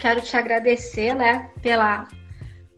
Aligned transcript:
quero 0.00 0.20
te 0.20 0.36
agradecer, 0.36 1.14
né, 1.14 1.50
pela 1.62 2.08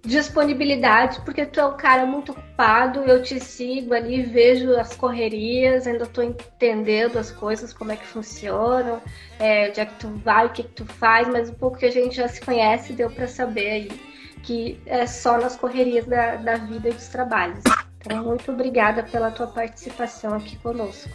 disponibilidade, 0.05 1.21
porque 1.25 1.46
tu 1.46 1.61
é 1.61 1.64
um 1.64 1.77
cara 1.77 2.05
muito 2.05 2.33
ocupado, 2.33 3.01
eu 3.05 3.23
te 3.23 3.39
sigo 3.39 3.95
ali, 3.95 4.23
vejo 4.23 4.73
as 4.73 4.96
correrias, 4.96 5.87
ainda 5.87 6.03
estou 6.03 6.25
entendendo 6.25 7.19
as 7.19 7.31
coisas, 7.31 7.73
como 7.73 7.93
é 7.93 7.96
que 7.96 8.05
funcionam, 8.05 9.00
é, 9.39 9.69
onde 9.69 9.81
é 9.81 9.87
que 9.87 9.95
tu 9.95 10.09
vai, 10.25 10.46
o 10.46 10.50
que, 10.50 10.64
que 10.64 10.73
tu 10.73 10.85
faz, 10.85 11.29
mas 11.29 11.49
um 11.49 11.55
pouco 11.55 11.79
que 11.79 11.87
a 11.87 11.91
gente 11.91 12.17
já 12.17 12.27
se 12.27 12.41
conhece, 12.41 12.93
deu 12.93 13.09
para 13.09 13.29
saber 13.29 13.71
aí 13.71 14.13
que 14.43 14.81
é 14.86 15.07
só 15.07 15.39
nas 15.39 15.57
correrias 15.57 16.04
da, 16.04 16.35
da 16.35 16.57
vida 16.57 16.89
e 16.89 16.93
dos 16.93 17.07
trabalhos. 17.07 17.63
Então, 17.99 18.25
muito 18.25 18.50
obrigada 18.50 19.04
pela 19.04 19.31
tua 19.31 19.46
participação 19.46 20.35
aqui 20.35 20.57
conosco. 20.57 21.09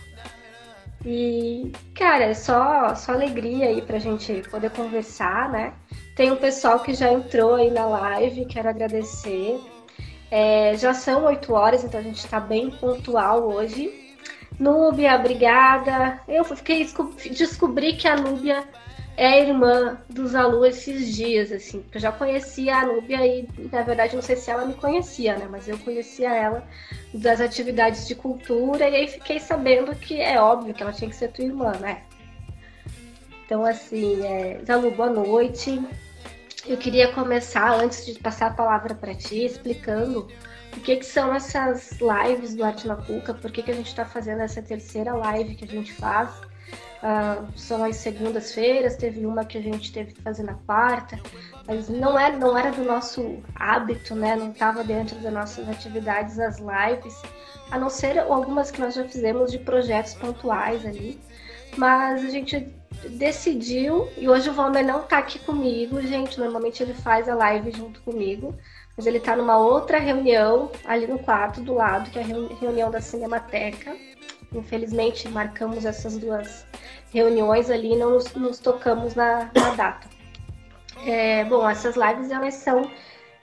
E, 1.05 1.71
cara, 1.95 2.25
é 2.25 2.33
só, 2.33 2.93
só 2.95 3.13
alegria 3.13 3.67
aí 3.67 3.81
pra 3.81 3.99
gente 3.99 4.41
poder 4.49 4.71
conversar, 4.71 5.49
né? 5.49 5.73
Tem 6.15 6.31
um 6.31 6.35
pessoal 6.35 6.79
que 6.79 6.93
já 6.93 7.11
entrou 7.11 7.55
aí 7.55 7.69
na 7.69 7.85
live, 7.85 8.45
quero 8.45 8.69
agradecer. 8.69 9.59
É, 10.29 10.75
já 10.75 10.93
são 10.93 11.25
oito 11.25 11.53
horas, 11.53 11.83
então 11.83 11.99
a 11.99 12.03
gente 12.03 12.17
está 12.17 12.39
bem 12.39 12.71
pontual 12.71 13.47
hoje. 13.47 14.15
Núbia, 14.59 15.15
obrigada. 15.15 16.19
Eu 16.27 16.43
fiquei 16.43 16.87
descobri 17.29 17.93
que 17.93 18.07
a 18.07 18.15
Núbia 18.15 18.67
é 19.17 19.41
irmã 19.41 19.97
dos 20.07 20.35
alunos 20.35 20.77
esses 20.77 21.15
dias, 21.15 21.51
assim, 21.51 21.83
eu 21.91 21.99
já 21.99 22.11
conhecia 22.11 22.77
a 22.77 22.85
Núbia 22.85 23.25
e, 23.25 23.47
na 23.71 23.81
verdade, 23.81 24.15
não 24.15 24.21
sei 24.21 24.35
se 24.35 24.51
ela 24.51 24.63
me 24.63 24.75
conhecia, 24.75 25.35
né? 25.35 25.47
Mas 25.49 25.67
eu 25.67 25.75
conhecia 25.79 26.29
ela 26.29 26.63
das 27.11 27.41
atividades 27.41 28.07
de 28.07 28.13
cultura 28.13 28.87
e 28.87 28.95
aí 28.95 29.07
fiquei 29.07 29.39
sabendo 29.39 29.95
que 29.95 30.21
é 30.21 30.39
óbvio 30.39 30.71
que 30.71 30.83
ela 30.83 30.93
tinha 30.93 31.09
que 31.09 31.15
ser 31.15 31.31
tua 31.31 31.45
irmã, 31.45 31.71
né? 31.79 32.03
Então, 33.43 33.65
assim, 33.65 34.23
é... 34.23 34.61
Zalu, 34.63 34.91
boa 34.91 35.09
noite. 35.09 35.81
Eu 36.67 36.77
queria 36.77 37.11
começar, 37.11 37.73
antes 37.73 38.05
de 38.05 38.19
passar 38.19 38.47
a 38.47 38.53
palavra 38.53 38.93
para 38.93 39.15
ti, 39.15 39.45
explicando 39.45 40.27
o 40.75 40.79
que, 40.79 40.95
que 40.97 41.05
são 41.05 41.33
essas 41.33 41.97
lives 41.99 42.53
do 42.53 42.63
Arte 42.63 42.87
na 42.87 42.97
Cuca, 42.97 43.33
por 43.33 43.51
que, 43.51 43.63
que 43.63 43.71
a 43.71 43.73
gente 43.73 43.87
está 43.87 44.05
fazendo 44.05 44.41
essa 44.41 44.61
terceira 44.61 45.15
live 45.15 45.55
que 45.55 45.65
a 45.65 45.67
gente 45.67 45.91
faz 45.93 46.29
Uh, 46.97 47.47
são 47.55 47.83
as 47.83 47.97
segundas-feiras, 47.97 48.95
teve 48.95 49.23
uma 49.25 49.45
que 49.45 49.57
a 49.57 49.61
gente 49.61 49.93
teve 49.93 50.13
que 50.13 50.21
fazer 50.21 50.41
na 50.41 50.55
quarta, 50.55 51.19
mas 51.67 51.87
não 51.87 52.17
era, 52.17 52.35
não 52.35 52.57
era 52.57 52.71
do 52.71 52.83
nosso 52.83 53.37
hábito, 53.55 54.15
né? 54.15 54.35
Não 54.35 54.51
estava 54.51 54.83
dentro 54.83 55.15
das 55.19 55.31
nossas 55.31 55.69
atividades 55.69 56.39
as 56.39 56.57
lives, 56.57 57.21
a 57.69 57.77
não 57.77 57.89
ser 57.89 58.17
algumas 58.17 58.71
que 58.71 58.81
nós 58.81 58.95
já 58.95 59.03
fizemos 59.03 59.51
de 59.51 59.59
projetos 59.59 60.15
pontuais 60.15 60.85
ali. 60.85 61.19
Mas 61.75 62.25
a 62.25 62.29
gente 62.29 62.73
decidiu, 63.09 64.09
e 64.17 64.27
hoje 64.27 64.49
o 64.49 64.53
Valmer 64.53 64.85
não 64.85 65.01
está 65.01 65.19
aqui 65.19 65.37
comigo, 65.39 66.01
gente. 66.01 66.39
Normalmente 66.39 66.81
ele 66.81 66.95
faz 66.95 67.29
a 67.29 67.35
live 67.35 67.71
junto 67.71 68.01
comigo, 68.01 68.55
mas 68.95 69.05
ele 69.05 69.19
está 69.19 69.35
numa 69.35 69.57
outra 69.57 69.99
reunião 69.99 70.71
ali 70.85 71.05
no 71.05 71.19
quarto 71.19 71.61
do 71.61 71.73
lado, 71.73 72.09
que 72.09 72.17
é 72.17 72.23
a 72.23 72.55
reunião 72.59 72.89
da 72.89 73.01
Cinemateca. 73.01 73.95
Infelizmente, 74.53 75.27
marcamos 75.27 75.85
essas 75.85 76.17
duas 76.17 76.65
reuniões 77.11 77.69
ali 77.69 77.93
e 77.93 77.97
não 77.97 78.11
nos, 78.11 78.33
nos 78.33 78.59
tocamos 78.59 79.15
na, 79.15 79.49
na 79.53 79.71
data. 79.75 80.07
É, 81.05 81.43
bom, 81.45 81.69
essas 81.69 81.95
lives 81.95 82.31
elas 82.31 82.55
são 82.55 82.89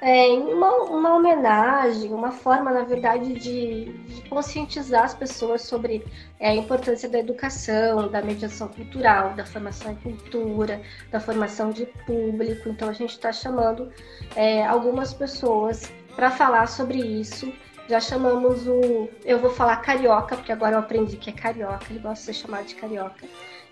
é, 0.01 0.29
uma, 0.35 0.71
uma 0.85 1.17
homenagem, 1.17 2.13
uma 2.13 2.31
forma, 2.31 2.71
na 2.71 2.83
verdade, 2.83 3.33
de, 3.35 3.93
de 3.93 4.29
conscientizar 4.29 5.05
as 5.05 5.15
pessoas 5.15 5.63
sobre 5.63 6.05
é, 6.39 6.51
a 6.51 6.55
importância 6.55 7.09
da 7.09 7.19
educação, 7.19 8.09
da 8.09 8.21
mediação 8.21 8.69
cultural, 8.69 9.35
da 9.35 9.47
formação 9.47 9.93
em 9.93 9.97
cultura, 9.97 10.83
da 11.11 11.21
formação 11.21 11.71
de 11.71 11.87
público. 12.07 12.69
Então, 12.69 12.89
a 12.89 12.93
gente 12.93 13.13
está 13.13 13.33
chamando 13.33 13.91
é, 14.37 14.67
algumas 14.67 15.15
pessoas 15.15 15.91
para 16.15 16.31
falar 16.31 16.67
sobre 16.67 16.99
isso 16.99 17.53
já 17.89 18.01
chamamos 18.01 18.67
o. 18.67 19.09
Eu 19.25 19.39
vou 19.39 19.51
falar 19.51 19.77
carioca, 19.77 20.37
porque 20.37 20.53
agora 20.53 20.77
eu 20.77 20.81
aprendi 20.81 21.17
que 21.17 21.31
é 21.31 21.33
carioca, 21.33 21.87
ele 21.91 21.99
gosta 21.99 22.15
de 22.15 22.21
ser 22.21 22.43
chamado 22.43 22.67
de 22.67 22.75
carioca, 22.75 23.27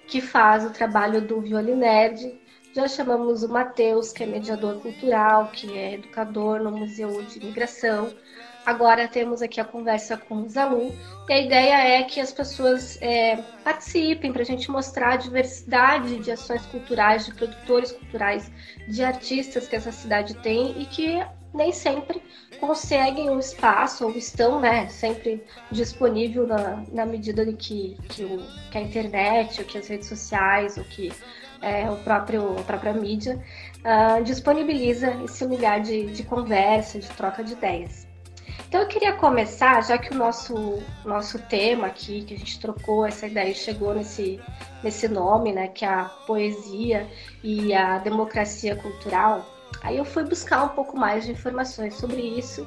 que 0.06 0.20
faz 0.20 0.64
o 0.64 0.70
trabalho 0.70 1.20
do 1.20 1.40
Violinerd. 1.40 2.40
Já 2.74 2.88
chamamos 2.88 3.42
o 3.42 3.48
Matheus, 3.48 4.12
que 4.12 4.22
é 4.22 4.26
mediador 4.26 4.80
cultural, 4.80 5.48
que 5.52 5.76
é 5.76 5.94
educador 5.94 6.60
no 6.60 6.70
Museu 6.70 7.22
de 7.22 7.38
Imigração. 7.38 8.10
Agora 8.64 9.08
temos 9.08 9.42
aqui 9.42 9.60
a 9.60 9.64
conversa 9.64 10.16
com 10.16 10.36
o 10.42 10.48
Zalu. 10.48 10.94
E 11.28 11.32
a 11.32 11.40
ideia 11.40 11.98
é 11.98 12.02
que 12.04 12.20
as 12.20 12.32
pessoas 12.32 12.96
é, 13.02 13.36
participem 13.64 14.32
para 14.32 14.42
a 14.42 14.44
gente 14.44 14.70
mostrar 14.70 15.14
a 15.14 15.16
diversidade 15.16 16.18
de 16.18 16.30
ações 16.30 16.64
culturais, 16.66 17.26
de 17.26 17.34
produtores 17.34 17.92
culturais, 17.92 18.50
de 18.88 19.02
artistas 19.02 19.66
que 19.66 19.76
essa 19.76 19.90
cidade 19.90 20.34
tem 20.34 20.80
e 20.80 20.86
que 20.86 21.20
nem 21.54 21.72
sempre 21.72 22.22
conseguem 22.60 23.28
um 23.30 23.38
espaço 23.38 24.04
ou 24.04 24.12
estão 24.12 24.60
né, 24.60 24.88
sempre 24.88 25.44
disponível 25.70 26.46
na, 26.46 26.84
na 26.92 27.04
medida 27.04 27.44
de 27.44 27.52
que, 27.54 27.96
que, 28.08 28.24
o, 28.24 28.38
que 28.70 28.78
a 28.78 28.80
internet, 28.80 29.60
ou 29.60 29.66
que 29.66 29.78
as 29.78 29.88
redes 29.88 30.08
sociais, 30.08 30.78
ou 30.78 30.84
que 30.84 31.12
é, 31.60 31.90
o 31.90 31.96
próprio, 31.96 32.58
a 32.58 32.62
própria 32.62 32.92
mídia 32.92 33.40
uh, 33.78 34.22
disponibiliza 34.22 35.12
esse 35.24 35.44
lugar 35.44 35.80
de, 35.80 36.06
de 36.06 36.22
conversa, 36.24 36.98
de 36.98 37.08
troca 37.10 37.42
de 37.42 37.52
ideias. 37.52 38.06
Então 38.68 38.80
eu 38.80 38.88
queria 38.88 39.12
começar, 39.12 39.82
já 39.82 39.98
que 39.98 40.12
o 40.12 40.16
nosso, 40.16 40.82
nosso 41.04 41.38
tema 41.38 41.86
aqui, 41.86 42.22
que 42.22 42.34
a 42.34 42.38
gente 42.38 42.58
trocou 42.58 43.06
essa 43.06 43.26
ideia 43.26 43.54
chegou 43.54 43.94
nesse, 43.94 44.40
nesse 44.82 45.08
nome, 45.08 45.52
né, 45.52 45.68
que 45.68 45.84
é 45.84 45.88
a 45.88 46.04
poesia 46.04 47.06
e 47.42 47.74
a 47.74 47.98
democracia 47.98 48.74
cultural, 48.76 49.46
Aí 49.80 49.96
eu 49.96 50.04
fui 50.04 50.24
buscar 50.24 50.64
um 50.64 50.68
pouco 50.68 50.96
mais 50.96 51.24
de 51.24 51.32
informações 51.32 51.94
sobre 51.94 52.20
isso 52.20 52.66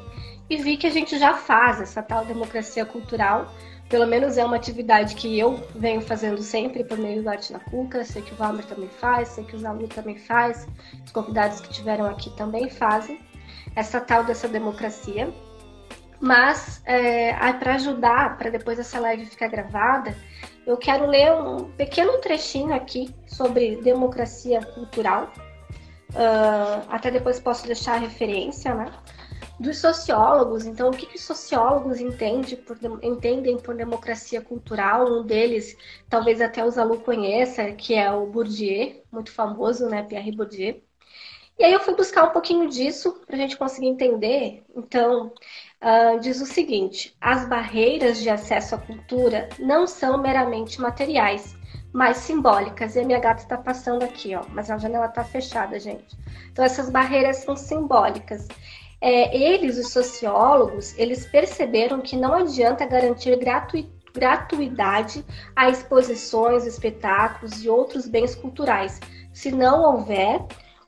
e 0.50 0.58
vi 0.58 0.78
que 0.78 0.88
a 0.88 0.92
gente 0.92 1.18
já 1.18 1.34
faz 1.34 1.82
essa 1.82 2.02
tal 2.02 2.26
democracia 2.26 2.86
cultural. 2.86 3.52
Pelo 3.90 4.08
menos 4.08 4.38
é 4.38 4.44
uma 4.44 4.56
atividade 4.56 5.16
que 5.16 5.38
eu 5.38 5.64
venho 5.76 6.02
fazendo 6.02 6.42
sempre 6.42 6.84
por 6.84 6.98
meio 6.98 7.22
do 7.22 7.30
Arte 7.30 7.54
na 7.54 7.60
Cuca. 7.60 8.04
Sei 8.04 8.22
que 8.22 8.34
o 8.34 8.36
Valmer 8.36 8.66
também 8.66 8.90
faz, 8.90 9.30
sei 9.30 9.44
que 9.44 9.56
o 9.56 9.60
Zalu 9.60 9.88
também 9.88 10.18
faz, 10.18 10.68
os 11.06 11.12
convidados 11.12 11.62
que 11.62 11.70
tiveram 11.70 12.06
aqui 12.06 12.36
também 12.36 12.70
fazem 12.70 13.20
essa 13.76 14.02
tal 14.02 14.24
dessa 14.24 14.48
democracia. 14.48 15.32
Mas 16.20 16.82
é, 16.86 17.34
para 17.54 17.76
ajudar, 17.76 18.38
para 18.38 18.50
depois 18.50 18.80
essa 18.80 19.00
live 19.00 19.26
ficar 19.26 19.50
gravada, 19.50 20.16
eu 20.66 20.78
quero 20.78 21.06
ler 21.06 21.32
um 21.34 21.66
pequeno 21.72 22.18
trechinho 22.20 22.74
aqui 22.74 23.14
sobre 23.28 23.76
democracia 23.78 24.62
cultural 24.62 25.32
uh, 26.16 26.86
até 26.90 27.12
depois 27.12 27.40
posso 27.40 27.66
deixar 27.68 27.96
a 27.96 28.00
referência, 28.00 28.74
né? 28.74 28.92
Dos 29.60 29.78
sociólogos, 29.78 30.66
então, 30.66 30.90
o 30.90 30.92
que, 30.92 31.06
que 31.06 31.16
os 31.16 31.24
sociólogos 31.24 32.00
entendem 32.00 32.58
por, 32.58 32.78
entendem 33.02 33.58
por 33.58 33.76
democracia 33.76 34.42
cultural? 34.42 35.08
Um 35.08 35.24
deles, 35.24 35.78
talvez 36.10 36.42
até 36.42 36.64
o 36.66 36.70
Zalu 36.70 37.00
conheça, 37.00 37.72
que 37.72 37.94
é 37.94 38.12
o 38.12 38.28
Bourdieu, 38.28 39.02
muito 39.12 39.32
famoso, 39.32 39.88
né? 39.88 40.04
Pierre 40.04 40.32
Bourdieu. 40.36 40.82
E 41.58 41.64
aí 41.64 41.72
eu 41.72 41.80
fui 41.80 41.96
buscar 41.96 42.26
um 42.26 42.32
pouquinho 42.32 42.68
disso 42.68 43.22
para 43.26 43.36
a 43.36 43.40
gente 43.40 43.58
conseguir 43.58 43.88
entender. 43.88 44.62
Então, 44.76 45.32
uh, 45.82 46.20
diz 46.20 46.42
o 46.42 46.46
seguinte: 46.46 47.16
as 47.22 47.48
barreiras 47.48 48.20
de 48.22 48.30
acesso 48.30 48.76
à 48.76 48.78
cultura 48.78 49.48
não 49.58 49.88
são 49.88 50.22
meramente 50.22 50.82
materiais, 50.82 51.55
mais 51.96 52.18
simbólicas. 52.18 52.96
E 52.96 53.00
a 53.00 53.06
minha 53.06 53.20
gata 53.20 53.42
está 53.42 53.58
passando 53.58 54.04
aqui, 54.04 54.36
ó, 54.36 54.44
mas 54.50 54.70
a 54.70 54.78
janela 54.78 55.06
está 55.06 55.24
fechada, 55.24 55.80
gente. 55.80 56.18
Então 56.52 56.66
essas 56.66 56.90
barreiras 56.90 57.38
são 57.38 57.56
simbólicas. 57.56 58.48
É, 59.00 59.36
eles, 59.36 59.78
os 59.78 59.94
sociólogos, 59.94 60.98
eles 60.98 61.26
perceberam 61.26 62.02
que 62.02 62.18
não 62.18 62.34
adianta 62.34 62.86
garantir 62.86 63.40
gratuidade 64.14 65.26
a 65.56 65.70
exposições, 65.70 66.66
espetáculos 66.66 67.64
e 67.64 67.70
outros 67.70 68.08
bens 68.08 68.36
culturais, 68.36 69.00
se 69.32 69.52
não 69.52 69.82
houver 69.82 70.42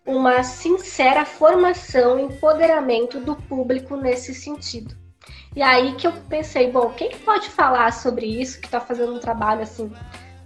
uma 0.06 0.44
sincera 0.44 1.26
formação 1.26 2.20
e 2.20 2.24
empoderamento 2.24 3.20
do 3.20 3.36
público 3.36 3.96
nesse 3.96 4.34
sentido. 4.34 4.96
E 5.56 5.62
aí 5.62 5.96
que 5.96 6.08
eu 6.08 6.14
pensei, 6.30 6.70
bom, 6.70 6.90
quem 6.90 7.12
pode 7.20 7.50
falar 7.50 7.92
sobre 7.94 8.26
isso, 8.26 8.60
que 8.60 8.68
está 8.68 8.80
fazendo 8.80 9.14
um 9.14 9.20
trabalho 9.20 9.62
assim 9.62 9.92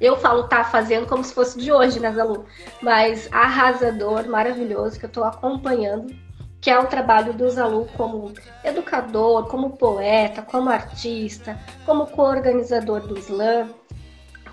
eu 0.02 0.18
falo 0.18 0.48
tá 0.48 0.64
fazendo 0.64 1.06
como 1.06 1.24
se 1.24 1.34
fosse 1.34 1.60
de 1.60 1.72
hoje, 1.72 2.00
né, 2.00 2.12
Zalu? 2.12 2.46
Mas 2.82 3.30
arrasador, 3.32 4.28
maravilhoso, 4.28 4.98
que 4.98 5.06
eu 5.06 5.10
estou 5.10 5.24
acompanhando, 5.24 6.14
que 6.60 6.70
é 6.70 6.80
o 6.80 6.88
trabalho 6.88 7.34
do 7.34 7.50
Zalu 7.50 7.88
como 7.96 8.34
educador, 8.64 9.48
como 9.48 9.78
poeta, 9.78 10.42
como 10.42 10.70
artista, 10.70 11.58
como 11.86 12.08
co-organizador 12.08 13.02
do 13.02 13.18
slam. 13.20 13.70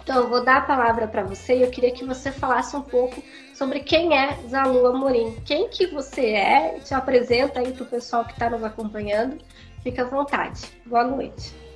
Então, 0.02 0.22
eu 0.22 0.28
vou 0.28 0.42
dar 0.42 0.58
a 0.58 0.62
palavra 0.62 1.06
para 1.06 1.22
você 1.22 1.58
e 1.58 1.62
eu 1.62 1.70
queria 1.70 1.92
que 1.92 2.04
você 2.04 2.32
falasse 2.32 2.74
um 2.74 2.80
pouco 2.80 3.22
sobre 3.54 3.80
quem 3.80 4.16
é 4.16 4.38
Zalu 4.48 4.86
Amorim. 4.86 5.36
Quem 5.44 5.68
que 5.68 5.86
você 5.86 6.30
é? 6.30 6.78
Te 6.80 6.94
apresenta 6.94 7.60
aí 7.60 7.72
para 7.72 7.82
o 7.82 7.86
pessoal 7.86 8.24
que 8.24 8.32
está 8.32 8.48
nos 8.48 8.64
acompanhando. 8.64 9.38
Fica 9.82 10.02
à 10.02 10.06
vontade. 10.06 10.62
Boa 10.86 11.04
noite. 11.04 11.67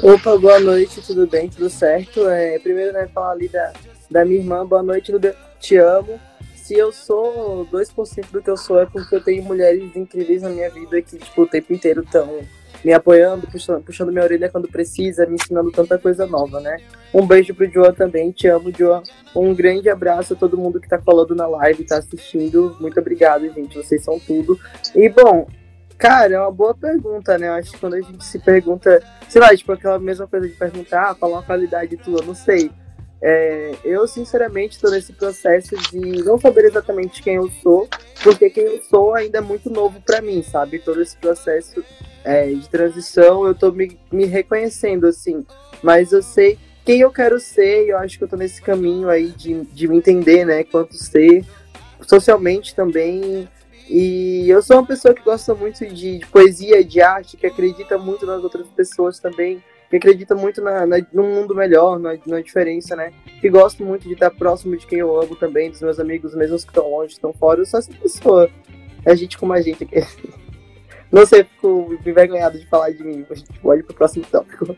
Opa, 0.00 0.38
boa 0.38 0.60
noite, 0.60 1.02
tudo 1.04 1.26
bem, 1.26 1.48
tudo 1.48 1.68
certo? 1.68 2.28
É, 2.28 2.56
primeiro, 2.60 2.92
né, 2.92 3.08
falar 3.12 3.32
ali 3.32 3.48
da, 3.48 3.72
da 4.08 4.24
minha 4.24 4.38
irmã, 4.38 4.64
boa 4.64 4.80
noite, 4.80 5.10
Luda, 5.10 5.34
te 5.58 5.76
amo. 5.76 6.20
se 6.54 6.74
eu 6.74 6.92
sou 6.92 7.66
2% 7.66 8.30
do 8.30 8.40
que 8.40 8.48
eu 8.48 8.56
sou, 8.56 8.78
é 8.78 8.86
porque 8.86 9.16
eu 9.16 9.20
tenho 9.20 9.42
mulheres 9.42 9.96
incríveis 9.96 10.42
na 10.42 10.50
minha 10.50 10.70
vida 10.70 11.02
que, 11.02 11.18
tipo, 11.18 11.42
o 11.42 11.46
tempo 11.48 11.72
inteiro 11.72 12.02
estão 12.02 12.38
me 12.84 12.92
apoiando, 12.92 13.48
puxando, 13.48 13.82
puxando 13.82 14.12
minha 14.12 14.22
orelha 14.22 14.48
quando 14.48 14.68
precisa, 14.68 15.26
me 15.26 15.34
ensinando 15.34 15.72
tanta 15.72 15.98
coisa 15.98 16.26
nova, 16.28 16.60
né? 16.60 16.76
Um 17.12 17.26
beijo 17.26 17.52
pro 17.52 17.68
João 17.68 17.92
também, 17.92 18.30
te 18.30 18.46
amo, 18.46 18.72
João. 18.72 19.02
Um 19.34 19.52
grande 19.52 19.90
abraço 19.90 20.34
a 20.34 20.36
todo 20.36 20.56
mundo 20.56 20.80
que 20.80 20.88
tá 20.88 21.00
falando 21.00 21.34
na 21.34 21.48
live, 21.48 21.82
tá 21.82 21.98
assistindo. 21.98 22.76
Muito 22.78 23.00
obrigado, 23.00 23.52
gente, 23.52 23.76
vocês 23.76 24.04
são 24.04 24.16
tudo. 24.20 24.56
E, 24.94 25.08
bom, 25.08 25.48
cara, 25.98 26.34
é 26.34 26.40
uma 26.40 26.52
boa 26.52 26.74
pergunta, 26.74 27.36
né? 27.36 27.48
Eu 27.48 27.54
acho 27.54 27.72
que 27.72 27.78
quando 27.78 27.94
a 27.94 28.00
gente 28.00 28.24
se 28.24 28.38
pergunta, 28.38 29.02
sei 29.28 29.40
lá, 29.40 29.54
tipo 29.54 29.72
aquela 29.72 29.98
mesma 29.98 30.26
coisa 30.26 30.48
de 30.48 30.54
perguntar, 30.54 31.10
ah, 31.10 31.14
falar 31.14 31.38
uma 31.38 31.42
qualidade 31.42 31.96
tua, 31.96 32.22
não 32.24 32.34
sei. 32.34 32.70
É, 33.20 33.72
eu, 33.84 34.06
sinceramente, 34.06 34.76
estou 34.76 34.92
nesse 34.92 35.12
processo 35.12 35.76
de 35.90 36.22
não 36.22 36.38
saber 36.38 36.66
exatamente 36.66 37.20
quem 37.20 37.34
eu 37.34 37.50
sou, 37.62 37.88
porque 38.22 38.48
quem 38.48 38.64
eu 38.64 38.82
sou 38.82 39.14
ainda 39.14 39.38
é 39.38 39.40
muito 39.40 39.68
novo 39.68 40.00
para 40.00 40.22
mim, 40.22 40.40
sabe? 40.42 40.78
Todo 40.78 41.02
esse 41.02 41.16
processo 41.16 41.82
é, 42.24 42.46
de 42.46 42.68
transição, 42.68 43.44
eu 43.44 43.54
tô 43.54 43.72
me, 43.72 43.98
me 44.12 44.24
reconhecendo, 44.24 45.06
assim. 45.06 45.44
Mas 45.82 46.12
eu 46.12 46.22
sei 46.22 46.56
quem 46.84 47.00
eu 47.00 47.10
quero 47.10 47.40
ser 47.40 47.86
e 47.86 47.88
eu 47.90 47.98
acho 47.98 48.16
que 48.16 48.24
eu 48.24 48.28
tô 48.28 48.36
nesse 48.36 48.62
caminho 48.62 49.08
aí 49.08 49.28
de, 49.28 49.62
de 49.62 49.88
me 49.88 49.96
entender, 49.96 50.44
né? 50.44 50.62
Quanto 50.62 50.94
ser, 50.94 51.44
socialmente 52.06 52.74
também. 52.74 53.48
E 53.88 54.48
eu 54.50 54.60
sou 54.60 54.76
uma 54.76 54.86
pessoa 54.86 55.14
que 55.14 55.22
gosta 55.22 55.54
muito 55.54 55.86
de, 55.86 56.18
de 56.18 56.26
poesia, 56.26 56.84
de 56.84 57.00
arte, 57.00 57.36
que 57.36 57.46
acredita 57.46 57.96
muito 57.96 58.26
nas 58.26 58.42
outras 58.44 58.68
pessoas 58.68 59.18
também, 59.18 59.62
que 59.88 59.96
acredita 59.96 60.34
muito 60.34 60.60
na, 60.60 60.84
na, 60.84 60.96
num 61.12 61.34
mundo 61.34 61.54
melhor, 61.54 61.98
na, 61.98 62.16
na 62.26 62.40
diferença, 62.42 62.94
né? 62.94 63.12
Que 63.40 63.48
gosto 63.48 63.82
muito 63.82 64.06
de 64.06 64.12
estar 64.12 64.30
próximo 64.30 64.76
de 64.76 64.86
quem 64.86 64.98
eu 64.98 65.18
amo 65.18 65.34
também, 65.36 65.70
dos 65.70 65.80
meus 65.80 65.98
amigos, 65.98 66.34
mesmo 66.34 66.58
que 66.58 66.64
estão 66.64 66.90
longe, 66.90 67.14
estão 67.14 67.32
fora. 67.32 67.60
Eu 67.60 67.66
sou 67.66 67.78
essa 67.78 67.92
pessoa. 67.94 68.50
É 69.06 69.16
gente 69.16 69.38
como 69.38 69.54
a 69.54 69.62
gente 69.62 69.84
aqui. 69.84 69.96
Não 71.10 71.24
sei, 71.24 71.44
fico 71.44 71.98
envergonhado 72.04 72.58
de 72.58 72.66
falar 72.66 72.90
de 72.90 73.02
mim. 73.02 73.24
A 73.30 73.34
gente 73.34 73.58
pode 73.60 73.82
pro 73.84 73.94
próximo 73.94 74.26
tópico. 74.30 74.76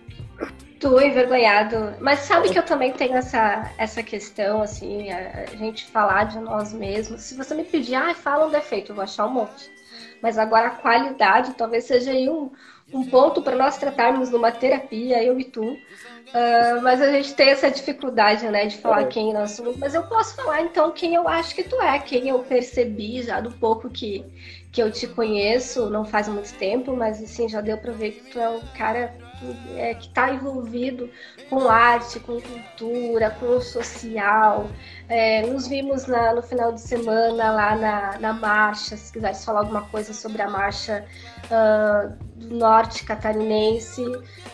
Tu 0.80 1.00
envergonhado. 1.00 1.94
Mas 2.00 2.20
sabe 2.20 2.48
que 2.48 2.58
eu 2.58 2.64
também 2.64 2.92
tenho 2.92 3.14
essa, 3.14 3.70
essa 3.76 4.02
questão, 4.02 4.62
assim, 4.62 5.12
a, 5.12 5.44
a 5.52 5.56
gente 5.56 5.86
falar 5.86 6.24
de 6.24 6.40
nós 6.40 6.72
mesmos. 6.72 7.20
Se 7.20 7.36
você 7.36 7.54
me 7.54 7.64
pedir, 7.64 7.94
ah, 7.94 8.14
fala 8.14 8.46
um 8.46 8.50
defeito, 8.50 8.90
eu 8.90 8.96
vou 8.96 9.04
achar 9.04 9.26
um 9.26 9.30
monte. 9.30 9.70
Mas 10.22 10.38
agora 10.38 10.68
a 10.68 10.70
qualidade 10.70 11.54
talvez 11.54 11.84
seja 11.84 12.12
aí 12.12 12.30
um, 12.30 12.50
um 12.92 13.04
ponto 13.04 13.42
para 13.42 13.56
nós 13.56 13.76
tratarmos 13.76 14.30
numa 14.30 14.50
terapia, 14.50 15.22
eu 15.22 15.38
e 15.38 15.44
tu. 15.44 15.64
Uh, 15.64 16.80
mas 16.82 17.02
a 17.02 17.10
gente 17.10 17.34
tem 17.34 17.50
essa 17.50 17.70
dificuldade, 17.70 18.46
né, 18.48 18.66
de 18.66 18.78
falar 18.78 19.02
é. 19.02 19.06
quem 19.06 19.32
nós 19.32 19.52
somos. 19.52 19.76
Mas 19.76 19.94
eu 19.94 20.04
posso 20.04 20.34
falar 20.36 20.62
então 20.62 20.92
quem 20.92 21.14
eu 21.14 21.28
acho 21.28 21.54
que 21.54 21.64
tu 21.64 21.80
é, 21.80 21.98
quem 21.98 22.28
eu 22.28 22.38
percebi 22.40 23.22
já 23.22 23.40
do 23.40 23.50
pouco 23.52 23.90
que, 23.90 24.24
que 24.72 24.82
eu 24.82 24.90
te 24.90 25.06
conheço, 25.08 25.90
não 25.90 26.04
faz 26.04 26.28
muito 26.28 26.54
tempo, 26.54 26.94
mas 26.96 27.22
assim, 27.22 27.48
já 27.48 27.60
deu 27.60 27.76
para 27.78 27.92
ver 27.92 28.12
que 28.12 28.30
tu 28.30 28.38
é 28.38 28.48
um 28.48 28.60
cara 28.76 29.12
que 29.40 29.78
é, 29.78 29.92
está 29.92 30.32
envolvido 30.32 31.10
com 31.48 31.68
arte, 31.68 32.20
com 32.20 32.40
cultura, 32.40 33.30
com 33.40 33.56
o 33.56 33.60
social. 33.60 34.68
É, 35.08 35.44
nos 35.46 35.66
vimos 35.66 36.06
na, 36.06 36.34
no 36.34 36.42
final 36.42 36.72
de 36.72 36.80
semana 36.80 37.50
lá 37.50 37.76
na, 37.76 38.18
na 38.18 38.32
marcha, 38.32 38.96
se 38.96 39.12
quiseres 39.12 39.44
falar 39.44 39.60
alguma 39.60 39.82
coisa 39.88 40.12
sobre 40.12 40.42
a 40.42 40.48
marcha 40.48 41.04
uh, 41.46 42.14
do 42.36 42.54
norte 42.54 43.04
catarinense, 43.04 44.04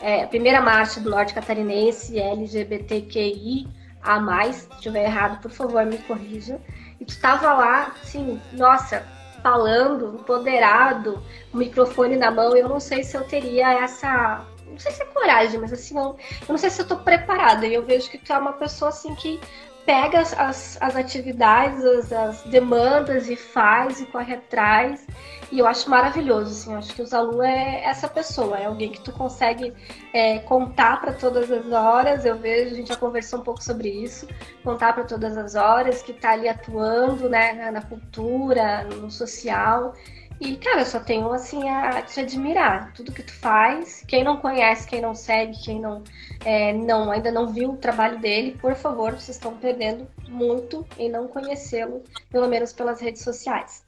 é, 0.00 0.22
a 0.22 0.26
primeira 0.26 0.60
marcha 0.60 1.00
do 1.00 1.10
norte 1.10 1.34
catarinense 1.34 2.18
LGBTQI 2.18 3.68
a 4.02 4.20
mais, 4.20 4.56
se 4.56 4.68
estiver 4.74 5.04
errado, 5.04 5.40
por 5.42 5.50
favor, 5.50 5.84
me 5.84 5.98
corrija. 5.98 6.60
E 7.00 7.04
tu 7.04 7.10
estava 7.10 7.52
lá, 7.52 7.92
assim, 8.02 8.40
nossa, 8.52 9.04
falando, 9.42 10.16
empoderado, 10.20 11.22
o 11.52 11.56
microfone 11.56 12.16
na 12.16 12.30
mão, 12.30 12.56
eu 12.56 12.68
não 12.68 12.80
sei 12.80 13.02
se 13.02 13.16
eu 13.16 13.24
teria 13.24 13.82
essa. 13.82 14.44
Não 14.76 14.80
sei 14.80 14.92
se 14.92 15.02
é 15.02 15.06
coragem, 15.06 15.58
mas 15.58 15.72
assim, 15.72 15.96
eu, 15.96 16.04
eu 16.42 16.48
não 16.50 16.58
sei 16.58 16.68
se 16.68 16.82
eu 16.82 16.86
tô 16.86 16.98
preparada. 16.98 17.66
E 17.66 17.72
eu 17.72 17.82
vejo 17.82 18.10
que 18.10 18.18
tu 18.18 18.30
é 18.30 18.38
uma 18.38 18.52
pessoa 18.52 18.90
assim 18.90 19.14
que 19.14 19.40
pega 19.86 20.20
as, 20.20 20.38
as, 20.38 20.78
as 20.82 20.96
atividades, 20.96 21.82
as, 21.82 22.12
as, 22.12 22.42
demandas 22.42 23.30
e 23.30 23.36
faz 23.36 24.00
e 24.02 24.06
corre 24.06 24.34
atrás. 24.34 25.06
E 25.50 25.60
eu 25.60 25.66
acho 25.66 25.88
maravilhoso, 25.88 26.50
assim, 26.50 26.72
eu 26.72 26.78
acho 26.78 26.94
que 26.94 27.00
o 27.00 27.06
Zalu 27.06 27.40
é 27.42 27.84
essa 27.84 28.06
pessoa, 28.06 28.58
é 28.58 28.66
alguém 28.66 28.90
que 28.90 29.00
tu 29.00 29.12
consegue 29.12 29.72
é, 30.12 30.40
contar 30.40 31.00
para 31.00 31.14
todas 31.14 31.50
as 31.50 31.72
horas. 31.72 32.26
Eu 32.26 32.36
vejo, 32.36 32.74
a 32.74 32.76
gente 32.76 32.88
já 32.88 32.96
conversou 32.96 33.38
um 33.38 33.42
pouco 33.42 33.64
sobre 33.64 33.88
isso, 33.88 34.28
contar 34.62 34.92
para 34.92 35.04
todas 35.04 35.38
as 35.38 35.54
horas, 35.54 36.02
que 36.02 36.12
está 36.12 36.32
ali 36.32 36.48
atuando 36.50 37.30
né, 37.30 37.70
na 37.70 37.80
cultura, 37.80 38.84
no 38.84 39.10
social. 39.10 39.94
E, 40.38 40.54
cara, 40.56 40.82
eu 40.82 40.86
só 40.86 41.00
tenho, 41.00 41.32
assim, 41.32 41.66
a 41.68 42.02
te 42.02 42.20
admirar. 42.20 42.92
Tudo 42.92 43.10
que 43.10 43.22
tu 43.22 43.32
faz. 43.32 44.04
Quem 44.06 44.22
não 44.22 44.36
conhece, 44.36 44.86
quem 44.86 45.00
não 45.00 45.14
segue, 45.14 45.56
quem 45.64 45.80
não, 45.80 46.02
é, 46.44 46.74
não 46.74 47.10
ainda 47.10 47.32
não 47.32 47.48
viu 47.48 47.70
o 47.70 47.76
trabalho 47.76 48.18
dele, 48.18 48.56
por 48.60 48.74
favor, 48.74 49.12
vocês 49.12 49.36
estão 49.36 49.56
perdendo 49.56 50.06
muito 50.28 50.86
em 50.98 51.10
não 51.10 51.26
conhecê-lo, 51.26 52.02
pelo 52.30 52.48
menos 52.48 52.72
pelas 52.72 53.00
redes 53.00 53.22
sociais. 53.22 53.82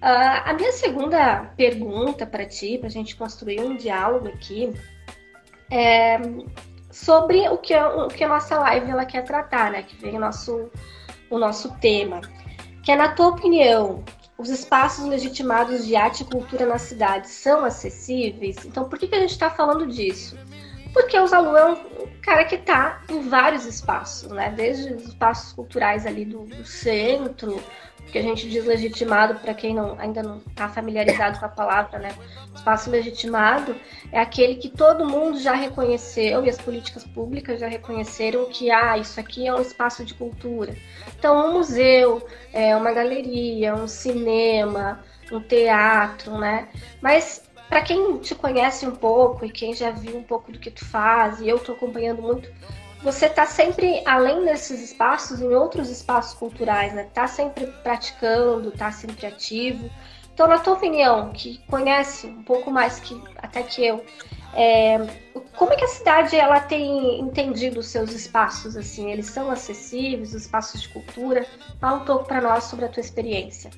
Uh, 0.00 0.40
a 0.44 0.54
minha 0.54 0.72
segunda 0.72 1.52
pergunta 1.56 2.24
para 2.24 2.46
ti, 2.46 2.78
para 2.78 2.86
a 2.86 2.90
gente 2.90 3.16
construir 3.16 3.60
um 3.60 3.76
diálogo 3.76 4.28
aqui, 4.28 4.72
é 5.70 6.18
sobre 6.90 7.48
o 7.48 7.56
que, 7.58 7.76
o 7.76 8.08
que 8.08 8.24
a 8.24 8.28
nossa 8.28 8.58
live 8.58 8.90
ela 8.90 9.04
quer 9.04 9.22
tratar, 9.22 9.70
né? 9.70 9.82
Que 9.82 9.96
vem 9.96 10.16
o 10.16 10.20
nosso, 10.20 10.70
o 11.30 11.38
nosso 11.38 11.72
tema. 11.78 12.20
Que 12.82 12.92
é, 12.92 12.96
na 12.96 13.08
tua 13.08 13.28
opinião, 13.28 14.02
os 14.36 14.50
espaços 14.50 15.04
legitimados 15.04 15.86
de 15.86 15.96
arte 15.96 16.22
e 16.22 16.26
cultura 16.26 16.66
na 16.66 16.78
cidade 16.78 17.28
são 17.28 17.64
acessíveis? 17.64 18.64
Então, 18.64 18.88
por 18.88 18.98
que, 18.98 19.06
que 19.06 19.14
a 19.14 19.20
gente 19.20 19.32
está 19.32 19.50
falando 19.50 19.86
disso? 19.86 20.36
Porque 20.92 21.18
o 21.18 21.26
Zalu 21.26 21.56
é 21.56 21.72
um 21.72 21.76
cara 22.22 22.44
que 22.44 22.54
está 22.54 23.02
em 23.08 23.28
vários 23.28 23.64
espaços, 23.66 24.30
né? 24.30 24.50
Desde 24.50 24.94
os 24.94 25.04
espaços 25.04 25.52
culturais 25.52 26.06
ali 26.06 26.24
do, 26.24 26.44
do 26.44 26.64
centro, 26.64 27.62
que 28.10 28.18
a 28.18 28.22
gente 28.22 28.48
diz 28.48 28.64
legitimado, 28.64 29.38
para 29.40 29.54
quem 29.54 29.74
não, 29.74 29.98
ainda 29.98 30.22
não 30.22 30.38
está 30.38 30.68
familiarizado 30.68 31.38
com 31.38 31.44
a 31.44 31.48
palavra, 31.48 31.98
né? 31.98 32.14
Espaço 32.54 32.90
legitimado 32.90 33.76
é 34.10 34.18
aquele 34.18 34.56
que 34.56 34.68
todo 34.68 35.06
mundo 35.06 35.38
já 35.38 35.54
reconheceu 35.54 36.44
e 36.44 36.50
as 36.50 36.58
políticas 36.58 37.04
públicas 37.04 37.60
já 37.60 37.68
reconheceram 37.68 38.46
que 38.46 38.70
ah, 38.70 38.96
isso 38.98 39.20
aqui 39.20 39.46
é 39.46 39.54
um 39.54 39.60
espaço 39.60 40.04
de 40.04 40.14
cultura. 40.14 40.74
Então, 41.18 41.48
um 41.48 41.52
museu, 41.52 42.26
é, 42.52 42.74
uma 42.74 42.92
galeria, 42.92 43.74
um 43.74 43.86
cinema, 43.86 45.00
um 45.30 45.40
teatro, 45.40 46.38
né? 46.38 46.68
Mas 47.00 47.42
para 47.68 47.82
quem 47.82 48.16
te 48.18 48.34
conhece 48.34 48.86
um 48.86 48.96
pouco 48.96 49.44
e 49.44 49.50
quem 49.50 49.74
já 49.74 49.90
viu 49.90 50.16
um 50.16 50.22
pouco 50.22 50.50
do 50.50 50.58
que 50.58 50.70
tu 50.70 50.84
faz, 50.86 51.40
e 51.40 51.48
eu 51.48 51.56
estou 51.56 51.74
acompanhando 51.74 52.22
muito 52.22 52.50
você 53.02 53.26
está 53.26 53.46
sempre, 53.46 54.02
além 54.04 54.44
desses 54.44 54.80
espaços, 54.80 55.40
em 55.40 55.54
outros 55.54 55.88
espaços 55.88 56.34
culturais, 56.34 56.92
né? 56.94 57.02
Está 57.02 57.26
sempre 57.26 57.66
praticando, 57.82 58.70
está 58.70 58.90
sempre 58.90 59.26
ativo. 59.26 59.90
Então, 60.34 60.46
na 60.46 60.58
tua 60.58 60.74
opinião, 60.74 61.32
que 61.32 61.58
conhece 61.66 62.26
um 62.26 62.42
pouco 62.42 62.70
mais 62.70 63.00
que 63.00 63.20
até 63.38 63.62
que 63.62 63.84
eu, 63.84 64.04
é, 64.54 64.98
como 65.56 65.72
é 65.72 65.76
que 65.76 65.84
a 65.84 65.88
cidade 65.88 66.36
ela 66.36 66.60
tem 66.60 67.20
entendido 67.20 67.80
os 67.80 67.88
seus 67.88 68.12
espaços 68.12 68.76
assim? 68.76 69.10
Eles 69.10 69.26
são 69.26 69.50
acessíveis, 69.50 70.34
os 70.34 70.42
espaços 70.42 70.82
de 70.82 70.88
cultura? 70.90 71.44
Fala 71.80 71.98
um 71.98 72.04
pouco 72.04 72.24
para 72.24 72.40
nós 72.40 72.64
sobre 72.64 72.84
a 72.84 72.88
tua 72.88 73.00
experiência. 73.00 73.70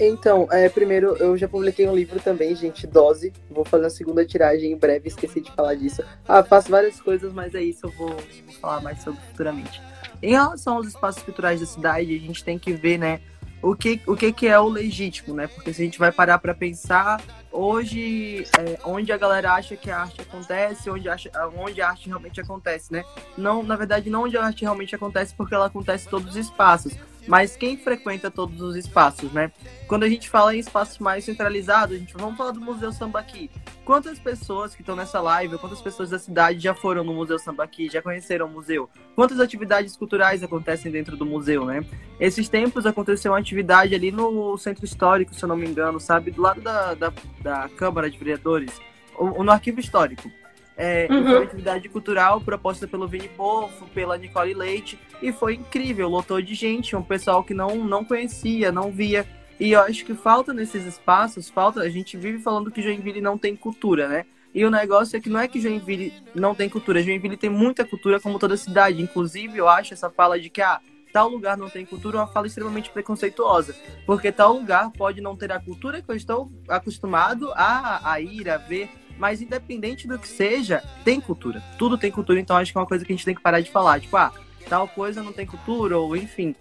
Então, 0.00 0.46
é, 0.52 0.68
primeiro, 0.68 1.16
eu 1.16 1.36
já 1.36 1.48
publiquei 1.48 1.88
um 1.88 1.94
livro 1.94 2.20
também, 2.20 2.54
gente, 2.54 2.86
Dose. 2.86 3.32
Vou 3.50 3.64
fazer 3.64 3.86
a 3.86 3.90
segunda 3.90 4.24
tiragem 4.24 4.72
em 4.72 4.76
breve, 4.76 5.08
esqueci 5.08 5.40
de 5.40 5.50
falar 5.52 5.74
disso. 5.74 6.02
Ah, 6.26 6.42
faço 6.42 6.70
várias 6.70 7.00
coisas, 7.00 7.32
mas 7.32 7.54
é 7.54 7.62
isso, 7.62 7.86
eu 7.86 7.90
vou, 7.90 8.08
vou 8.10 8.54
falar 8.60 8.80
mais 8.80 9.02
sobre 9.02 9.20
futuramente. 9.22 9.82
Em 10.22 10.30
relação 10.30 10.76
aos 10.76 10.86
espaços 10.86 11.22
culturais 11.22 11.60
da 11.60 11.66
cidade, 11.66 12.14
a 12.14 12.18
gente 12.18 12.44
tem 12.44 12.58
que 12.58 12.72
ver, 12.72 12.98
né, 12.98 13.20
o 13.60 13.74
que, 13.74 14.00
o 14.06 14.14
que, 14.14 14.32
que 14.32 14.46
é 14.46 14.58
o 14.58 14.68
legítimo, 14.68 15.34
né? 15.34 15.48
Porque 15.48 15.72
se 15.72 15.82
a 15.82 15.84
gente 15.84 15.98
vai 15.98 16.12
parar 16.12 16.38
para 16.38 16.54
pensar, 16.54 17.20
hoje, 17.50 18.44
é, 18.56 18.78
onde 18.84 19.12
a 19.12 19.16
galera 19.16 19.52
acha 19.52 19.76
que 19.76 19.90
a 19.90 19.98
arte 19.98 20.20
acontece, 20.20 20.88
onde, 20.88 21.08
acha, 21.08 21.30
onde 21.56 21.80
a 21.80 21.88
arte 21.88 22.06
realmente 22.06 22.40
acontece, 22.40 22.92
né? 22.92 23.04
Não, 23.36 23.62
na 23.62 23.74
verdade, 23.74 24.08
não 24.10 24.24
onde 24.24 24.36
a 24.36 24.44
arte 24.44 24.62
realmente 24.62 24.94
acontece, 24.94 25.34
porque 25.34 25.54
ela 25.54 25.66
acontece 25.66 26.06
em 26.06 26.10
todos 26.10 26.30
os 26.30 26.36
espaços 26.36 26.94
mas 27.28 27.54
quem 27.56 27.76
frequenta 27.76 28.30
todos 28.30 28.60
os 28.62 28.74
espaços, 28.74 29.30
né? 29.32 29.52
Quando 29.86 30.04
a 30.04 30.08
gente 30.08 30.30
fala 30.30 30.56
em 30.56 30.58
espaços 30.58 30.98
mais 30.98 31.24
centralizados, 31.24 31.94
a 31.94 31.98
gente 31.98 32.14
vamos 32.16 32.38
falar 32.38 32.52
do 32.52 32.60
Museu 32.60 32.90
Sambaqui. 32.90 33.50
Quantas 33.84 34.18
pessoas 34.18 34.74
que 34.74 34.80
estão 34.80 34.96
nessa 34.96 35.20
live, 35.20 35.58
quantas 35.58 35.80
pessoas 35.80 36.08
da 36.08 36.18
cidade 36.18 36.58
já 36.58 36.74
foram 36.74 37.04
no 37.04 37.12
Museu 37.12 37.38
Sambaqui, 37.38 37.90
já 37.90 38.00
conheceram 38.00 38.46
o 38.46 38.50
museu? 38.50 38.88
Quantas 39.14 39.40
atividades 39.40 39.94
culturais 39.94 40.42
acontecem 40.42 40.90
dentro 40.90 41.16
do 41.18 41.26
museu, 41.26 41.66
né? 41.66 41.84
Esses 42.18 42.48
tempos 42.48 42.86
aconteceu 42.86 43.32
uma 43.32 43.38
atividade 43.38 43.94
ali 43.94 44.10
no 44.10 44.56
Centro 44.56 44.86
Histórico, 44.86 45.34
se 45.34 45.44
eu 45.44 45.48
não 45.48 45.56
me 45.56 45.66
engano, 45.66 46.00
sabe? 46.00 46.30
Do 46.30 46.40
lado 46.40 46.62
da, 46.62 46.94
da, 46.94 47.12
da 47.42 47.68
Câmara 47.76 48.10
de 48.10 48.16
Vereadores, 48.16 48.72
ou 49.14 49.44
no 49.44 49.52
Arquivo 49.52 49.80
Histórico. 49.80 50.30
É, 50.80 51.08
uhum. 51.10 51.24
Foi 51.24 51.34
uma 51.34 51.42
atividade 51.42 51.88
cultural 51.88 52.40
proposta 52.40 52.86
pelo 52.86 53.08
Vini 53.08 53.28
Pofo, 53.28 53.84
pela 53.86 54.16
Nicole 54.16 54.54
Leite, 54.54 54.96
e 55.20 55.32
foi 55.32 55.54
incrível, 55.54 56.08
lotou 56.08 56.40
de 56.40 56.54
gente, 56.54 56.94
um 56.94 57.02
pessoal 57.02 57.42
que 57.42 57.52
não, 57.52 57.84
não 57.84 58.04
conhecia, 58.04 58.70
não 58.70 58.92
via. 58.92 59.26
E 59.58 59.72
eu 59.72 59.80
acho 59.80 60.04
que 60.04 60.14
falta 60.14 60.54
nesses 60.54 60.86
espaços, 60.86 61.50
falta, 61.50 61.80
a 61.80 61.88
gente 61.88 62.16
vive 62.16 62.38
falando 62.38 62.70
que 62.70 62.80
Joinville 62.80 63.20
não 63.20 63.36
tem 63.36 63.56
cultura, 63.56 64.06
né? 64.06 64.24
E 64.54 64.64
o 64.64 64.70
negócio 64.70 65.16
é 65.16 65.20
que 65.20 65.28
não 65.28 65.40
é 65.40 65.48
que 65.48 65.60
Joinville 65.60 66.12
não 66.32 66.54
tem 66.54 66.68
cultura, 66.68 67.02
Joinville 67.02 67.36
tem 67.36 67.50
muita 67.50 67.84
cultura 67.84 68.20
como 68.20 68.38
toda 68.38 68.56
cidade. 68.56 69.02
Inclusive, 69.02 69.58
eu 69.58 69.68
acho 69.68 69.92
essa 69.92 70.08
fala 70.08 70.38
de 70.38 70.48
que 70.48 70.62
ah, 70.62 70.80
tal 71.12 71.28
lugar 71.28 71.56
não 71.56 71.68
tem 71.68 71.84
cultura 71.84 72.18
uma 72.18 72.26
fala 72.26 72.46
extremamente 72.46 72.90
preconceituosa. 72.90 73.74
Porque 74.06 74.30
tal 74.32 74.54
lugar 74.54 74.90
pode 74.90 75.20
não 75.20 75.36
ter 75.36 75.50
a 75.52 75.60
cultura 75.60 76.00
que 76.00 76.10
eu 76.10 76.16
estou 76.16 76.50
acostumado 76.68 77.52
a, 77.54 78.12
a 78.12 78.20
ir, 78.20 78.48
a 78.48 78.56
ver. 78.56 78.88
Mas 79.18 79.42
independente 79.42 80.06
do 80.06 80.18
que 80.18 80.28
seja, 80.28 80.82
tem 81.04 81.20
cultura. 81.20 81.62
Tudo 81.78 81.98
tem 81.98 82.10
cultura, 82.10 82.40
então 82.40 82.56
acho 82.56 82.72
que 82.72 82.78
é 82.78 82.80
uma 82.80 82.86
coisa 82.86 83.04
que 83.04 83.12
a 83.12 83.16
gente 83.16 83.24
tem 83.24 83.34
que 83.34 83.42
parar 83.42 83.60
de 83.60 83.70
falar. 83.70 84.00
Tipo, 84.00 84.16
ah, 84.16 84.32
tal 84.68 84.86
coisa 84.86 85.22
não 85.22 85.32
tem 85.32 85.44
cultura, 85.44 85.98
ou 85.98 86.16
enfim. 86.16 86.54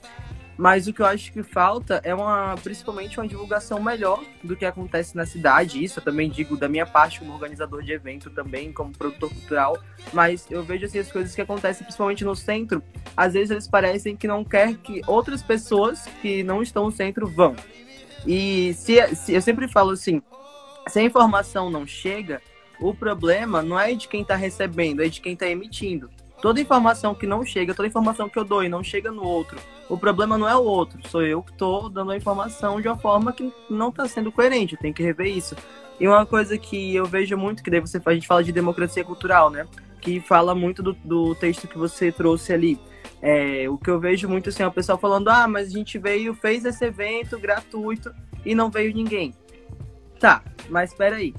Mas 0.57 0.87
o 0.87 0.93
que 0.93 1.01
eu 1.01 1.05
acho 1.05 1.31
que 1.31 1.43
falta 1.43 2.01
é 2.03 2.15
uma, 2.15 2.55
principalmente 2.63 3.19
uma 3.19 3.27
divulgação 3.27 3.81
melhor 3.81 4.23
do 4.43 4.55
que 4.55 4.65
acontece 4.65 5.15
na 5.15 5.23
cidade. 5.23 5.83
Isso 5.83 5.99
eu 5.99 6.03
também 6.03 6.29
digo 6.29 6.57
da 6.57 6.67
minha 6.67 6.85
parte 6.85 7.19
como 7.19 7.31
organizador 7.31 7.83
de 7.83 7.91
evento 7.91 8.31
também, 8.31 8.73
como 8.73 8.91
produtor 8.91 9.29
cultural. 9.29 9.77
Mas 10.11 10.47
eu 10.49 10.63
vejo 10.63 10.85
assim 10.85 10.97
as 10.97 11.11
coisas 11.11 11.35
que 11.35 11.41
acontecem 11.41 11.83
principalmente 11.83 12.25
no 12.25 12.35
centro. 12.35 12.81
Às 13.15 13.33
vezes 13.33 13.51
eles 13.51 13.67
parecem 13.67 14.15
que 14.15 14.27
não 14.27 14.43
quer 14.43 14.75
que 14.77 15.01
outras 15.05 15.43
pessoas 15.43 16.05
que 16.23 16.41
não 16.41 16.63
estão 16.63 16.85
no 16.85 16.91
centro 16.91 17.27
vão. 17.27 17.55
E 18.25 18.73
se, 18.73 19.15
se 19.15 19.33
eu 19.33 19.41
sempre 19.41 19.67
falo 19.67 19.91
assim, 19.91 20.23
se 20.89 20.99
a 20.99 21.03
informação 21.03 21.69
não 21.69 21.85
chega, 21.85 22.41
o 22.79 22.93
problema 22.93 23.61
não 23.61 23.79
é 23.79 23.93
de 23.93 24.07
quem 24.07 24.21
está 24.21 24.35
recebendo, 24.35 25.01
é 25.01 25.07
de 25.07 25.21
quem 25.21 25.33
está 25.33 25.47
emitindo. 25.47 26.09
Toda 26.41 26.61
informação 26.61 27.15
que 27.15 27.25
não 27.25 27.43
chega, 27.43 27.73
toda 27.73 27.87
informação 27.87 28.29
que 28.29 28.37
eu 28.37 28.45
dou 28.45 28.63
e 28.63 28.69
não 28.69 28.83
chega 28.83 29.11
no 29.11 29.23
outro, 29.23 29.57
o 29.89 29.97
problema 29.97 30.37
não 30.37 30.47
é 30.47 30.55
o 30.55 30.63
outro, 30.63 30.99
sou 31.07 31.23
eu 31.23 31.41
que 31.41 31.51
estou 31.51 31.89
dando 31.89 32.11
a 32.11 32.17
informação 32.17 32.79
de 32.79 32.87
uma 32.87 32.97
forma 32.97 33.33
que 33.33 33.51
não 33.69 33.89
está 33.89 34.07
sendo 34.07 34.31
coerente, 34.31 34.75
eu 34.75 34.79
tenho 34.79 34.93
que 34.93 35.01
rever 35.01 35.35
isso. 35.35 35.55
E 35.99 36.07
uma 36.07 36.25
coisa 36.25 36.57
que 36.57 36.95
eu 36.95 37.05
vejo 37.05 37.35
muito, 37.35 37.63
que 37.63 37.71
daí 37.71 37.79
você, 37.79 37.99
a 38.05 38.13
gente 38.13 38.27
fala 38.27 38.43
de 38.43 38.51
democracia 38.51 39.03
cultural, 39.03 39.49
né? 39.49 39.67
Que 39.99 40.19
fala 40.19 40.53
muito 40.53 40.83
do, 40.83 40.93
do 41.03 41.33
texto 41.33 41.67
que 41.67 41.77
você 41.77 42.11
trouxe 42.11 42.53
ali. 42.53 42.79
É, 43.19 43.67
o 43.67 43.79
que 43.79 43.89
eu 43.89 43.99
vejo 43.99 44.29
muito 44.29 44.49
assim, 44.49 44.61
é 44.61 44.67
o 44.67 44.71
pessoal 44.71 44.99
falando, 44.99 45.29
ah, 45.29 45.47
mas 45.47 45.69
a 45.69 45.71
gente 45.71 45.97
veio, 45.97 46.35
fez 46.35 46.65
esse 46.65 46.85
evento 46.85 47.39
gratuito 47.39 48.13
e 48.45 48.53
não 48.53 48.69
veio 48.69 48.93
ninguém. 48.93 49.33
Tá, 50.19 50.43
mas 50.69 50.91
espera 50.91 51.15
aí. 51.17 51.33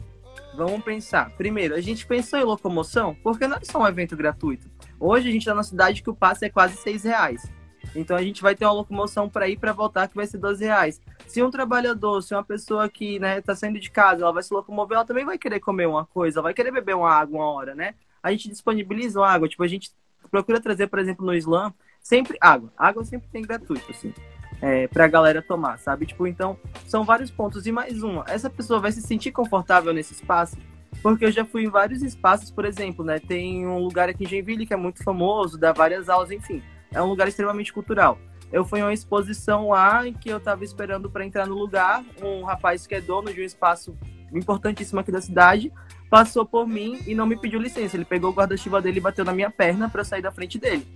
Vamos 0.55 0.83
pensar. 0.83 1.31
Primeiro, 1.37 1.75
a 1.75 1.81
gente 1.81 2.07
pensou 2.07 2.39
em 2.39 2.45
locomoção 2.45 3.17
porque 3.23 3.47
não 3.47 3.57
é 3.57 3.65
só 3.65 3.81
um 3.81 3.87
evento 3.87 4.17
gratuito. 4.17 4.69
Hoje 4.99 5.29
a 5.29 5.33
gente 5.33 5.43
está 5.43 5.55
na 5.55 5.63
cidade 5.63 6.03
que 6.03 6.11
o 6.11 6.15
passe 6.15 6.47
é 6.47 6.51
quase 6.51 6.77
seis 6.77 7.05
reais. 7.05 7.51
Então 7.95 8.17
a 8.17 8.23
gente 8.23 8.43
vai 8.43 8.55
ter 8.55 8.65
uma 8.65 8.73
locomoção 8.73 9.29
para 9.29 9.49
ir 9.49 9.57
para 9.57 9.73
voltar 9.73 10.09
que 10.09 10.17
vai 10.17 10.27
ser 10.27 10.39
12 10.39 10.65
reais. 10.65 11.01
Se 11.27 11.43
um 11.43 11.51
trabalhador, 11.51 12.23
se 12.23 12.35
uma 12.35 12.45
pessoa 12.45 12.89
que 12.89 13.19
né, 13.19 13.41
tá 13.41 13.55
saindo 13.55 13.81
de 13.81 13.91
casa, 13.91 14.23
ela 14.23 14.33
vai 14.33 14.43
se 14.43 14.53
locomover, 14.53 14.97
ela 14.97 15.07
também 15.07 15.25
vai 15.25 15.39
querer 15.39 15.61
comer 15.61 15.87
uma 15.87 16.05
coisa, 16.05 16.43
vai 16.43 16.55
querer 16.55 16.71
beber 16.71 16.97
uma 16.97 17.11
água 17.11 17.39
uma 17.39 17.51
hora, 17.51 17.75
né? 17.75 17.95
A 18.23 18.31
gente 18.31 18.49
disponibiliza 18.49 19.21
uma 19.21 19.29
água, 19.29 19.49
tipo, 19.49 19.63
a 19.63 19.69
gente 19.69 19.91
procura 20.31 20.61
trazer, 20.61 20.89
por 20.89 20.99
exemplo, 20.99 21.25
no 21.25 21.35
Islã, 21.35 21.73
sempre 22.03 22.37
água. 22.41 22.73
Água 22.77 23.05
sempre 23.05 23.29
tem 23.29 23.43
gratuito, 23.43 23.91
assim 23.91 24.13
é, 24.61 24.89
pra 24.89 25.07
galera 25.07 25.43
tomar, 25.43 25.79
sabe? 25.79 26.07
Tipo, 26.07 26.27
então, 26.27 26.59
são 26.87 27.05
vários 27.05 27.31
pontos. 27.31 27.67
E 27.67 27.73
mais 27.73 28.03
uma, 28.03 28.25
essa 28.29 28.51
pessoa 28.51 28.81
vai 28.81 28.93
se 28.93 29.03
sentir 29.03 29.33
confortável 29.33 29.93
nesse 29.93 30.13
espaço? 30.13 30.57
Porque 31.03 31.25
eu 31.25 31.31
já 31.31 31.45
fui 31.45 31.65
em 31.65 31.69
vários 31.69 32.03
espaços, 32.03 32.51
por 32.51 32.65
exemplo, 32.65 33.05
né? 33.05 33.19
Tem 33.19 33.67
um 33.67 33.79
lugar 33.79 34.09
aqui 34.09 34.25
em 34.25 34.29
Genville 34.29 34.67
que 34.67 34.75
é 34.75 34.77
muito 34.77 35.03
famoso, 35.03 35.59
dá 35.59 35.73
várias 35.73 36.09
aulas, 36.09 36.31
enfim. 36.31 36.63
É 36.93 37.01
um 37.03 37.07
lugar 37.07 37.29
extremamente 37.29 37.73
cultural. 37.73 38.19
Eu 38.51 38.65
fui 38.65 38.81
em 38.81 38.83
uma 38.83 38.95
exposição 38.95 39.69
lá 39.69 40.07
em 40.09 40.13
que 40.13 40.31
eu 40.31 40.41
tava 40.41 40.65
esperando 40.65 41.11
para 41.11 41.25
entrar 41.25 41.47
no 41.47 41.55
lugar. 41.55 42.03
Um 42.23 42.43
rapaz 42.43 42.87
que 42.87 42.95
é 42.95 43.01
dono 43.01 43.33
de 43.33 43.41
um 43.41 43.45
espaço 43.45 43.97
importantíssimo 44.33 45.01
aqui 45.01 45.13
da 45.13 45.21
cidade 45.21 45.73
passou 46.11 46.45
por 46.47 46.67
mim 46.67 46.99
e 47.07 47.15
não 47.15 47.27
me 47.27 47.37
pediu 47.37 47.61
licença. 47.61 47.97
Ele 47.97 48.05
pegou 48.05 48.31
o 48.31 48.35
guarda-chuva 48.35 48.81
dele 48.81 48.99
e 48.99 49.03
bateu 49.03 49.25
na 49.25 49.33
minha 49.33 49.51
perna 49.51 49.89
para 49.89 50.03
sair 50.03 50.23
da 50.23 50.33
frente 50.33 50.59
dele. 50.59 50.87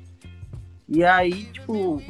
E 0.89 1.05
aí, 1.05 1.45
tipo, 1.45 2.03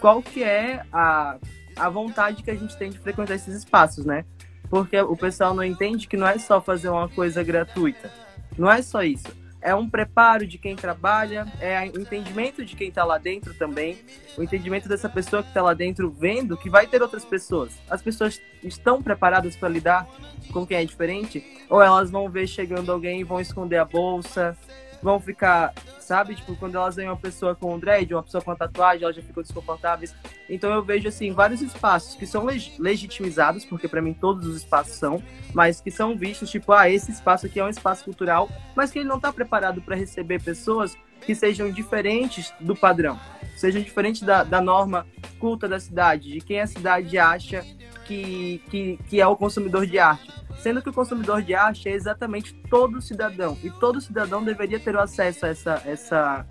qual 0.00 0.22
que 0.22 0.42
é 0.42 0.82
a, 0.92 1.38
a 1.76 1.88
vontade 1.88 2.42
que 2.42 2.50
a 2.50 2.54
gente 2.54 2.76
tem 2.76 2.90
de 2.90 2.98
frequentar 2.98 3.34
esses 3.34 3.54
espaços, 3.54 4.04
né? 4.04 4.24
Porque 4.68 5.00
o 5.00 5.16
pessoal 5.16 5.54
não 5.54 5.64
entende 5.64 6.06
que 6.06 6.16
não 6.16 6.26
é 6.26 6.38
só 6.38 6.60
fazer 6.60 6.88
uma 6.88 7.08
coisa 7.08 7.42
gratuita. 7.42 8.12
Não 8.56 8.70
é 8.70 8.82
só 8.82 9.02
isso. 9.02 9.28
É 9.60 9.74
um 9.74 9.88
preparo 9.88 10.46
de 10.46 10.56
quem 10.56 10.76
trabalha, 10.76 11.46
é 11.60 11.90
o 11.90 12.00
entendimento 12.00 12.64
de 12.64 12.76
quem 12.76 12.90
está 12.90 13.04
lá 13.04 13.18
dentro 13.18 13.52
também, 13.54 13.98
o 14.36 14.42
entendimento 14.42 14.88
dessa 14.88 15.08
pessoa 15.08 15.42
que 15.42 15.48
está 15.48 15.60
lá 15.60 15.74
dentro 15.74 16.10
vendo 16.10 16.56
que 16.56 16.70
vai 16.70 16.86
ter 16.86 17.02
outras 17.02 17.24
pessoas. 17.24 17.76
As 17.90 18.00
pessoas 18.00 18.40
estão 18.62 19.02
preparadas 19.02 19.56
para 19.56 19.68
lidar 19.68 20.06
com 20.52 20.64
quem 20.64 20.76
é 20.76 20.84
diferente? 20.84 21.44
Ou 21.68 21.82
elas 21.82 22.08
vão 22.08 22.30
ver 22.30 22.46
chegando 22.46 22.92
alguém 22.92 23.20
e 23.20 23.24
vão 23.24 23.40
esconder 23.40 23.78
a 23.78 23.84
bolsa, 23.84 24.56
vão 25.02 25.20
ficar, 25.20 25.72
sabe? 26.00 26.34
Tipo, 26.34 26.56
quando 26.56 26.76
elas 26.76 26.96
veem 26.96 27.08
uma 27.08 27.16
pessoa 27.16 27.54
com 27.54 27.74
um 27.74 27.78
dread, 27.78 28.12
uma 28.12 28.22
pessoa 28.22 28.42
com 28.42 28.54
tatuagem, 28.54 29.04
elas 29.04 29.16
já 29.16 29.22
ficam 29.22 29.42
desconfortáveis. 29.42 30.14
Então 30.48 30.72
eu 30.72 30.82
vejo, 30.82 31.08
assim, 31.08 31.32
vários 31.32 31.60
espaços 31.60 32.14
que 32.14 32.26
são 32.26 32.44
leg 32.44 32.72
legitimizados, 32.78 33.64
porque 33.64 33.88
para 33.88 34.02
mim 34.02 34.14
todos 34.14 34.46
os 34.46 34.56
espaços 34.56 34.94
são, 34.94 35.22
mas 35.54 35.80
que 35.80 35.90
são 35.90 36.16
vistos, 36.16 36.50
tipo, 36.50 36.72
ah, 36.72 36.88
esse 36.88 37.10
espaço 37.10 37.46
aqui 37.46 37.60
é 37.60 37.64
um 37.64 37.68
espaço 37.68 38.04
cultural, 38.04 38.48
mas 38.74 38.90
que 38.90 38.98
ele 38.98 39.08
não 39.08 39.20
tá 39.20 39.32
preparado 39.32 39.80
para 39.80 39.96
receber 39.96 40.42
pessoas 40.42 40.96
que 41.20 41.34
sejam 41.34 41.70
diferentes 41.70 42.52
do 42.60 42.74
padrão, 42.74 43.18
sejam 43.56 43.82
diferentes 43.82 44.22
da, 44.22 44.44
da 44.44 44.60
norma 44.60 45.06
culta 45.38 45.68
da 45.68 45.78
cidade, 45.78 46.32
de 46.32 46.40
quem 46.40 46.60
a 46.60 46.66
cidade 46.66 47.18
acha 47.18 47.64
que, 48.08 48.62
que, 48.70 48.98
que 49.08 49.20
é 49.20 49.26
o 49.26 49.36
consumidor 49.36 49.86
de 49.86 49.98
arte. 49.98 50.32
Sendo 50.62 50.82
que 50.82 50.88
o 50.88 50.92
consumidor 50.92 51.42
de 51.42 51.54
arte 51.54 51.88
é 51.88 51.92
exatamente 51.92 52.54
todo 52.68 53.00
cidadão. 53.02 53.56
E 53.62 53.70
todo 53.70 54.00
cidadão 54.00 54.42
deveria 54.42 54.80
ter 54.80 54.96
acesso 54.96 55.44
a 55.44 55.48
essa 55.50 55.82
essa 55.84 56.46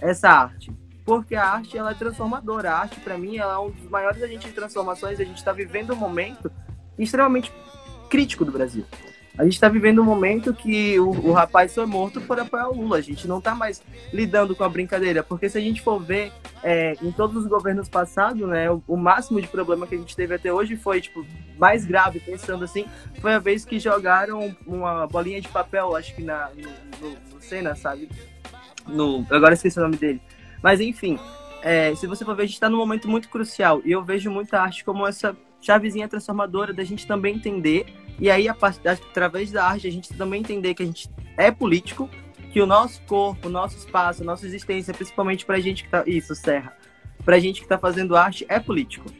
essa 0.00 0.28
arte. 0.28 0.70
Porque 1.04 1.34
a 1.34 1.44
arte 1.44 1.78
ela 1.78 1.92
é 1.92 1.94
transformadora. 1.94 2.70
A 2.70 2.78
arte 2.80 3.00
para 3.00 3.16
mim 3.16 3.38
ela 3.38 3.54
é 3.54 3.58
um 3.58 3.70
dos 3.70 3.88
maiores 3.88 4.22
agentes 4.22 4.46
de 4.46 4.52
transformações. 4.52 5.18
A 5.18 5.24
gente 5.24 5.38
está 5.38 5.52
vivendo 5.52 5.94
um 5.94 5.96
momento 5.96 6.52
extremamente 6.98 7.50
crítico 8.08 8.44
do 8.44 8.52
Brasil 8.52 8.84
a 9.38 9.44
gente 9.44 9.54
está 9.54 9.68
vivendo 9.68 10.00
um 10.00 10.04
momento 10.04 10.54
que 10.54 10.98
o, 10.98 11.10
o, 11.10 11.32
rapaz 11.32 11.74
foi 11.74 11.84
morto 11.84 12.20
por 12.22 12.40
apoiar 12.40 12.68
o 12.68 12.74
Lula. 12.74 12.96
A 12.96 13.02
gente 13.02 13.28
não 13.28 13.38
está 13.38 13.54
mais 13.54 13.82
lidando 14.12 14.56
com 14.56 14.64
a 14.64 14.68
brincadeira, 14.68 15.22
porque 15.22 15.48
se 15.48 15.58
a 15.58 15.60
gente 15.60 15.82
for 15.82 15.98
ver 15.98 16.32
é, 16.62 16.94
em 17.02 17.12
todos 17.12 17.36
os 17.36 17.46
governos 17.46 17.86
passados, 17.86 18.48
né, 18.48 18.70
o, 18.70 18.82
o, 18.86 18.96
máximo 18.96 19.40
de 19.40 19.46
problema 19.46 19.86
que 19.86 19.94
a 19.94 19.98
gente 19.98 20.16
teve 20.16 20.34
até 20.34 20.50
hoje 20.50 20.76
foi, 20.76 21.02
tipo, 21.02 21.26
mais 21.58 21.84
grave, 21.84 22.18
pensando 22.18 22.64
assim, 22.64 22.86
foi 23.20 23.34
a 23.34 23.38
vez 23.38 23.64
que 23.64 23.78
jogaram 23.78 24.56
uma 24.66 25.06
bolinha 25.06 25.40
de 25.40 25.48
papel, 25.48 25.94
acho 25.94 26.14
que 26.14 26.22
na, 26.22 26.50
no, 26.56 27.08
no, 27.08 27.16
no 27.34 27.40
Senna, 27.40 27.74
sabe? 27.74 28.08
No, 28.88 29.26
agora 29.30 29.52
esqueci 29.52 29.78
o 29.78 29.82
nome 29.82 29.96
dele. 29.96 30.20
Mas 30.62 30.80
enfim, 30.80 31.18
é, 31.62 31.94
se 31.94 32.06
você 32.06 32.24
for 32.24 32.34
ver, 32.34 32.44
a 32.44 32.46
gente 32.46 32.54
está 32.54 32.70
num 32.70 32.78
momento 32.78 33.06
muito 33.06 33.28
crucial. 33.28 33.82
E 33.84 33.92
eu 33.92 34.02
vejo 34.02 34.30
muita 34.30 34.60
arte 34.60 34.84
como 34.84 35.06
essa 35.06 35.36
chavezinha 35.60 36.08
transformadora 36.08 36.72
da 36.72 36.84
gente 36.84 37.06
também 37.06 37.34
entender 37.34 37.86
e 38.18 38.30
aí, 38.30 38.48
através 38.48 39.52
da 39.52 39.66
arte, 39.66 39.86
a 39.86 39.92
gente 39.92 40.12
também 40.14 40.40
entender 40.40 40.74
que 40.74 40.82
a 40.82 40.86
gente 40.86 41.10
é 41.36 41.50
político, 41.50 42.08
que 42.52 42.60
o 42.60 42.66
nosso 42.66 43.02
corpo, 43.02 43.48
o 43.48 43.50
nosso 43.50 43.76
espaço, 43.76 44.22
a 44.22 44.24
nossa 44.24 44.46
existência, 44.46 44.94
principalmente 44.94 45.44
pra 45.44 45.60
gente 45.60 45.84
que 45.84 45.90
tá. 45.90 46.02
Isso, 46.06 46.34
Serra. 46.34 46.74
Pra 47.24 47.38
gente 47.38 47.60
que 47.60 47.68
tá 47.68 47.76
fazendo 47.76 48.16
arte, 48.16 48.46
é 48.48 48.58
político. 48.58 49.10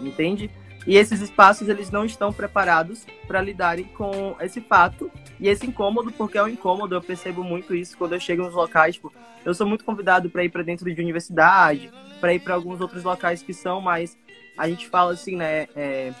Entende? 0.00 0.50
E 0.86 0.96
esses 0.96 1.20
espaços, 1.20 1.68
eles 1.68 1.90
não 1.90 2.04
estão 2.04 2.32
preparados 2.32 3.06
para 3.26 3.40
lidarem 3.40 3.84
com 3.84 4.36
esse 4.40 4.60
fato 4.60 5.10
e 5.40 5.48
esse 5.48 5.66
incômodo, 5.66 6.12
porque 6.12 6.36
é 6.36 6.42
um 6.42 6.48
incômodo, 6.48 6.94
eu 6.94 7.00
percebo 7.00 7.42
muito 7.42 7.74
isso 7.74 7.96
quando 7.96 8.12
eu 8.12 8.20
chego 8.20 8.42
nos 8.42 8.54
locais, 8.54 8.96
tipo, 8.96 9.12
eu 9.44 9.54
sou 9.54 9.66
muito 9.66 9.84
convidado 9.84 10.28
para 10.28 10.44
ir 10.44 10.50
para 10.50 10.62
dentro 10.62 10.92
de 10.92 11.00
universidade, 11.00 11.90
para 12.20 12.34
ir 12.34 12.40
para 12.40 12.54
alguns 12.54 12.80
outros 12.80 13.02
locais 13.02 13.42
que 13.42 13.54
são 13.54 13.80
mais, 13.80 14.16
a 14.58 14.68
gente 14.68 14.86
fala 14.88 15.14
assim, 15.14 15.36
né, 15.36 15.68
é, 15.74 16.12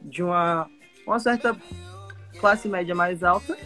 de 0.00 0.22
uma 0.22 0.70
uma 1.06 1.18
certa 1.18 1.56
classe 2.38 2.68
média 2.68 2.94
mais 2.94 3.22
alta 3.22 3.56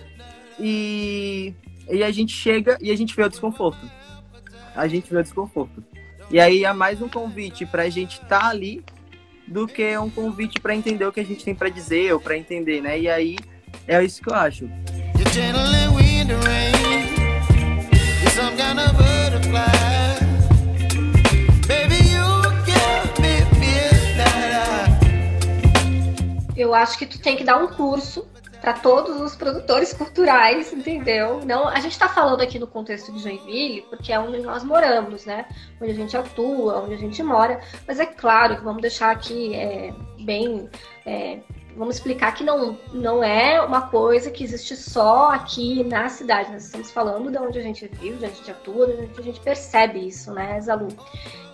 e, 0.58 1.54
e 1.90 2.02
a 2.02 2.10
gente 2.10 2.32
chega 2.32 2.76
e 2.80 2.90
a 2.90 2.96
gente 2.96 3.14
vê 3.14 3.22
o 3.22 3.28
desconforto. 3.28 3.90
A 4.74 4.86
gente 4.86 5.10
vê 5.10 5.18
o 5.18 5.22
desconforto. 5.22 5.82
E 6.30 6.38
aí 6.38 6.64
é 6.64 6.72
mais 6.72 7.00
um 7.00 7.08
convite 7.08 7.64
para 7.64 7.84
a 7.84 7.88
gente 7.88 8.14
estar 8.22 8.40
tá 8.40 8.48
ali 8.48 8.84
do 9.46 9.66
que 9.66 9.96
um 9.96 10.10
convite 10.10 10.60
para 10.60 10.74
entender 10.74 11.06
o 11.06 11.12
que 11.12 11.20
a 11.20 11.24
gente 11.24 11.44
tem 11.44 11.54
para 11.54 11.70
dizer 11.70 12.12
ou 12.12 12.20
para 12.20 12.36
entender, 12.36 12.82
né? 12.82 12.98
E 12.98 13.08
aí 13.08 13.36
é 13.86 14.02
isso 14.04 14.22
que 14.22 14.30
eu 14.30 14.34
acho. 14.34 14.68
Eu 26.58 26.74
acho 26.74 26.98
que 26.98 27.06
tu 27.06 27.20
tem 27.20 27.36
que 27.36 27.44
dar 27.44 27.56
um 27.56 27.68
curso 27.68 28.26
para 28.60 28.72
todos 28.72 29.20
os 29.20 29.36
produtores 29.36 29.92
culturais, 29.92 30.72
entendeu? 30.72 31.40
Não, 31.44 31.68
a 31.68 31.78
gente 31.78 31.92
está 31.92 32.08
falando 32.08 32.40
aqui 32.40 32.58
no 32.58 32.66
contexto 32.66 33.12
de 33.12 33.20
Joinville, 33.20 33.82
porque 33.82 34.12
é 34.12 34.18
onde 34.18 34.40
nós 34.40 34.64
moramos, 34.64 35.24
né? 35.24 35.46
Onde 35.80 35.92
a 35.92 35.94
gente 35.94 36.16
atua, 36.16 36.80
onde 36.80 36.94
a 36.94 36.98
gente 36.98 37.22
mora. 37.22 37.60
Mas 37.86 38.00
é 38.00 38.06
claro 38.06 38.56
que 38.56 38.64
vamos 38.64 38.82
deixar 38.82 39.12
aqui 39.12 39.54
é, 39.54 39.94
bem. 40.18 40.68
É, 41.06 41.38
vamos 41.76 41.94
explicar 41.94 42.34
que 42.34 42.42
não, 42.42 42.76
não 42.92 43.22
é 43.22 43.62
uma 43.62 43.82
coisa 43.82 44.28
que 44.28 44.42
existe 44.42 44.74
só 44.76 45.30
aqui 45.30 45.84
na 45.84 46.08
cidade. 46.08 46.50
Nós 46.50 46.64
estamos 46.64 46.90
falando 46.90 47.30
de 47.30 47.38
onde 47.38 47.60
a 47.60 47.62
gente 47.62 47.86
vive, 47.86 48.16
de 48.16 48.24
onde 48.24 48.24
a 48.24 48.28
gente 48.30 48.50
atua, 48.50 48.86
de 48.88 48.92
onde 48.94 49.20
a 49.20 49.22
gente 49.22 49.40
percebe 49.40 50.08
isso, 50.08 50.32
né, 50.32 50.60
Zalu? 50.60 50.88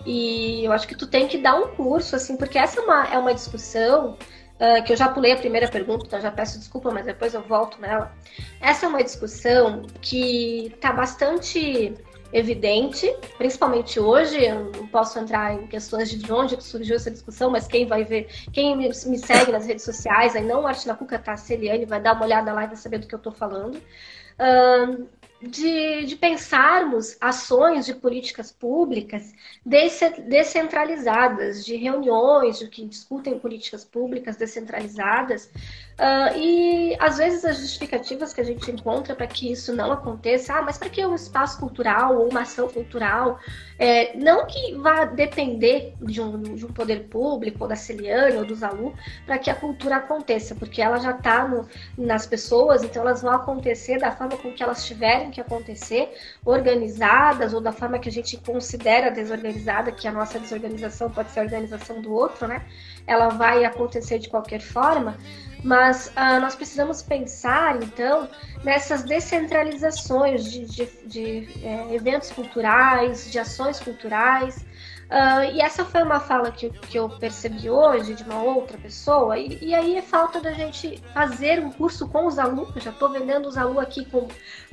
E 0.03 0.65
eu 0.65 0.71
acho 0.71 0.87
que 0.87 0.95
tu 0.95 1.05
tem 1.05 1.27
que 1.27 1.37
dar 1.37 1.55
um 1.55 1.67
curso, 1.75 2.15
assim, 2.15 2.35
porque 2.35 2.57
essa 2.57 2.79
é 2.79 2.83
uma, 2.83 3.07
é 3.07 3.17
uma 3.19 3.33
discussão 3.33 4.17
uh, 4.59 4.83
que 4.83 4.93
eu 4.93 4.97
já 4.97 5.09
pulei 5.09 5.31
a 5.31 5.37
primeira 5.37 5.67
pergunta, 5.67 6.05
então 6.05 6.21
já 6.21 6.31
peço 6.31 6.59
desculpa, 6.59 6.91
mas 6.91 7.05
depois 7.05 7.33
eu 7.33 7.41
volto 7.41 7.79
nela. 7.79 8.11
Essa 8.59 8.85
é 8.85 8.89
uma 8.89 9.03
discussão 9.03 9.83
que 10.01 10.67
está 10.67 10.91
bastante 10.91 11.93
evidente, 12.33 13.13
principalmente 13.37 13.99
hoje. 13.99 14.43
Eu 14.43 14.71
não 14.75 14.87
posso 14.87 15.17
entrar 15.19 15.53
em 15.53 15.67
questões 15.67 16.09
de 16.09 16.31
onde 16.31 16.61
surgiu 16.61 16.95
essa 16.95 17.09
discussão, 17.11 17.49
mas 17.49 17.67
quem 17.67 17.85
vai 17.85 18.03
ver, 18.03 18.27
quem 18.51 18.75
me, 18.75 18.93
segue 18.93 19.51
nas 19.51 19.65
redes 19.65 19.85
sociais, 19.85 20.35
aí 20.35 20.43
não 20.43 20.67
Arte 20.67 20.87
na 20.87 20.95
Cuca, 20.95 21.17
tá? 21.17 21.37
Celiane 21.37 21.85
vai 21.85 22.01
dar 22.01 22.13
uma 22.13 22.25
olhada 22.25 22.51
lá 22.51 22.65
e 22.65 22.67
vai 22.67 22.75
saber 22.75 22.99
do 22.99 23.07
que 23.07 23.15
eu 23.15 23.17
estou 23.17 23.31
falando. 23.31 23.75
Uh, 23.75 25.07
de, 25.41 26.05
de, 26.05 26.15
pensarmos 26.15 27.17
ações 27.19 27.85
de 27.85 27.93
políticas 27.93 28.51
públicas 28.51 29.33
descentralizadas, 29.65 31.65
de 31.65 31.75
reuniões 31.75 32.59
de 32.59 32.67
que 32.67 32.85
discutem 32.85 33.37
políticas 33.37 33.83
públicas 33.83 34.37
descentralizadas, 34.37 35.51
Uh, 35.95 36.37
e 36.37 36.97
às 36.99 37.19
vezes 37.19 37.45
as 37.45 37.57
justificativas 37.57 38.33
que 38.33 38.41
a 38.41 38.43
gente 38.43 38.69
encontra 38.69 39.15
para 39.15 39.27
que 39.27 39.49
isso 39.49 39.73
não 39.73 39.93
aconteça, 39.93 40.53
ah, 40.53 40.61
mas 40.61 40.77
para 40.77 40.89
que 40.89 41.05
um 41.05 41.15
espaço 41.15 41.57
cultural 41.57 42.17
ou 42.17 42.29
uma 42.29 42.41
ação 42.41 42.67
cultural, 42.67 43.39
é, 43.79 44.13
não 44.17 44.45
que 44.45 44.75
vá 44.75 45.05
depender 45.05 45.93
de 46.01 46.19
um, 46.19 46.41
de 46.41 46.65
um, 46.65 46.73
poder 46.73 47.07
público, 47.07 47.59
ou 47.61 47.67
da 47.69 47.77
Celiane, 47.77 48.35
ou 48.35 48.43
dos 48.43 48.61
alunos, 48.61 48.99
para 49.25 49.37
que 49.37 49.49
a 49.49 49.55
cultura 49.55 49.95
aconteça, 49.95 50.53
porque 50.53 50.81
ela 50.81 50.97
já 50.97 51.11
está 51.11 51.49
nas 51.97 52.25
pessoas, 52.25 52.83
então 52.83 53.01
elas 53.01 53.21
vão 53.21 53.31
acontecer 53.31 53.97
da 53.97 54.11
forma 54.11 54.35
com 54.35 54.51
que 54.51 54.61
elas 54.61 54.85
tiverem 54.85 55.24
que 55.31 55.41
acontecer, 55.41 56.13
organizadas, 56.43 57.53
ou 57.53 57.61
da 57.61 57.71
forma 57.71 57.99
que 57.99 58.09
a 58.09 58.11
gente 58.11 58.37
considera 58.37 59.11
desorganizada, 59.11 59.91
que 59.91 60.07
a 60.07 60.11
nossa 60.11 60.39
desorganização 60.39 61.09
pode 61.09 61.31
ser 61.31 61.41
a 61.41 61.43
organização 61.43 62.01
do 62.01 62.13
outro, 62.13 62.47
né? 62.47 62.61
Ela 63.05 63.29
vai 63.29 63.65
acontecer 63.65 64.19
de 64.19 64.29
qualquer 64.29 64.61
forma. 64.61 65.17
Mas 65.65 66.07
uh, 66.09 66.39
nós 66.39 66.53
precisamos 66.53 67.01
pensar, 67.01 67.81
então, 67.81 68.29
nessas 68.63 69.01
descentralizações 69.01 70.45
de, 70.51 70.65
de, 70.65 70.85
de 71.07 71.65
é, 71.65 71.95
eventos 71.95 72.31
culturais, 72.31 73.31
de 73.31 73.39
ações 73.39 73.79
culturais. 73.79 74.63
Uh, 75.05 75.53
e 75.53 75.61
essa 75.61 75.83
foi 75.83 76.03
uma 76.03 76.19
fala 76.19 76.51
que, 76.51 76.69
que 76.69 76.97
eu 76.97 77.09
percebi 77.09 77.67
hoje 77.67 78.13
de 78.13 78.23
uma 78.23 78.41
outra 78.41 78.77
pessoa, 78.77 79.37
e, 79.37 79.57
e 79.59 79.73
aí 79.73 79.97
é 79.97 80.01
falta 80.01 80.39
da 80.39 80.51
gente 80.51 81.01
fazer 81.13 81.59
um 81.59 81.71
curso 81.71 82.07
com 82.09 82.25
os 82.27 82.37
alunos. 82.37 82.83
Já 82.83 82.91
estou 82.91 83.09
vendendo 83.09 83.47
os 83.47 83.57
alunos 83.57 83.81
aqui 83.81 84.05
como, 84.05 84.27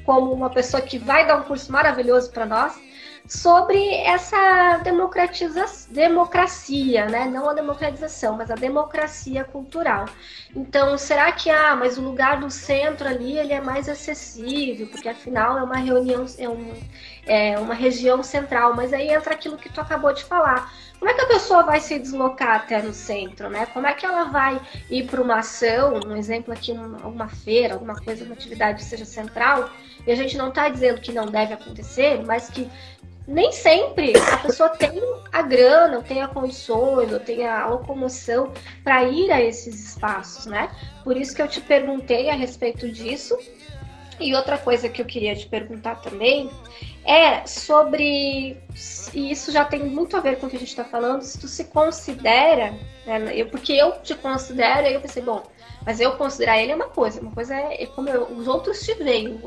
como 0.04 0.32
uma 0.32 0.50
pessoa 0.50 0.82
que 0.82 0.99
vai 0.99 1.26
dar 1.26 1.37
um 1.37 1.44
curso 1.44 1.71
maravilhoso 1.71 2.30
para 2.30 2.47
nós 2.47 2.80
sobre 3.27 3.94
essa 4.05 4.79
democratiza 4.79 5.64
democracia, 5.90 7.07
né? 7.07 7.27
Não 7.27 7.48
a 7.48 7.55
democratização, 7.55 8.37
mas 8.37 8.50
a 8.50 8.55
democracia 8.55 9.44
cultural. 9.44 10.07
Então, 10.55 10.98
será 10.98 11.31
que 11.33 11.48
ah, 11.48 11.77
mas 11.77 11.96
o 11.96 12.03
lugar 12.03 12.40
do 12.40 12.50
centro 12.50 13.09
ali 13.09 13.38
ele 13.38 13.53
é 13.53 13.61
mais 13.61 13.88
acessível, 13.88 14.87
porque 14.88 15.09
afinal 15.09 15.59
é 15.59 15.62
uma 15.62 15.77
reunião, 15.77 16.27
é, 16.38 16.48
um, 16.48 16.74
é 17.27 17.59
uma 17.59 17.74
região 17.74 18.22
central, 18.22 18.74
mas 18.74 18.92
aí 18.92 19.09
entra 19.09 19.35
aquilo 19.35 19.57
que 19.57 19.68
tu 19.68 19.81
acabou 19.81 20.12
de 20.12 20.24
falar. 20.24 20.72
Como 20.98 21.11
é 21.11 21.14
que 21.14 21.22
a 21.22 21.27
pessoa 21.27 21.62
vai 21.64 21.81
se 21.81 21.98
deslocar 21.98 22.57
até 22.57 22.81
no 22.81 22.92
centro, 22.92 23.50
né? 23.50 23.66
Como 23.66 23.87
é 23.87 23.92
que 23.92 24.07
ela 24.07 24.24
vai 24.24 24.61
ir 24.88 25.07
para 25.07 25.20
uma 25.20 25.38
ação, 25.38 25.98
um 26.07 26.16
exemplo 26.16 26.53
aqui, 26.53 26.70
uma, 26.70 27.29
feira, 27.29 27.74
alguma 27.74 27.96
coisa, 27.96 28.24
uma 28.24 28.35
atividade 28.35 28.79
que 28.79 28.85
seja 28.85 29.05
central, 29.05 29.68
e 30.07 30.12
a 30.12 30.17
gente 30.17 30.37
não 30.37 30.49
está 30.49 30.69
dizendo 30.69 31.01
que 31.01 31.12
não 31.12 31.27
deve 31.27 31.55
acontecer, 31.55 32.23
mas 32.25 32.49
que 32.49 32.69
nem 33.27 33.53
sempre 33.53 34.12
a 34.17 34.38
pessoa 34.38 34.69
tem 34.71 35.01
a 35.31 35.43
grana, 35.43 35.99
ou 35.99 36.03
tem 36.03 36.23
a 36.23 36.29
condições, 36.29 37.12
ou 37.12 37.21
tem 37.21 37.47
a 37.47 37.67
locomoção 37.67 38.53
para 38.83 39.05
ir 39.05 39.31
a 39.31 39.41
esses 39.41 39.91
espaços, 39.91 40.47
né? 40.47 40.71
Por 41.05 41.17
isso 41.17 41.35
que 41.35 41.41
eu 41.41 41.49
te 41.49 41.61
perguntei 41.61 42.31
a 42.31 42.35
respeito 42.35 42.91
disso. 42.91 43.38
E 44.22 44.35
outra 44.35 44.56
coisa 44.56 44.88
que 44.88 45.02
eu 45.02 45.06
queria 45.06 45.35
te 45.35 45.46
perguntar 45.46 45.96
também 45.96 46.48
é 47.04 47.44
sobre, 47.46 48.56
e 49.12 49.32
isso 49.32 49.50
já 49.50 49.64
tem 49.64 49.85
muito 49.85 50.16
a 50.16 50.20
ver 50.20 50.38
com 50.38 50.46
o 50.46 50.50
que 50.50 50.56
a 50.56 50.58
gente 50.58 50.68
está 50.68 50.85
falando, 50.85 51.22
se 51.22 51.38
tu 51.38 51.48
se 51.48 51.64
considera, 51.64 52.72
né, 53.04 53.32
eu, 53.35 53.46
porque 53.48 53.72
eu 53.72 53.92
te 54.02 54.14
considero, 54.14 54.87
aí 54.87 54.94
eu 54.94 55.00
pensei, 55.00 55.22
bom, 55.22 55.42
mas 55.85 56.00
eu 56.00 56.12
considerar 56.12 56.62
ele 56.62 56.72
é 56.72 56.76
uma 56.76 56.88
coisa, 56.88 57.20
uma 57.20 57.32
coisa 57.32 57.56
é, 57.56 57.82
é 57.82 57.87
como 57.87 58.08
eu, 58.08 58.24
os 58.24 58.46
outros 58.46 58.80
te 58.82 58.94
veem, 58.94 59.40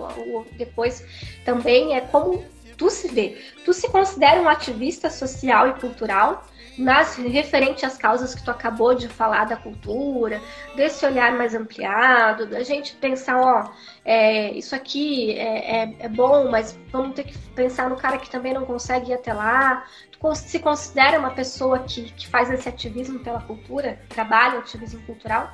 depois 0.58 1.04
também 1.46 1.96
é 1.96 2.02
como 2.02 2.44
tu 2.78 2.90
se 2.90 3.08
vê, 3.08 3.42
tu 3.64 3.74
se 3.74 3.90
considera 3.90 4.42
um 4.42 4.50
ativista 4.50 5.10
social 5.10 5.70
e 5.70 5.74
cultural, 5.80 6.46
nas 6.78 7.16
referente 7.16 7.86
às 7.86 7.98
causas 7.98 8.36
que 8.36 8.44
tu 8.44 8.52
acabou 8.52 8.94
de 8.94 9.08
falar 9.08 9.46
da 9.46 9.56
cultura, 9.56 10.42
desse 10.76 11.06
olhar 11.06 11.32
mais 11.38 11.56
ampliado, 11.56 12.46
da 12.46 12.64
gente 12.64 12.96
pensar, 12.96 13.40
ó, 13.40 13.72
é, 14.04 14.52
isso 14.52 14.76
aqui 14.76 15.32
é, 15.32 15.84
é, 15.84 15.96
é, 16.00 16.10
bom, 16.10 16.50
mas 16.50 16.78
vamos 16.92 17.16
ter 17.16 17.24
que 17.24 17.38
pensar 17.56 17.90
no 17.90 17.96
cara 17.96 18.18
que 18.18 18.30
também 18.30 18.54
não 18.54 18.66
consegue 18.66 19.12
ir 19.12 19.14
até 19.14 19.34
lá. 19.34 19.86
Tu 20.12 20.36
se 20.36 20.60
considera 20.60 21.20
uma 21.20 21.32
pessoa 21.32 21.80
que, 21.80 22.12
que 22.14 22.28
faz 22.28 22.50
esse 22.50 22.68
ativismo 22.68 23.20
pela 23.20 23.42
cultura, 23.42 24.00
trabalha 24.10 24.60
ativismo 24.60 25.02
cultural? 25.04 25.52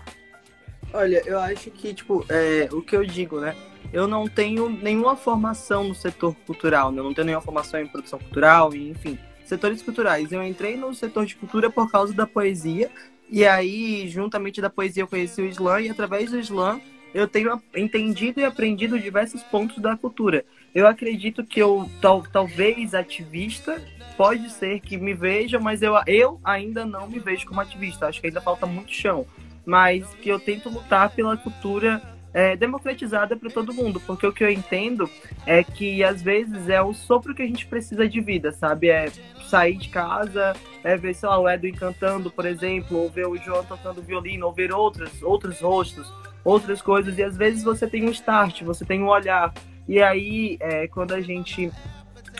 Olha, 0.94 1.22
eu 1.26 1.40
acho 1.40 1.72
que, 1.72 1.94
tipo, 1.94 2.26
é, 2.30 2.68
o 2.72 2.82
que 2.82 2.96
eu 2.96 3.06
digo, 3.06 3.40
né? 3.40 3.56
eu 3.94 4.08
não 4.08 4.28
tenho 4.28 4.70
nenhuma 4.70 5.16
formação 5.16 5.84
no 5.84 5.96
setor 5.96 6.36
cultural, 6.46 6.92
né? 6.92 7.00
eu 7.00 7.04
não 7.04 7.14
tenho 7.14 7.26
nenhuma 7.26 7.42
formação 7.42 7.80
em 7.80 7.88
produção 7.88 8.20
cultural, 8.20 8.74
enfim, 8.74 9.18
setores 9.52 9.82
culturais. 9.82 10.32
Eu 10.32 10.42
entrei 10.42 10.78
no 10.78 10.96
setor 10.96 11.26
de 11.26 11.36
cultura 11.36 11.70
por 11.70 11.92
causa 11.92 12.14
da 12.14 12.26
poesia, 12.26 12.90
e 13.30 13.46
aí, 13.46 14.08
juntamente 14.08 14.62
da 14.62 14.70
poesia, 14.70 15.04
eu 15.04 15.08
conheci 15.08 15.42
o 15.42 15.46
slam, 15.46 15.82
e 15.82 15.90
através 15.90 16.32
do 16.32 16.40
slam, 16.40 16.82
eu 17.14 17.28
tenho 17.28 17.62
entendido 17.76 18.40
e 18.40 18.46
aprendido 18.46 18.98
diversos 18.98 19.44
pontos 19.44 19.78
da 19.80 19.98
cultura. 19.98 20.46
Eu 20.74 20.88
acredito 20.88 21.44
que 21.44 21.62
eu, 21.62 21.90
tal, 22.02 22.24
talvez, 22.24 22.94
ativista, 22.94 23.82
pode 24.16 24.50
ser 24.50 24.80
que 24.80 24.96
me 24.96 25.14
veja, 25.14 25.60
mas 25.60 25.82
eu, 25.82 25.94
eu 26.08 26.40
ainda 26.46 26.86
não 26.86 27.10
me 27.10 27.20
vejo 27.20 27.46
como 27.46 27.60
ativista. 27.60 28.08
Acho 28.08 28.22
que 28.22 28.28
ainda 28.28 28.40
falta 28.40 28.66
muito 28.66 28.94
chão. 28.94 29.26
Mas 29.66 30.06
que 30.22 30.30
eu 30.30 30.40
tento 30.40 30.70
lutar 30.70 31.10
pela 31.10 31.36
cultura 31.36 32.02
é, 32.34 32.56
democratizada 32.56 33.36
para 33.36 33.50
todo 33.50 33.74
mundo, 33.74 34.00
porque 34.00 34.26
o 34.26 34.32
que 34.32 34.44
eu 34.44 34.50
entendo 34.50 35.10
é 35.46 35.64
que 35.64 36.04
às 36.04 36.22
vezes 36.22 36.70
é 36.70 36.82
o 36.82 36.94
sopro 36.94 37.36
que 37.36 37.42
a 37.42 37.48
gente 37.48 37.66
precisa 37.66 38.08
de 38.08 38.22
vida, 38.22 38.52
sabe? 38.52 38.90
É 38.90 39.12
sair 39.50 39.78
de 39.78 39.90
casa, 39.90 40.54
é 40.84 40.96
ver, 40.96 41.14
sei 41.14 41.28
lá, 41.28 41.38
o 41.40 41.50
Edwin 41.50 41.74
cantando, 41.74 42.32
por 42.32 42.46
exemplo, 42.46 42.98
ou 42.98 43.10
ver 43.10 43.28
o 43.28 43.36
João 43.36 43.64
tocando 43.66 44.02
violino, 44.02 44.46
ou 44.46 44.54
ver 44.54 44.72
outros, 44.72 45.22
outros 45.22 45.60
rostos, 45.60 46.12
outras 46.44 46.82
coisas, 46.82 47.18
e 47.18 47.24
às 47.24 47.36
vezes 47.36 47.64
você 47.64 47.86
tem 47.86 48.06
um 48.06 48.12
start, 48.12 48.64
você 48.64 48.86
tem 48.86 49.04
um 49.04 49.10
olhar, 49.10 49.54
e 49.88 50.02
aí, 50.02 50.58
é, 50.60 50.88
quando 50.88 51.14
a 51.14 51.22
gente. 51.22 51.72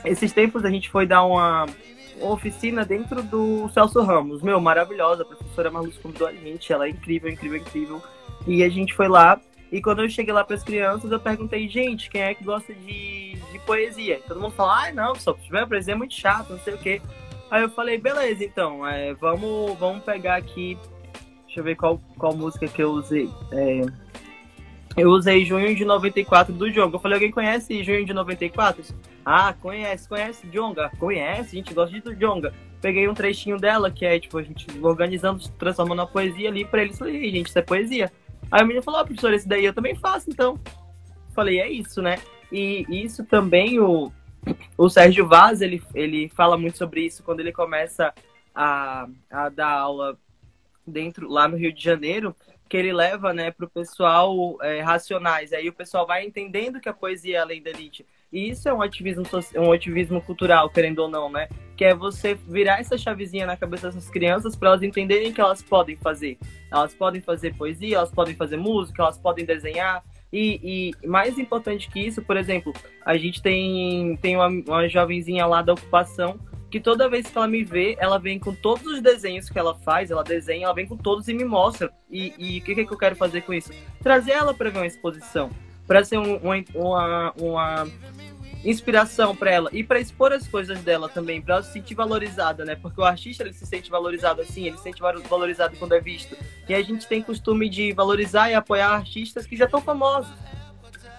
Esses 0.06 0.32
tempos 0.32 0.64
a 0.64 0.70
gente 0.70 0.90
foi 0.90 1.06
dar 1.06 1.24
uma 1.24 1.66
oficina 2.22 2.86
dentro 2.86 3.22
do 3.22 3.70
Celso 3.70 4.02
Ramos, 4.02 4.42
meu, 4.42 4.60
maravilhosa, 4.60 5.24
a 5.24 5.26
professora 5.26 5.70
Marluz 5.70 5.98
convidou 5.98 6.28
a 6.28 6.32
gente, 6.32 6.72
ela 6.72 6.86
é 6.86 6.90
incrível, 6.90 7.30
incrível, 7.30 7.58
incrível. 7.58 8.02
E 8.48 8.64
a 8.64 8.70
gente 8.70 8.94
foi 8.94 9.08
lá 9.08 9.40
e 9.72 9.82
quando 9.82 10.02
eu 10.02 10.10
cheguei 10.10 10.34
lá 10.34 10.44
para 10.44 10.56
as 10.56 10.64
crianças, 10.64 11.12
eu 11.12 11.20
perguntei, 11.20 11.68
gente, 11.70 12.10
quem 12.10 12.22
é 12.22 12.34
que 12.34 12.44
gosta 12.44 12.74
de, 12.74 13.36
de 13.52 13.60
poesia? 13.66 14.20
Todo 14.28 14.42
mundo 14.42 14.54
falou, 14.54 14.74
ah, 14.74 14.92
não, 14.92 15.16
só 15.16 15.34
tiver 15.34 15.66
poesia 15.66 15.94
é 15.94 15.98
muito 15.98 16.14
chato, 16.14 16.52
não 16.52 16.60
sei 16.60 16.74
o 16.74 16.78
quê. 16.78 17.02
Aí 17.50 17.62
eu 17.62 17.70
falei, 17.70 17.98
beleza, 17.98 18.44
então, 18.44 18.86
é, 18.86 19.14
vamos, 19.14 19.78
vamos 19.80 20.04
pegar 20.04 20.36
aqui. 20.36 20.78
Deixa 21.46 21.60
eu 21.60 21.64
ver 21.64 21.76
qual, 21.76 22.02
qual 22.18 22.36
música 22.36 22.68
que 22.68 22.84
eu 22.84 22.92
usei. 22.92 23.30
É, 23.52 23.82
eu 24.98 25.10
usei 25.10 25.46
junho 25.46 25.74
de 25.74 25.86
94 25.86 26.54
do 26.54 26.70
Jonga. 26.70 26.98
Eu 26.98 27.00
falei, 27.00 27.16
alguém 27.16 27.32
conhece 27.32 27.82
junho 27.84 28.06
de 28.06 28.14
94? 28.14 28.84
Ah, 29.26 29.54
conhece, 29.54 30.08
conhece 30.08 30.48
Jonga? 30.48 30.92
Conhece, 31.00 31.56
a 31.56 31.60
gente 31.60 31.74
gosta 31.74 31.98
de 31.98 32.16
Jonga. 32.16 32.54
Peguei 32.82 33.08
um 33.08 33.14
trechinho 33.14 33.58
dela, 33.58 33.90
que 33.90 34.06
é, 34.06 34.20
tipo, 34.20 34.38
a 34.38 34.44
gente 34.44 34.68
organizando, 34.82 35.48
transformando 35.52 36.02
a 36.02 36.08
poesia 36.08 36.50
ali 36.50 36.66
pra 36.66 36.82
eles. 36.82 36.98
Falei, 36.98 37.32
gente, 37.32 37.48
isso 37.48 37.60
é 37.60 37.62
poesia. 37.62 38.12
Aí 38.52 38.64
o 38.64 38.68
menino 38.68 38.84
falou, 38.84 39.02
oh, 39.02 39.06
professor, 39.06 39.34
esse 39.34 39.48
daí 39.48 39.64
eu 39.64 39.74
também 39.74 39.96
faço, 39.96 40.30
então. 40.30 40.60
Falei, 41.34 41.62
é 41.62 41.70
isso, 41.70 42.02
né? 42.02 42.18
E 42.52 42.86
isso 42.90 43.24
também, 43.24 43.80
o, 43.80 44.12
o 44.78 44.90
Sérgio 44.90 45.26
Vaz, 45.26 45.62
ele, 45.62 45.82
ele 45.96 46.28
fala 46.30 46.58
muito 46.58 46.78
sobre 46.78 47.06
isso 47.06 47.24
quando 47.24 47.40
ele 47.40 47.54
começa 47.54 48.14
a, 48.54 49.08
a 49.30 49.48
dar 49.48 49.72
aula 49.72 50.20
dentro 50.86 51.30
lá 51.30 51.48
no 51.48 51.56
Rio 51.56 51.72
de 51.72 51.82
Janeiro, 51.82 52.36
que 52.68 52.76
ele 52.76 52.92
leva 52.92 53.34
né, 53.34 53.54
o 53.60 53.70
pessoal 53.70 54.58
é, 54.62 54.82
racionais. 54.82 55.54
Aí 55.54 55.70
o 55.70 55.74
pessoal 55.74 56.06
vai 56.06 56.26
entendendo 56.26 56.82
que 56.82 56.90
a 56.90 56.94
poesia 56.94 57.38
é 57.38 57.42
além 57.42 57.62
da 57.62 57.70
elite. 57.70 58.06
E 58.32 58.50
isso 58.50 58.70
é 58.70 58.74
um 58.74 58.82
ativismo, 58.82 59.24
um 59.58 59.72
ativismo 59.72 60.22
cultural, 60.22 60.70
querendo 60.70 61.00
ou 61.00 61.10
não, 61.10 61.30
né? 61.30 61.50
Que 61.76 61.86
é 61.86 61.94
você 61.94 62.34
virar 62.34 62.80
essa 62.80 62.98
chavezinha 62.98 63.46
na 63.46 63.58
cabeça 63.58 63.88
dessas 63.88 64.10
crianças 64.10 64.56
para 64.56 64.70
elas 64.70 64.84
entenderem 64.84 65.34
que 65.34 65.42
elas 65.42 65.62
podem 65.62 65.98
fazer. 65.98 66.38
Elas 66.72 66.94
podem 66.94 67.20
fazer 67.22 67.56
poesia, 67.56 67.98
elas 67.98 68.12
podem 68.12 68.36
fazer 68.36 68.58
música, 68.58 69.02
elas 69.02 69.18
podem 69.18 69.46
desenhar. 69.46 70.04
E, 70.32 70.94
e 71.04 71.08
mais 71.08 71.38
importante 71.38 71.90
que 71.90 72.00
isso, 72.00 72.22
por 72.22 72.38
exemplo, 72.38 72.74
a 73.06 73.18
gente 73.18 73.42
tem, 73.42 74.16
tem 74.22 74.38
uma, 74.38 74.48
uma 74.48 74.88
jovenzinha 74.88 75.46
lá 75.46 75.62
da 75.62 75.74
ocupação 75.74 76.40
que 76.72 76.80
toda 76.80 77.10
vez 77.10 77.28
que 77.28 77.38
ela 77.38 77.50
me 77.50 77.66
vê, 77.66 77.98
ela 78.00 78.18
vem 78.18 78.40
com 78.40 78.56
todos 78.56 78.86
os 78.86 79.02
desenhos 79.02 79.50
que 79.50 79.60
ela 79.60 79.76
faz, 79.76 80.10
ela 80.10 80.24
desenha, 80.24 80.66
ela 80.66 80.74
vem 80.74 80.88
com 80.88 80.96
todos 80.96 81.28
e 81.28 81.34
me 81.34 81.44
mostra. 81.44 81.92
E 82.10 82.60
o 82.60 82.64
que, 82.64 82.86
que 82.86 82.94
eu 82.94 82.98
quero 82.98 83.16
fazer 83.18 83.42
com 83.42 83.54
isso? 83.54 83.74
Trazer 84.02 84.32
ela 84.32 84.54
para 84.54 84.70
ver 84.70 84.80
uma 84.80 84.88
exposição, 84.88 85.50
para 85.86 86.02
ser 86.06 86.18
um, 86.18 86.38
uma, 86.74 87.34
uma 87.38 87.88
inspiração 88.64 89.36
para 89.36 89.52
ela 89.52 89.70
e 89.74 89.84
para 89.84 90.00
expor 90.00 90.32
as 90.32 90.48
coisas 90.48 90.80
dela 90.82 91.10
também, 91.10 91.42
para 91.42 91.56
ela 91.56 91.64
se 91.64 91.74
sentir 91.74 91.96
valorizada, 91.96 92.64
né? 92.64 92.76
Porque 92.76 93.02
o 93.02 93.04
artista 93.04 93.44
ele 93.44 93.54
se 93.54 93.66
sente 93.66 93.90
valorizado 93.90 94.42
assim, 94.42 94.68
ele 94.68 94.78
se 94.78 94.84
sente 94.84 95.02
valorizado 95.02 95.76
quando 95.78 95.94
é 95.94 96.00
visto. 96.00 96.38
E 96.70 96.74
a 96.74 96.82
gente 96.82 97.08
tem 97.08 97.22
costume 97.22 97.70
de 97.70 97.92
valorizar 97.94 98.50
e 98.50 98.54
apoiar 98.54 98.90
artistas 98.90 99.46
que 99.46 99.56
já 99.56 99.66
estão 99.66 99.82
famosos 99.82 100.32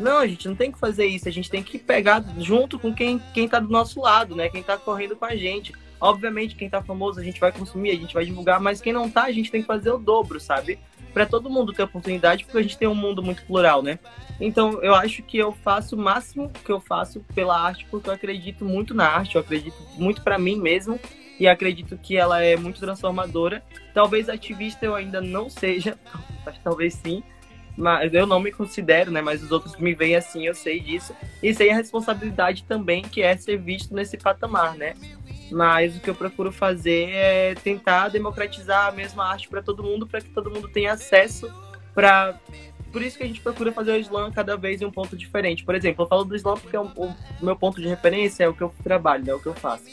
não, 0.03 0.19
a 0.19 0.27
gente 0.27 0.49
não 0.49 0.57
tem 0.57 0.73
que 0.73 0.79
fazer 0.79 1.07
isso, 1.07 1.29
a 1.29 1.31
gente 1.33 1.49
tem 1.49 1.63
que 1.63 1.79
pegar 1.79 2.25
junto 2.39 2.79
com 2.79 2.93
quem, 2.93 3.21
quem 3.33 3.49
tá 3.49 3.61
do 3.61 3.69
nosso 3.69 4.01
lado, 4.01 4.35
né? 4.35 4.49
Quem 4.49 4.63
tá 4.63 4.77
correndo 4.77 5.15
com 5.15 5.25
a 5.25 5.37
gente. 5.37 5.73
Obviamente, 6.01 6.57
quem 6.57 6.69
tá 6.69 6.83
famoso 6.83 7.21
a 7.21 7.23
gente 7.23 7.39
vai 7.39 7.53
consumir, 7.53 7.91
a 7.91 7.97
gente 7.97 8.13
vai 8.13 8.25
divulgar, 8.25 8.61
mas 8.61 8.81
quem 8.81 8.93
não 8.93 9.09
tá, 9.09 9.23
a 9.23 9.33
gente 9.33 9.53
tem 9.53 9.61
que 9.61 9.67
fazer 9.67 9.93
o 9.93 9.99
dobro, 9.99 10.41
sabe? 10.41 10.79
Para 11.13 11.27
todo 11.27 11.51
mundo 11.51 11.73
ter 11.73 11.83
oportunidade, 11.83 12.45
porque 12.45 12.59
a 12.59 12.63
gente 12.63 12.79
tem 12.79 12.89
um 12.89 12.95
mundo 12.95 13.23
muito 13.23 13.45
plural, 13.45 13.83
né? 13.83 13.99
Então, 14.41 14.83
eu 14.83 14.95
acho 14.95 15.23
que 15.23 15.39
eu 15.39 15.53
faço 15.53 15.95
o 15.95 15.99
máximo 15.99 16.51
que 16.65 16.73
eu 16.73 16.81
faço 16.81 17.21
pela 17.35 17.61
arte, 17.61 17.87
porque 17.91 18.09
eu 18.09 18.15
acredito 18.15 18.65
muito 18.65 18.95
na 18.95 19.07
arte, 19.07 19.37
eu 19.37 19.41
acredito 19.41 19.77
muito 19.97 20.23
para 20.23 20.39
mim 20.39 20.57
mesmo 20.57 20.99
e 21.39 21.47
acredito 21.47 21.99
que 21.99 22.17
ela 22.17 22.43
é 22.43 22.57
muito 22.57 22.81
transformadora. 22.81 23.63
Talvez 23.93 24.29
ativista 24.29 24.87
eu 24.87 24.95
ainda 24.95 25.21
não 25.21 25.51
seja, 25.51 25.99
talvez 26.65 26.95
sim, 26.95 27.23
mas 27.77 28.13
eu 28.13 28.27
não 28.27 28.39
me 28.39 28.53
considero, 28.53 29.11
né? 29.11 29.21
Mas 29.23 29.43
os 29.43 29.51
outros 29.51 29.77
me 29.77 29.95
veem 29.95 30.17
assim, 30.17 30.47
eu 30.47 30.55
sei 30.55 30.81
disso. 30.81 31.15
E 31.43 31.55
sei 31.55 31.71
a 31.71 31.75
responsabilidade 31.75 32.65
também 32.65 33.03
que 33.03 33.23
é 33.23 33.37
ser 33.37 33.57
visto 33.59 33.95
nesse 33.95 34.17
patamar, 34.17 34.77
né? 34.77 34.95
Mas 35.51 35.97
o 35.97 36.01
que 36.01 36.09
eu 36.09 36.15
procuro 36.15 36.51
fazer 36.51 37.11
é 37.11 37.55
tentar 37.55 38.09
democratizar 38.09 38.89
a 38.89 38.93
mesma 38.93 39.27
arte 39.27 39.49
para 39.49 39.63
todo 39.63 39.83
mundo, 39.83 40.07
para 40.07 40.21
que 40.21 40.31
todo 40.31 40.51
mundo 40.51 40.69
tenha 40.69 40.93
acesso 40.93 41.53
para 41.95 42.39
por 42.93 43.01
isso 43.01 43.17
que 43.17 43.25
a 43.25 43.27
gente 43.27 43.41
procura 43.41 43.73
fazer 43.73 43.93
o 43.93 43.97
slam 43.97 44.31
cada 44.31 44.55
vez 44.55 44.83
em 44.83 44.85
um 44.85 44.91
ponto 44.91 45.17
diferente. 45.17 45.65
Por 45.65 45.75
exemplo, 45.75 46.05
eu 46.05 46.09
falo 46.09 46.25
do 46.25 46.37
slam 46.37 46.59
porque 46.59 46.77
é 46.77 46.81
o, 46.81 46.85
o 46.85 47.17
meu 47.41 47.57
ponto 47.57 47.81
de 47.81 47.89
referência 47.89 48.45
é 48.45 48.49
o 48.49 48.55
que 48.55 48.63
eu 48.63 48.73
trabalho, 48.85 49.31
é 49.31 49.35
o 49.35 49.41
que 49.41 49.47
eu 49.47 49.55
faço. 49.55 49.87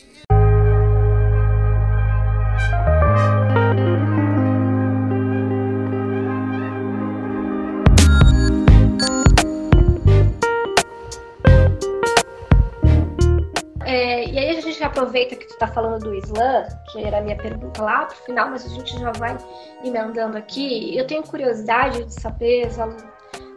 Aproveita 15.00 15.36
que 15.36 15.46
tu 15.46 15.54
está 15.54 15.68
falando 15.68 16.04
do 16.04 16.14
Islã, 16.14 16.66
que 16.92 17.04
era 17.04 17.20
a 17.20 17.22
minha 17.22 17.38
pergunta 17.38 17.82
lá 17.82 18.06
pro 18.06 18.18
final, 18.18 18.50
mas 18.50 18.66
a 18.66 18.70
gente 18.70 19.00
já 19.00 19.12
vai 19.14 19.38
emendando 19.84 20.38
aqui. 20.38 20.96
Eu 20.98 21.08
tenho 21.08 21.24
curiosidade 21.24 22.04
de 22.04 22.14
saber, 22.14 22.70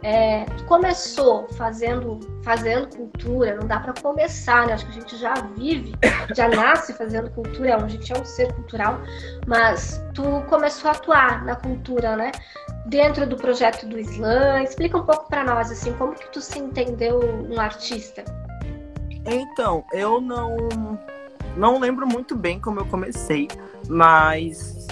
é, 0.03 0.45
começou 0.67 1.47
fazendo, 1.49 2.19
fazendo 2.43 2.95
cultura, 2.95 3.55
não 3.55 3.67
dá 3.67 3.79
para 3.79 3.93
começar, 4.01 4.67
né? 4.67 4.73
Acho 4.73 4.85
que 4.85 4.91
a 4.91 5.01
gente 5.01 5.17
já 5.17 5.33
vive, 5.57 5.93
já 6.33 6.47
nasce 6.47 6.93
fazendo 6.93 7.29
cultura, 7.31 7.75
a 7.75 7.87
gente 7.87 8.11
é 8.13 8.17
um 8.17 8.25
ser 8.25 8.53
cultural, 8.53 8.99
mas 9.45 10.01
tu 10.13 10.23
começou 10.49 10.89
a 10.89 10.93
atuar 10.93 11.43
na 11.43 11.55
cultura, 11.57 12.15
né? 12.15 12.31
Dentro 12.85 13.27
do 13.27 13.35
projeto 13.35 13.85
do 13.85 13.99
Islã, 13.99 14.61
explica 14.61 14.97
um 14.97 15.05
pouco 15.05 15.27
para 15.27 15.43
nós, 15.43 15.71
assim, 15.71 15.91
como 15.93 16.13
que 16.13 16.31
tu 16.31 16.39
se 16.39 16.59
entendeu 16.59 17.19
um 17.49 17.59
artista? 17.59 18.23
Então, 19.25 19.85
eu 19.93 20.19
não 20.19 20.57
não 21.57 21.79
lembro 21.79 22.07
muito 22.07 22.35
bem 22.35 22.59
como 22.59 22.79
eu 22.79 22.85
comecei, 22.85 23.47
mas 23.87 24.87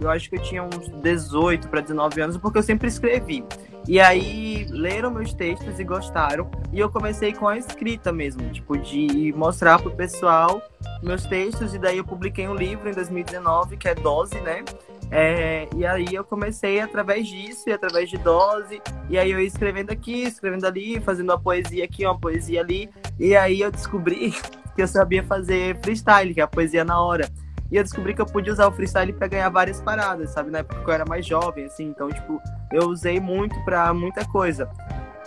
eu 0.00 0.10
acho 0.10 0.28
que 0.28 0.36
eu 0.36 0.42
tinha 0.42 0.62
uns 0.62 0.88
18 1.02 1.68
para 1.68 1.80
19 1.80 2.20
anos, 2.20 2.36
porque 2.36 2.58
eu 2.58 2.62
sempre 2.62 2.88
escrevi. 2.88 3.44
E 3.88 4.00
aí 4.00 4.66
leram 4.68 5.12
meus 5.12 5.32
textos 5.32 5.78
e 5.78 5.84
gostaram, 5.84 6.50
e 6.72 6.80
eu 6.80 6.90
comecei 6.90 7.32
com 7.32 7.46
a 7.46 7.56
escrita 7.56 8.12
mesmo, 8.12 8.48
tipo 8.50 8.76
de 8.76 9.32
mostrar 9.36 9.80
pro 9.80 9.92
pessoal 9.92 10.60
meus 11.02 11.24
textos 11.24 11.74
e 11.74 11.78
daí 11.78 11.98
eu 11.98 12.04
publiquei 12.04 12.48
um 12.48 12.54
livro 12.54 12.88
em 12.88 12.92
2019 12.92 13.76
que 13.76 13.88
é 13.88 13.94
Dose, 13.94 14.40
né? 14.40 14.64
É, 15.10 15.68
e 15.76 15.86
aí 15.86 16.06
eu 16.12 16.24
comecei 16.24 16.80
através 16.80 17.28
disso, 17.28 17.68
e 17.68 17.72
através 17.72 18.10
de 18.10 18.18
dose, 18.18 18.82
e 19.08 19.16
aí 19.16 19.30
eu 19.30 19.40
ia 19.40 19.46
escrevendo 19.46 19.90
aqui, 19.90 20.24
escrevendo 20.24 20.66
ali, 20.66 21.00
fazendo 21.00 21.30
uma 21.30 21.38
poesia 21.38 21.84
aqui, 21.84 22.04
uma 22.04 22.18
poesia 22.18 22.60
ali, 22.60 22.90
e 23.18 23.36
aí 23.36 23.60
eu 23.60 23.70
descobri 23.70 24.34
que 24.76 24.82
eu 24.82 24.86
sabia 24.86 25.24
fazer 25.24 25.76
freestyle, 25.82 26.34
que 26.34 26.40
é 26.40 26.44
a 26.44 26.46
poesia 26.46 26.84
na 26.84 27.00
hora. 27.00 27.28
E 27.72 27.76
eu 27.76 27.82
descobri 27.82 28.14
que 28.14 28.20
eu 28.20 28.26
podia 28.26 28.52
usar 28.52 28.68
o 28.68 28.72
freestyle 28.72 29.12
para 29.12 29.26
ganhar 29.26 29.48
várias 29.48 29.80
paradas, 29.80 30.30
sabe? 30.30 30.50
Na 30.50 30.58
época 30.58 30.84
que 30.84 30.88
eu 30.88 30.94
era 30.94 31.04
mais 31.04 31.26
jovem, 31.26 31.64
assim, 31.64 31.86
então, 31.86 32.08
tipo, 32.08 32.40
eu 32.70 32.88
usei 32.88 33.18
muito 33.18 33.58
para 33.64 33.92
muita 33.92 34.24
coisa. 34.26 34.70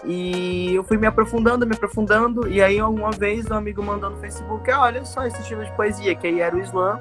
E 0.06 0.74
eu 0.74 0.84
fui 0.84 0.98
me 0.98 1.08
aprofundando, 1.08 1.68
me 1.68 1.76
aprofundando, 1.76 2.48
e 2.48 2.62
aí 2.62 2.82
uma 2.82 3.12
vez 3.12 3.52
um 3.52 3.56
amigo 3.56 3.84
mandou 3.84 4.10
no 4.10 4.18
Facebook, 4.18 4.72
ah, 4.72 4.84
olha 4.84 5.04
só 5.04 5.26
esse 5.26 5.42
estilo 5.42 5.66
de 5.66 5.72
poesia, 5.74 6.16
que 6.16 6.28
aí 6.28 6.40
era 6.40 6.56
o 6.56 6.60
slam, 6.62 6.98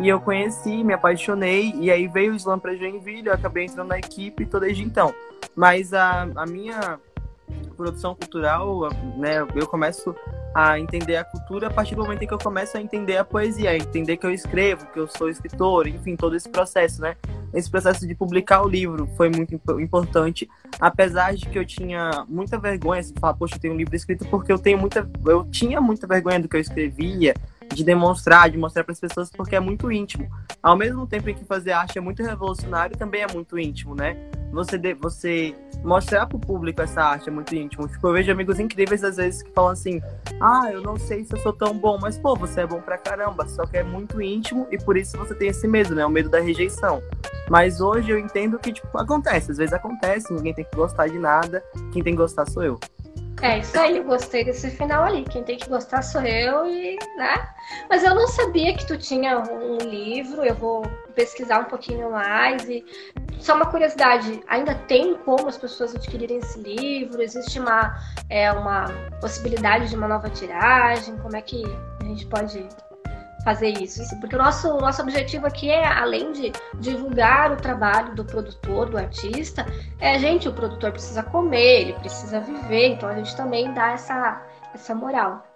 e 0.00 0.08
eu 0.08 0.18
conheci, 0.18 0.82
me 0.82 0.94
apaixonei, 0.94 1.74
e 1.78 1.90
aí 1.90 2.06
veio 2.08 2.32
o 2.32 2.36
slam 2.36 2.58
para 2.58 2.74
Joinville, 2.74 3.26
eu 3.26 3.34
acabei 3.34 3.66
entrando 3.66 3.88
na 3.88 3.98
equipe 3.98 4.44
e 4.44 4.46
tô 4.46 4.58
desde 4.58 4.82
então. 4.82 5.12
Mas 5.54 5.92
a, 5.92 6.22
a 6.36 6.46
minha 6.46 6.98
produção 7.78 8.12
cultural, 8.12 8.90
né, 9.16 9.46
eu 9.54 9.66
começo 9.68 10.12
a 10.52 10.80
entender 10.80 11.14
a 11.14 11.24
cultura 11.24 11.68
a 11.68 11.70
partir 11.70 11.94
do 11.94 12.02
momento 12.02 12.22
em 12.22 12.26
que 12.26 12.34
eu 12.34 12.38
começo 12.38 12.76
a 12.76 12.80
entender 12.80 13.16
a 13.16 13.24
poesia, 13.24 13.70
a 13.70 13.76
entender 13.76 14.16
que 14.16 14.26
eu 14.26 14.32
escrevo, 14.32 14.84
que 14.86 14.98
eu 14.98 15.06
sou 15.06 15.30
escritor, 15.30 15.86
enfim, 15.86 16.16
todo 16.16 16.34
esse 16.34 16.48
processo, 16.48 17.00
né? 17.00 17.16
Esse 17.54 17.70
processo 17.70 18.06
de 18.06 18.14
publicar 18.16 18.62
o 18.62 18.68
livro 18.68 19.08
foi 19.16 19.30
muito 19.30 19.54
importante, 19.80 20.48
apesar 20.80 21.34
de 21.34 21.46
que 21.46 21.56
eu 21.58 21.64
tinha 21.64 22.24
muita 22.28 22.58
vergonha 22.58 23.00
de 23.00 23.12
falar, 23.20 23.34
poxa, 23.34 23.54
eu 23.54 23.60
tenho 23.60 23.74
um 23.74 23.76
livro 23.76 23.94
escrito 23.94 24.26
porque 24.26 24.52
eu 24.52 24.58
tenho 24.58 24.76
muita, 24.76 25.08
eu 25.24 25.44
tinha 25.44 25.80
muita 25.80 26.06
vergonha 26.06 26.40
do 26.40 26.48
que 26.48 26.56
eu 26.56 26.60
escrevia, 26.60 27.34
de 27.74 27.84
demonstrar, 27.84 28.50
de 28.50 28.58
mostrar 28.58 28.84
para 28.84 28.92
as 28.92 29.00
pessoas 29.00 29.30
porque 29.30 29.54
é 29.56 29.60
muito 29.60 29.90
íntimo. 29.90 30.28
Ao 30.62 30.76
mesmo 30.76 31.06
tempo 31.06 31.30
em 31.30 31.34
que 31.34 31.44
fazer 31.44 31.72
arte 31.72 31.98
é 31.98 32.00
muito 32.00 32.22
revolucionário, 32.22 32.96
também 32.96 33.22
é 33.22 33.26
muito 33.32 33.58
íntimo, 33.58 33.94
né? 33.94 34.16
Você 34.52 34.78
de, 34.78 34.94
você 34.94 35.54
mostrar 35.84 36.26
para 36.26 36.36
o 36.36 36.40
público 36.40 36.80
essa 36.80 37.02
arte 37.02 37.28
é 37.28 37.32
muito 37.32 37.54
íntimo. 37.54 37.86
Tipo, 37.86 38.08
eu 38.08 38.12
vejo 38.14 38.32
amigos 38.32 38.58
incríveis 38.58 39.04
às 39.04 39.16
vezes 39.16 39.42
que 39.42 39.52
falam 39.52 39.72
assim: 39.72 40.00
"Ah, 40.40 40.70
eu 40.72 40.80
não 40.80 40.96
sei 40.96 41.24
se 41.24 41.34
eu 41.34 41.38
sou 41.38 41.52
tão 41.52 41.78
bom", 41.78 41.98
mas 42.00 42.18
pô, 42.18 42.34
você 42.34 42.62
é 42.62 42.66
bom 42.66 42.80
pra 42.80 42.96
caramba, 42.98 43.46
só 43.46 43.64
que 43.66 43.76
é 43.76 43.82
muito 43.82 44.20
íntimo 44.20 44.66
e 44.70 44.78
por 44.78 44.96
isso 44.96 45.16
você 45.18 45.34
tem 45.34 45.48
esse 45.48 45.68
medo, 45.68 45.94
né? 45.94 46.04
O 46.04 46.10
medo 46.10 46.28
da 46.28 46.40
rejeição. 46.40 47.02
Mas 47.48 47.80
hoje 47.80 48.10
eu 48.10 48.18
entendo 48.18 48.58
que 48.58 48.72
tipo 48.72 48.98
acontece, 48.98 49.50
às 49.50 49.58
vezes 49.58 49.72
acontece, 49.72 50.32
ninguém 50.32 50.54
tem 50.54 50.64
que 50.64 50.76
gostar 50.76 51.08
de 51.08 51.18
nada, 51.18 51.62
quem 51.92 52.02
tem 52.02 52.14
que 52.14 52.18
gostar 52.18 52.46
sou 52.46 52.62
eu. 52.62 52.78
É 53.40 53.58
isso 53.58 53.78
aí, 53.78 53.96
eu 53.96 54.04
gostei 54.04 54.44
desse 54.44 54.70
final 54.70 55.04
ali. 55.04 55.24
Quem 55.24 55.44
tem 55.44 55.56
que 55.56 55.68
gostar 55.68 56.02
sou 56.02 56.22
eu 56.22 56.66
e, 56.66 56.96
né? 57.16 57.48
Mas 57.88 58.02
eu 58.02 58.14
não 58.14 58.26
sabia 58.26 58.74
que 58.74 58.86
tu 58.86 58.98
tinha 58.98 59.38
um 59.38 59.78
livro, 59.78 60.44
eu 60.44 60.54
vou 60.54 60.82
pesquisar 61.14 61.60
um 61.60 61.64
pouquinho 61.64 62.10
mais 62.10 62.68
e 62.68 62.84
só 63.38 63.54
uma 63.54 63.66
curiosidade, 63.66 64.40
ainda 64.48 64.74
tem 64.74 65.14
como 65.18 65.48
as 65.48 65.56
pessoas 65.56 65.94
adquirirem 65.94 66.38
esse 66.38 66.58
livro? 66.60 67.22
Existe 67.22 67.60
uma, 67.60 67.96
é, 68.28 68.50
uma 68.52 68.86
possibilidade 69.20 69.88
de 69.88 69.96
uma 69.96 70.08
nova 70.08 70.28
tiragem? 70.28 71.16
Como 71.18 71.36
é 71.36 71.42
que 71.42 71.62
a 72.00 72.04
gente 72.04 72.26
pode 72.26 72.66
fazer 73.48 73.82
isso, 73.82 74.02
assim, 74.02 74.20
porque 74.20 74.36
o 74.36 74.38
nosso, 74.38 74.68
o 74.68 74.78
nosso 74.78 75.00
objetivo 75.00 75.46
aqui 75.46 75.70
é, 75.70 75.86
além 75.86 76.32
de 76.32 76.52
divulgar 76.78 77.50
o 77.50 77.56
trabalho 77.56 78.14
do 78.14 78.22
produtor, 78.22 78.90
do 78.90 78.98
artista, 78.98 79.64
é, 79.98 80.18
gente, 80.18 80.46
o 80.46 80.52
produtor 80.52 80.92
precisa 80.92 81.22
comer, 81.22 81.80
ele 81.80 81.92
precisa 81.94 82.40
viver, 82.40 82.88
então 82.88 83.08
a 83.08 83.14
gente 83.14 83.34
também 83.34 83.72
dá 83.72 83.92
essa, 83.92 84.46
essa 84.74 84.94
moral. 84.94 85.46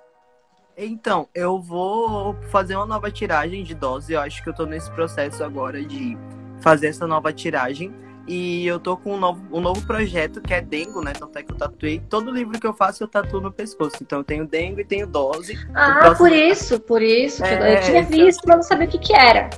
Então, 0.74 1.28
eu 1.34 1.60
vou 1.60 2.34
fazer 2.50 2.76
uma 2.76 2.86
nova 2.86 3.10
tiragem 3.10 3.62
de 3.62 3.74
dose. 3.74 4.14
Eu 4.14 4.20
acho 4.20 4.42
que 4.42 4.48
eu 4.48 4.54
tô 4.54 4.64
nesse 4.64 4.90
processo 4.92 5.44
agora 5.44 5.84
de 5.84 6.16
fazer 6.62 6.86
essa 6.86 7.06
nova 7.06 7.30
tiragem. 7.30 7.94
E 8.26 8.66
eu 8.66 8.78
tô 8.78 8.96
com 8.96 9.14
um 9.14 9.18
novo, 9.18 9.42
um 9.50 9.60
novo 9.60 9.84
projeto 9.86 10.40
que 10.40 10.54
é 10.54 10.60
Dengo, 10.60 11.02
né? 11.02 11.12
Tanto 11.12 11.36
é 11.38 11.42
que 11.42 11.52
eu 11.52 11.56
tatuei. 11.56 12.00
Todo 12.08 12.30
livro 12.30 12.58
que 12.58 12.66
eu 12.66 12.72
faço, 12.72 13.02
eu 13.02 13.08
tatuo 13.08 13.40
no 13.40 13.52
pescoço. 13.52 13.96
Então 14.00 14.20
eu 14.20 14.24
tenho 14.24 14.46
Dengo 14.46 14.80
e 14.80 14.84
tenho 14.84 15.06
Dose. 15.06 15.58
Ah, 15.74 15.98
próximo... 16.00 16.28
por 16.28 16.32
isso, 16.32 16.80
por 16.80 17.02
isso. 17.02 17.44
É, 17.44 17.78
eu 17.78 17.82
tinha 17.82 18.02
visto, 18.04 18.42
mas 18.46 18.56
não 18.56 18.62
sabia 18.62 18.86
o 18.86 18.90
que, 18.90 18.98
que 18.98 19.14
era. 19.14 19.50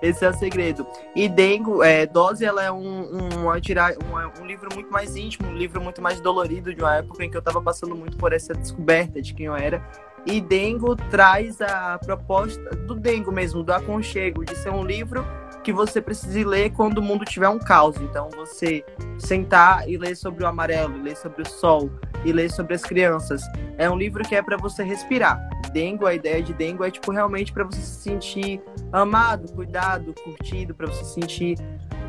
Esse 0.00 0.24
é 0.24 0.28
o 0.28 0.34
segredo. 0.34 0.86
E 1.14 1.28
Dengo, 1.28 1.82
é, 1.82 2.06
Dose, 2.06 2.44
ela 2.44 2.62
é 2.62 2.72
um, 2.72 3.02
um, 3.02 3.28
uma 3.42 3.54
um, 3.54 4.42
um 4.42 4.46
livro 4.46 4.68
muito 4.74 4.90
mais 4.90 5.14
íntimo, 5.14 5.48
um 5.48 5.56
livro 5.56 5.80
muito 5.80 6.02
mais 6.02 6.20
dolorido 6.20 6.74
de 6.74 6.82
uma 6.82 6.96
época 6.96 7.24
em 7.24 7.30
que 7.30 7.36
eu 7.36 7.42
tava 7.42 7.62
passando 7.62 7.94
muito 7.94 8.16
por 8.16 8.32
essa 8.32 8.52
descoberta 8.52 9.22
de 9.22 9.32
quem 9.32 9.46
eu 9.46 9.54
era. 9.54 9.80
E 10.26 10.40
Dengo 10.40 10.96
traz 10.96 11.60
a 11.60 11.98
proposta 11.98 12.70
do 12.70 12.94
Dengo 12.94 13.30
mesmo, 13.32 13.62
do 13.62 13.72
aconchego, 13.72 14.44
de 14.44 14.56
ser 14.56 14.70
um 14.70 14.84
livro 14.84 15.24
que 15.62 15.72
você 15.72 16.00
precise 16.00 16.44
ler 16.44 16.70
quando 16.70 16.98
o 16.98 17.02
mundo 17.02 17.24
tiver 17.24 17.48
um 17.48 17.58
caos. 17.58 17.96
Então, 17.96 18.28
você 18.34 18.84
sentar 19.18 19.88
e 19.88 19.96
ler 19.96 20.16
sobre 20.16 20.44
o 20.44 20.46
amarelo, 20.46 21.02
ler 21.02 21.16
sobre 21.16 21.42
o 21.42 21.48
sol 21.48 21.90
e 22.24 22.32
ler 22.32 22.50
sobre 22.50 22.74
as 22.74 22.82
crianças. 22.82 23.42
É 23.78 23.88
um 23.88 23.96
livro 23.96 24.22
que 24.24 24.34
é 24.34 24.42
para 24.42 24.56
você 24.56 24.82
respirar. 24.82 25.40
Dengo, 25.72 26.06
a 26.06 26.14
ideia 26.14 26.42
de 26.42 26.52
Dengo 26.52 26.84
é 26.84 26.90
tipo 26.90 27.10
realmente 27.10 27.52
para 27.52 27.64
você 27.64 27.80
se 27.80 28.02
sentir 28.02 28.60
amado, 28.92 29.50
cuidado, 29.52 30.14
curtido, 30.22 30.74
para 30.74 30.86
você 30.86 31.04
se 31.04 31.14
sentir 31.14 31.58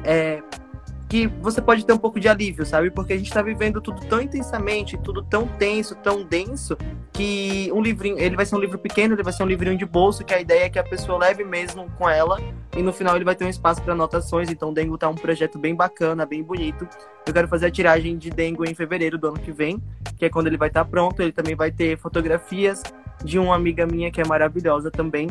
é, 0.03 0.41
que 1.13 1.27
você 1.27 1.61
pode 1.61 1.85
ter 1.85 1.93
um 1.93 1.97
pouco 1.99 2.19
de 2.19 2.27
alívio, 2.27 2.65
sabe? 2.65 2.89
Porque 2.89 3.13
a 3.13 3.15
gente 3.15 3.27
está 3.27 3.43
vivendo 3.43 3.79
tudo 3.79 4.03
tão 4.07 4.19
intensamente, 4.19 4.97
tudo 4.97 5.21
tão 5.21 5.47
tenso, 5.47 5.93
tão 5.93 6.23
denso, 6.23 6.75
que 7.11 7.69
um 7.71 7.83
livrinho, 7.83 8.17
ele 8.17 8.35
vai 8.35 8.47
ser 8.47 8.55
um 8.55 8.59
livro 8.59 8.79
pequeno, 8.79 9.13
ele 9.13 9.21
vai 9.21 9.31
ser 9.31 9.43
um 9.43 9.45
livrinho 9.45 9.77
de 9.77 9.85
bolso, 9.85 10.25
que 10.25 10.33
a 10.33 10.41
ideia 10.41 10.63
é 10.63 10.69
que 10.71 10.79
a 10.79 10.83
pessoa 10.83 11.19
leve 11.19 11.43
mesmo 11.43 11.87
com 11.99 12.09
ela, 12.09 12.41
e 12.75 12.81
no 12.81 12.91
final 12.91 13.15
ele 13.15 13.23
vai 13.23 13.35
ter 13.35 13.45
um 13.45 13.47
espaço 13.47 13.79
para 13.83 13.93
anotações. 13.93 14.49
Então, 14.49 14.71
o 14.71 14.73
Dengo 14.73 14.97
tá 14.97 15.07
um 15.07 15.13
projeto 15.13 15.59
bem 15.59 15.75
bacana, 15.75 16.25
bem 16.25 16.41
bonito. 16.41 16.87
Eu 17.27 17.31
quero 17.31 17.47
fazer 17.47 17.67
a 17.67 17.71
tiragem 17.71 18.17
de 18.17 18.31
Dengo 18.31 18.67
em 18.67 18.73
fevereiro 18.73 19.15
do 19.19 19.27
ano 19.27 19.39
que 19.39 19.51
vem, 19.51 19.79
que 20.17 20.25
é 20.25 20.31
quando 20.31 20.47
ele 20.47 20.57
vai 20.57 20.69
estar 20.69 20.83
tá 20.83 20.89
pronto. 20.89 21.21
Ele 21.21 21.31
também 21.31 21.55
vai 21.55 21.69
ter 21.69 21.95
fotografias 21.95 22.81
de 23.23 23.37
uma 23.37 23.53
amiga 23.53 23.85
minha 23.85 24.09
que 24.09 24.19
é 24.19 24.25
maravilhosa 24.25 24.89
também, 24.89 25.29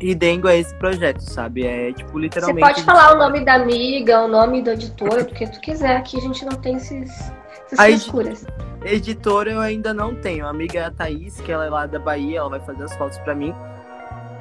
e 0.00 0.14
Dengo 0.14 0.48
é 0.48 0.58
esse 0.58 0.74
projeto, 0.76 1.20
sabe? 1.20 1.66
É 1.66 1.92
tipo 1.92 2.18
literalmente. 2.18 2.66
Você 2.66 2.72
pode 2.72 2.84
falar 2.84 3.14
o 3.14 3.18
nome 3.18 3.44
da 3.44 3.54
amiga, 3.54 4.22
o 4.22 4.28
nome 4.28 4.62
da 4.62 4.72
editora, 4.72 5.24
porque 5.24 5.46
tu 5.46 5.60
quiser. 5.60 5.96
Aqui 5.96 6.16
a 6.16 6.20
gente 6.20 6.44
não 6.44 6.56
tem 6.56 6.76
esses, 6.76 7.10
essas 7.66 7.78
a 7.78 7.84
frescuras. 7.84 8.46
Editora 8.84 9.52
eu 9.52 9.60
ainda 9.60 9.92
não 9.92 10.14
tenho. 10.14 10.46
A 10.46 10.50
amiga 10.50 10.78
é 10.78 10.84
a 10.84 10.90
Thaís, 10.90 11.40
que 11.40 11.52
ela 11.52 11.66
é 11.66 11.70
lá 11.70 11.86
da 11.86 11.98
Bahia, 11.98 12.38
ela 12.38 12.48
vai 12.48 12.60
fazer 12.60 12.84
as 12.84 12.96
fotos 12.96 13.18
para 13.18 13.34
mim. 13.34 13.54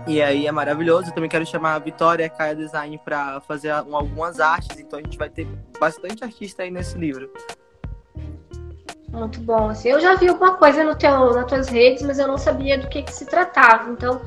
E 0.08 0.22
aí 0.22 0.48
é 0.48 0.52
maravilhoso. 0.52 1.10
Eu 1.10 1.14
também 1.14 1.30
quero 1.30 1.46
chamar 1.46 1.76
a 1.76 1.80
Vitória 1.80 2.28
Caia 2.30 2.56
Design 2.56 3.00
para 3.04 3.40
fazer 3.42 3.70
algumas 3.70 4.40
artes, 4.40 4.80
então 4.80 4.98
a 4.98 5.02
gente 5.02 5.18
vai 5.18 5.30
ter 5.30 5.48
bastante 5.80 6.24
artista 6.24 6.64
aí 6.64 6.72
nesse 6.72 6.98
livro. 6.98 7.30
Muito 9.12 9.40
bom. 9.42 9.70
Assim, 9.70 9.90
eu 9.90 10.00
já 10.00 10.16
vi 10.16 10.28
alguma 10.28 10.56
coisa 10.56 10.84
no 10.84 10.96
teu, 10.96 11.34
nas 11.34 11.46
tuas 11.46 11.68
redes, 11.68 12.02
mas 12.04 12.18
eu 12.18 12.28
não 12.28 12.38
sabia 12.38 12.78
do 12.78 12.88
que, 12.88 13.04
que 13.04 13.14
se 13.14 13.26
tratava. 13.26 13.92
Então, 13.92 14.22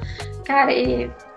cara, 0.44 0.72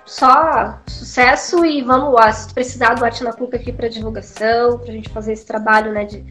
só 0.07 0.79
sucesso 0.87 1.65
e 1.65 1.81
vamos 1.81 2.13
lá. 2.13 2.31
Se 2.31 2.53
precisar 2.53 2.95
do 2.95 3.03
Arte 3.03 3.23
na 3.23 3.33
Cuca 3.33 3.57
aqui 3.57 3.73
para 3.73 3.89
divulgação, 3.89 4.79
para 4.79 4.89
a 4.89 4.93
gente 4.93 5.09
fazer 5.09 5.33
esse 5.33 5.45
trabalho 5.45 5.91
né, 5.91 6.05
de, 6.05 6.23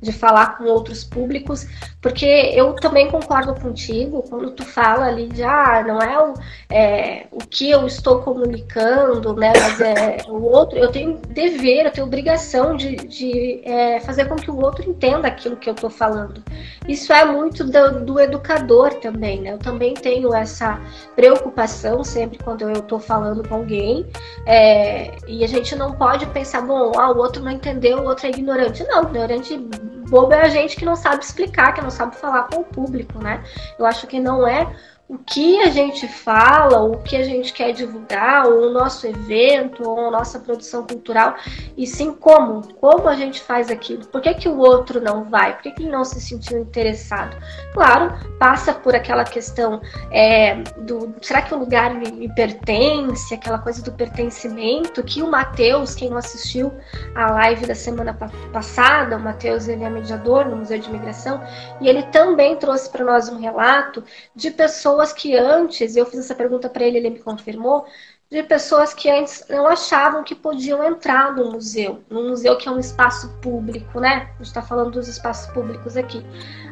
de 0.00 0.12
falar 0.12 0.56
com 0.56 0.64
outros 0.64 1.02
públicos, 1.02 1.66
porque 2.00 2.24
eu 2.24 2.74
também 2.74 3.10
concordo 3.10 3.54
contigo 3.60 4.22
quando 4.28 4.52
tu 4.52 4.64
fala 4.64 5.06
ali 5.06 5.28
de 5.28 5.42
ah, 5.42 5.82
não 5.86 5.98
é 6.00 6.22
o, 6.22 6.34
é, 6.70 7.26
o 7.32 7.38
que 7.38 7.70
eu 7.70 7.86
estou 7.86 8.20
comunicando, 8.20 9.34
né? 9.34 9.52
Mas 9.60 9.80
é 9.80 10.18
o 10.28 10.40
outro, 10.42 10.78
eu 10.78 10.92
tenho 10.92 11.18
dever, 11.28 11.86
eu 11.86 11.90
tenho 11.90 12.06
obrigação 12.06 12.76
de, 12.76 12.94
de 12.96 13.60
é, 13.64 13.98
fazer 14.00 14.26
com 14.26 14.36
que 14.36 14.50
o 14.50 14.60
outro 14.60 14.88
entenda 14.88 15.26
aquilo 15.26 15.56
que 15.56 15.68
eu 15.68 15.74
estou 15.74 15.90
falando. 15.90 16.42
Isso 16.86 17.12
é 17.12 17.24
muito 17.24 17.64
do, 17.64 18.04
do 18.04 18.20
educador 18.20 18.94
também, 18.94 19.40
né? 19.40 19.54
Eu 19.54 19.58
também 19.58 19.94
tenho 19.94 20.32
essa 20.32 20.80
preocupação 21.16 22.04
sempre 22.04 22.38
quando 22.38 22.62
eu 22.62 22.72
estou 22.74 23.00
falando 23.00 23.23
falando 23.24 23.48
com 23.48 23.54
alguém 23.54 24.06
é, 24.46 25.16
e 25.26 25.42
a 25.42 25.48
gente 25.48 25.74
não 25.74 25.92
pode 25.92 26.26
pensar, 26.26 26.60
bom, 26.60 26.92
ah, 26.98 27.10
o 27.10 27.16
outro 27.16 27.42
não 27.42 27.50
entendeu, 27.50 27.98
o 27.98 28.04
outro 28.04 28.26
é 28.26 28.30
ignorante. 28.30 28.84
Não, 28.84 29.04
ignorante 29.04 29.56
bobo 29.56 30.34
é 30.34 30.42
a 30.42 30.48
gente 30.48 30.76
que 30.76 30.84
não 30.84 30.94
sabe 30.94 31.24
explicar, 31.24 31.72
que 31.72 31.80
não 31.80 31.90
sabe 31.90 32.16
falar 32.16 32.44
com 32.44 32.60
o 32.60 32.64
público, 32.64 33.18
né? 33.18 33.42
Eu 33.78 33.86
acho 33.86 34.06
que 34.06 34.20
não 34.20 34.46
é 34.46 34.70
o 35.06 35.18
que 35.18 35.60
a 35.60 35.68
gente 35.68 36.08
fala, 36.08 36.82
o 36.82 36.96
que 37.02 37.14
a 37.14 37.22
gente 37.22 37.52
quer 37.52 37.72
divulgar, 37.72 38.46
ou 38.46 38.68
o 38.68 38.72
nosso 38.72 39.06
evento, 39.06 39.86
ou 39.86 40.08
a 40.08 40.10
nossa 40.10 40.38
produção 40.38 40.86
cultural, 40.86 41.36
e 41.76 41.86
sim 41.86 42.14
como, 42.14 42.74
como 42.74 43.06
a 43.06 43.14
gente 43.14 43.42
faz 43.42 43.70
aquilo. 43.70 44.06
Por 44.06 44.22
que, 44.22 44.32
que 44.32 44.48
o 44.48 44.56
outro 44.56 45.02
não 45.02 45.24
vai? 45.24 45.54
Por 45.54 45.62
que, 45.62 45.72
que 45.72 45.82
ele 45.82 45.92
não 45.92 46.04
se 46.04 46.20
sentiu 46.22 46.58
interessado? 46.58 47.36
Claro, 47.74 48.14
passa 48.38 48.72
por 48.72 48.94
aquela 48.94 49.24
questão 49.24 49.82
é, 50.10 50.54
do 50.78 51.14
será 51.20 51.42
que 51.42 51.54
o 51.54 51.58
lugar 51.58 51.94
me, 51.94 52.10
me, 52.10 52.34
pertence, 52.34 53.34
aquela 53.34 53.58
coisa 53.58 53.82
do 53.82 53.92
pertencimento, 53.92 55.02
que 55.02 55.22
o 55.22 55.30
Matheus, 55.30 55.94
quem 55.94 56.08
não 56.08 56.16
assistiu 56.16 56.72
a 57.14 57.30
live 57.32 57.66
da 57.66 57.74
semana 57.74 58.14
passada, 58.52 59.18
o 59.18 59.20
Matheus 59.20 59.68
ele 59.68 59.84
é 59.84 59.90
mediador 59.90 60.46
no 60.46 60.56
Museu 60.56 60.78
de 60.78 60.88
Imigração, 60.88 61.42
e 61.80 61.88
ele 61.88 62.04
também 62.04 62.56
trouxe 62.56 62.88
para 62.88 63.04
nós 63.04 63.28
um 63.28 63.38
relato 63.38 64.02
de 64.34 64.50
pessoas 64.50 64.93
pessoas 64.94 65.12
que 65.12 65.36
antes, 65.36 65.96
eu 65.96 66.06
fiz 66.06 66.20
essa 66.20 66.34
pergunta 66.34 66.68
para 66.68 66.84
ele, 66.84 66.98
ele 66.98 67.10
me 67.10 67.18
confirmou, 67.18 67.84
de 68.30 68.42
pessoas 68.42 68.94
que 68.94 69.08
antes 69.10 69.44
não 69.48 69.66
achavam 69.66 70.24
que 70.24 70.34
podiam 70.34 70.82
entrar 70.82 71.32
no 71.34 71.52
museu, 71.52 72.02
no 72.08 72.30
museu 72.30 72.56
que 72.56 72.68
é 72.68 72.72
um 72.72 72.78
espaço 72.78 73.28
público, 73.40 74.00
né? 74.00 74.28
A 74.34 74.38
gente 74.38 74.46
está 74.46 74.62
falando 74.62 74.92
dos 74.92 75.06
espaços 75.06 75.52
públicos 75.52 75.96
aqui. 75.96 76.24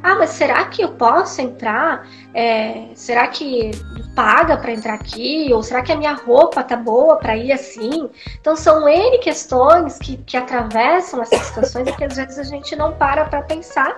Ah, 0.02 0.16
mas 0.16 0.30
será 0.30 0.64
que 0.64 0.82
eu 0.82 0.94
posso 0.94 1.40
entrar? 1.40 2.08
É, 2.34 2.88
será 2.94 3.28
que 3.28 3.70
paga 4.16 4.56
para 4.56 4.72
entrar 4.72 4.94
aqui? 4.94 5.50
Ou 5.52 5.62
será 5.62 5.82
que 5.82 5.92
a 5.92 5.96
minha 5.96 6.14
roupa 6.14 6.64
tá 6.64 6.76
boa 6.76 7.16
para 7.16 7.36
ir 7.36 7.52
assim? 7.52 8.10
Então 8.40 8.56
são 8.56 8.88
N 8.88 9.18
questões 9.18 9.98
que, 9.98 10.16
que 10.16 10.36
atravessam 10.36 11.22
essas 11.22 11.42
situações 11.42 11.86
e 11.86 11.92
que 11.92 12.04
às 12.04 12.16
vezes 12.16 12.38
a 12.38 12.44
gente 12.44 12.74
não 12.74 12.96
para 12.96 13.26
para 13.26 13.42
pensar. 13.42 13.96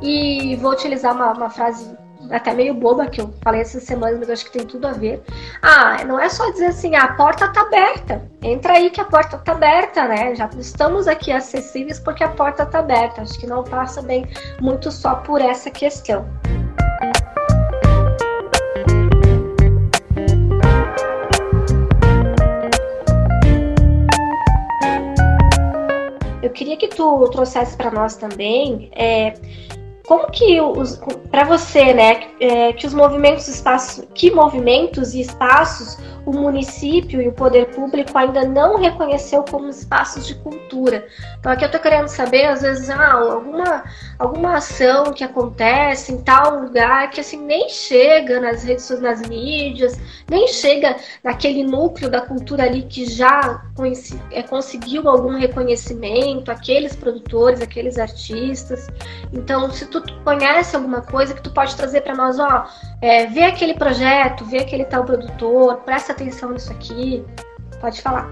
E 0.00 0.56
vou 0.56 0.72
utilizar 0.72 1.14
uma, 1.14 1.32
uma 1.32 1.50
frase 1.50 1.94
até 2.30 2.52
meio 2.54 2.74
boba 2.74 3.06
que 3.06 3.20
eu 3.20 3.32
falei 3.42 3.60
essa 3.60 3.80
semana, 3.80 4.16
mas 4.18 4.30
acho 4.30 4.44
que 4.44 4.52
tem 4.52 4.66
tudo 4.66 4.86
a 4.86 4.92
ver. 4.92 5.22
Ah, 5.60 6.04
não 6.04 6.18
é 6.18 6.28
só 6.28 6.50
dizer 6.50 6.66
assim, 6.66 6.94
ah, 6.94 7.04
a 7.04 7.14
porta 7.14 7.52
tá 7.52 7.62
aberta. 7.62 8.22
Entra 8.42 8.74
aí 8.74 8.90
que 8.90 9.00
a 9.00 9.04
porta 9.04 9.38
tá 9.38 9.52
aberta, 9.52 10.06
né? 10.06 10.34
Já 10.34 10.48
estamos 10.58 11.06
aqui 11.06 11.32
acessíveis 11.32 11.98
porque 11.98 12.24
a 12.24 12.28
porta 12.28 12.64
tá 12.66 12.78
aberta. 12.78 13.22
Acho 13.22 13.38
que 13.38 13.46
não 13.46 13.64
passa 13.64 14.02
bem 14.02 14.26
muito 14.60 14.90
só 14.90 15.16
por 15.16 15.40
essa 15.40 15.70
questão. 15.70 16.26
Eu 26.42 26.50
queria 26.50 26.76
que 26.76 26.88
tu 26.88 27.28
trouxesse 27.30 27.76
para 27.76 27.90
nós 27.90 28.16
também 28.16 28.90
é, 28.94 29.32
como 30.12 30.30
que 30.30 30.58
para 31.30 31.44
você, 31.44 31.94
né, 31.94 32.28
é, 32.38 32.72
que 32.74 32.86
os 32.86 32.92
movimentos 32.92 33.48
espaços, 33.48 34.04
que 34.14 34.30
movimentos 34.30 35.14
e 35.14 35.20
espaços 35.20 35.96
o 36.24 36.32
município 36.32 37.20
e 37.20 37.28
o 37.28 37.32
poder 37.32 37.66
público 37.74 38.16
ainda 38.16 38.44
não 38.44 38.76
reconheceu 38.76 39.44
como 39.44 39.68
espaços 39.68 40.26
de 40.26 40.34
cultura. 40.36 41.06
Então 41.38 41.50
aqui 41.50 41.64
eu 41.64 41.66
estou 41.66 41.80
querendo 41.80 42.08
saber, 42.08 42.46
às 42.46 42.62
vezes, 42.62 42.88
ah, 42.90 43.12
alguma, 43.12 43.84
alguma 44.18 44.56
ação 44.56 45.12
que 45.12 45.24
acontece 45.24 46.12
em 46.12 46.18
tal 46.18 46.60
lugar 46.60 47.10
que 47.10 47.20
assim 47.20 47.44
nem 47.44 47.68
chega 47.68 48.40
nas 48.40 48.62
redes 48.62 48.88
nas 49.00 49.20
mídias, 49.22 49.98
nem 50.28 50.48
chega 50.48 50.96
naquele 51.24 51.64
núcleo 51.64 52.10
da 52.10 52.20
cultura 52.20 52.64
ali 52.64 52.82
que 52.82 53.04
já 53.06 53.62
é, 54.30 54.42
conseguiu 54.42 55.08
algum 55.08 55.36
reconhecimento, 55.36 56.50
aqueles 56.50 56.94
produtores, 56.94 57.60
aqueles 57.60 57.98
artistas. 57.98 58.86
Então, 59.32 59.70
se 59.70 59.86
tu 59.86 60.02
conhece 60.22 60.76
alguma 60.76 61.00
coisa 61.00 61.34
que 61.34 61.42
tu 61.42 61.50
pode 61.52 61.74
trazer 61.74 62.02
para 62.02 62.14
nós, 62.14 62.38
ó, 62.38 62.66
é, 63.02 63.26
vê 63.26 63.42
aquele 63.42 63.74
projeto, 63.74 64.44
vê 64.44 64.58
aquele 64.58 64.84
tal 64.84 65.04
produtor, 65.04 65.78
presta 65.78 66.12
atenção 66.12 66.52
nisso 66.52 66.72
aqui. 66.72 67.24
Pode 67.80 68.00
falar. 68.00 68.30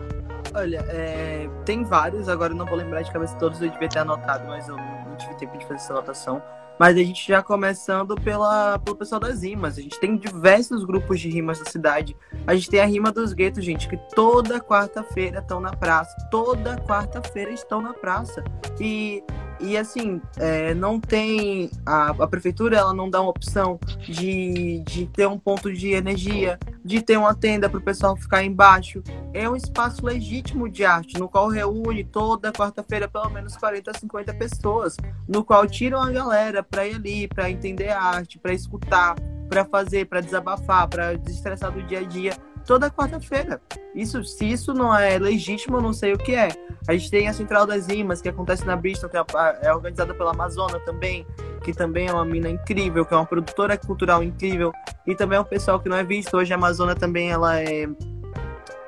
Olha, 0.54 0.84
é, 0.88 1.48
tem 1.64 1.82
vários, 1.82 2.28
agora 2.28 2.52
eu 2.52 2.56
não 2.56 2.64
vou 2.64 2.76
lembrar 2.76 3.02
de 3.02 3.10
cabeça 3.10 3.36
todos, 3.36 3.60
eu 3.60 3.68
devia 3.68 3.88
ter 3.88 3.98
anotado, 3.98 4.46
mas 4.46 4.68
eu 4.68 4.76
não 4.76 5.16
tive 5.16 5.34
tempo 5.34 5.58
de 5.58 5.64
fazer 5.64 5.80
essa 5.80 5.92
anotação. 5.92 6.40
Mas 6.78 6.96
a 6.96 7.00
gente 7.00 7.28
já 7.28 7.42
começando 7.42 8.14
pela, 8.14 8.78
pelo 8.78 8.96
pessoal 8.96 9.20
das 9.20 9.42
rimas. 9.42 9.76
A 9.76 9.82
gente 9.82 10.00
tem 10.00 10.16
diversos 10.16 10.82
grupos 10.82 11.20
de 11.20 11.28
rimas 11.28 11.58
na 11.58 11.66
cidade. 11.66 12.16
A 12.46 12.54
gente 12.54 12.70
tem 12.70 12.80
a 12.80 12.86
rima 12.86 13.12
dos 13.12 13.34
guetos, 13.34 13.62
gente, 13.62 13.86
que 13.86 13.98
toda 14.14 14.58
quarta-feira 14.60 15.40
estão 15.40 15.60
na 15.60 15.72
praça. 15.72 16.16
Toda 16.30 16.78
quarta-feira 16.78 17.50
estão 17.50 17.82
na 17.82 17.92
praça. 17.92 18.42
E 18.80 19.22
e 19.60 19.76
assim, 19.76 20.20
é, 20.36 20.74
não 20.74 20.98
tem. 20.98 21.70
A, 21.84 22.10
a 22.10 22.26
prefeitura 22.26 22.76
ela 22.76 22.94
não 22.94 23.10
dá 23.10 23.20
uma 23.20 23.30
opção 23.30 23.78
de, 23.98 24.80
de 24.80 25.06
ter 25.06 25.26
um 25.26 25.38
ponto 25.38 25.72
de 25.72 25.92
energia, 25.92 26.58
de 26.84 27.02
ter 27.02 27.16
uma 27.16 27.34
tenda 27.34 27.68
para 27.68 27.78
o 27.78 27.82
pessoal 27.82 28.16
ficar 28.16 28.42
embaixo. 28.42 29.02
É 29.32 29.48
um 29.48 29.54
espaço 29.54 30.04
legítimo 30.04 30.68
de 30.68 30.84
arte, 30.84 31.18
no 31.18 31.28
qual 31.28 31.48
reúne 31.48 32.04
toda 32.04 32.52
quarta-feira 32.52 33.06
pelo 33.06 33.28
menos 33.30 33.56
40 33.56 33.90
a 33.90 33.94
50 33.94 34.34
pessoas, 34.34 34.96
no 35.28 35.44
qual 35.44 35.66
tiram 35.66 36.00
a 36.00 36.10
galera 36.10 36.62
para 36.62 36.86
ir 36.86 36.96
ali, 36.96 37.28
para 37.28 37.50
entender 37.50 37.90
a 37.90 38.00
arte, 38.00 38.38
para 38.38 38.52
escutar, 38.52 39.14
para 39.48 39.64
fazer, 39.64 40.06
para 40.06 40.20
desabafar, 40.20 40.88
para 40.88 41.14
desestressar 41.16 41.70
do 41.70 41.82
dia 41.82 42.00
a 42.00 42.02
dia 42.02 42.49
toda 42.70 42.88
quarta-feira. 42.88 43.60
Isso, 43.96 44.22
se 44.22 44.48
isso 44.48 44.72
não 44.72 44.96
é 44.96 45.18
legítimo, 45.18 45.78
eu 45.78 45.80
não 45.80 45.92
sei 45.92 46.12
o 46.12 46.16
que 46.16 46.36
é. 46.36 46.50
A 46.86 46.92
gente 46.92 47.10
tem 47.10 47.26
a 47.26 47.32
Central 47.32 47.66
das 47.66 47.88
Rimas, 47.88 48.22
que 48.22 48.28
acontece 48.28 48.64
na 48.64 48.76
Bristol, 48.76 49.10
que 49.10 49.16
é, 49.16 49.24
é 49.62 49.74
organizada 49.74 50.14
pela 50.14 50.30
Amazônia 50.30 50.78
também, 50.84 51.26
que 51.64 51.72
também 51.72 52.06
é 52.06 52.12
uma 52.12 52.24
mina 52.24 52.48
incrível, 52.48 53.04
que 53.04 53.12
é 53.12 53.16
uma 53.16 53.26
produtora 53.26 53.76
cultural 53.76 54.22
incrível, 54.22 54.72
e 55.04 55.16
também 55.16 55.36
é 55.36 55.40
um 55.40 55.44
pessoal 55.44 55.80
que 55.80 55.88
não 55.88 55.96
é 55.96 56.04
visto. 56.04 56.36
Hoje 56.36 56.52
a 56.52 56.56
Amazônia 56.56 56.94
também 56.94 57.32
ela 57.32 57.60
é. 57.60 57.88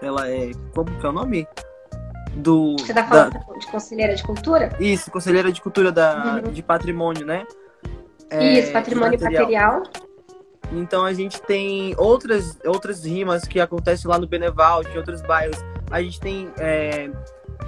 Ela 0.00 0.30
é. 0.30 0.52
Como 0.72 0.88
que 1.00 1.04
é 1.04 1.08
o 1.08 1.12
nome? 1.12 1.48
Do, 2.36 2.76
Você 2.78 2.94
tá 2.94 3.04
falando 3.04 3.32
da... 3.32 3.58
de 3.58 3.66
conselheira 3.66 4.14
de 4.14 4.22
cultura? 4.22 4.76
Isso, 4.78 5.10
conselheira 5.10 5.50
de 5.50 5.60
cultura 5.60 5.90
da, 5.90 6.36
uhum. 6.36 6.52
de 6.52 6.62
patrimônio, 6.62 7.26
né? 7.26 7.44
É, 8.30 8.60
Isso, 8.60 8.72
patrimônio 8.72 9.18
material. 9.18 9.42
material. 9.42 9.82
Então 10.74 11.04
a 11.04 11.12
gente 11.12 11.40
tem 11.42 11.94
outras, 11.98 12.58
outras 12.64 13.04
rimas 13.04 13.44
que 13.44 13.60
acontecem 13.60 14.10
lá 14.10 14.18
no 14.18 14.26
Beneval, 14.26 14.82
de 14.82 14.96
outros 14.96 15.20
bairros. 15.22 15.58
A 15.90 16.02
gente 16.02 16.18
tem 16.18 16.50
é, 16.58 17.10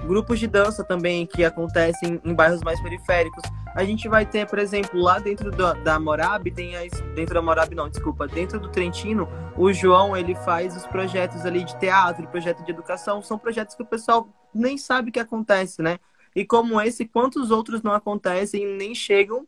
grupos 0.05 0.39
de 0.39 0.47
dança 0.47 0.83
também 0.83 1.25
que 1.25 1.43
acontecem 1.43 2.19
em 2.23 2.33
bairros 2.33 2.61
mais 2.61 2.81
periféricos. 2.81 3.43
A 3.75 3.83
gente 3.83 4.07
vai 4.07 4.25
ter, 4.25 4.47
por 4.47 4.57
exemplo, 4.57 4.99
lá 4.99 5.19
dentro 5.19 5.51
da, 5.51 5.73
da 5.73 5.99
Morab, 5.99 6.49
tem 6.49 6.75
as, 6.75 6.91
dentro 7.13 7.35
da 7.35 7.41
Morab 7.41 7.75
não, 7.75 7.89
desculpa, 7.89 8.27
dentro 8.27 8.59
do 8.59 8.69
Trentino, 8.69 9.27
o 9.57 9.71
João 9.71 10.15
ele 10.15 10.33
faz 10.33 10.75
os 10.75 10.85
projetos 10.87 11.45
ali 11.45 11.63
de 11.63 11.77
teatro, 11.77 12.27
projeto 12.27 12.63
de 12.63 12.71
educação, 12.71 13.21
são 13.21 13.37
projetos 13.37 13.75
que 13.75 13.83
o 13.83 13.85
pessoal 13.85 14.29
nem 14.53 14.77
sabe 14.77 15.11
que 15.11 15.19
acontece, 15.19 15.81
né? 15.81 15.99
E 16.35 16.45
como 16.45 16.79
esse, 16.79 17.05
quantos 17.05 17.51
outros 17.51 17.81
não 17.81 17.93
acontecem 17.93 18.65
nem 18.77 18.95
chegam, 18.95 19.45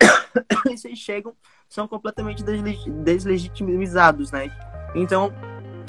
e 0.68 0.96
chegam 0.96 1.34
são 1.68 1.86
completamente 1.88 2.42
deslegitimizados, 2.42 4.30
né? 4.30 4.50
Então, 4.94 5.32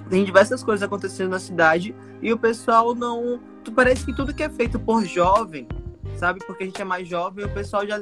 tem 0.10 0.24
diversas 0.24 0.64
coisas 0.64 0.84
acontecendo 0.84 1.30
na 1.30 1.40
cidade 1.40 1.96
e 2.22 2.32
o 2.32 2.38
pessoal 2.38 2.96
não. 2.96 3.40
Parece 3.76 4.06
que 4.06 4.16
tudo 4.16 4.34
que 4.34 4.44
é 4.44 4.50
feito 4.50 4.80
por 4.80 5.04
jovem, 5.06 5.68
sabe? 6.16 6.40
Porque 6.46 6.64
a 6.64 6.66
gente 6.66 6.82
é 6.82 6.86
mais 6.86 7.08
jovem, 7.08 7.46
o 7.46 7.54
pessoal 7.54 7.86
já 7.86 8.00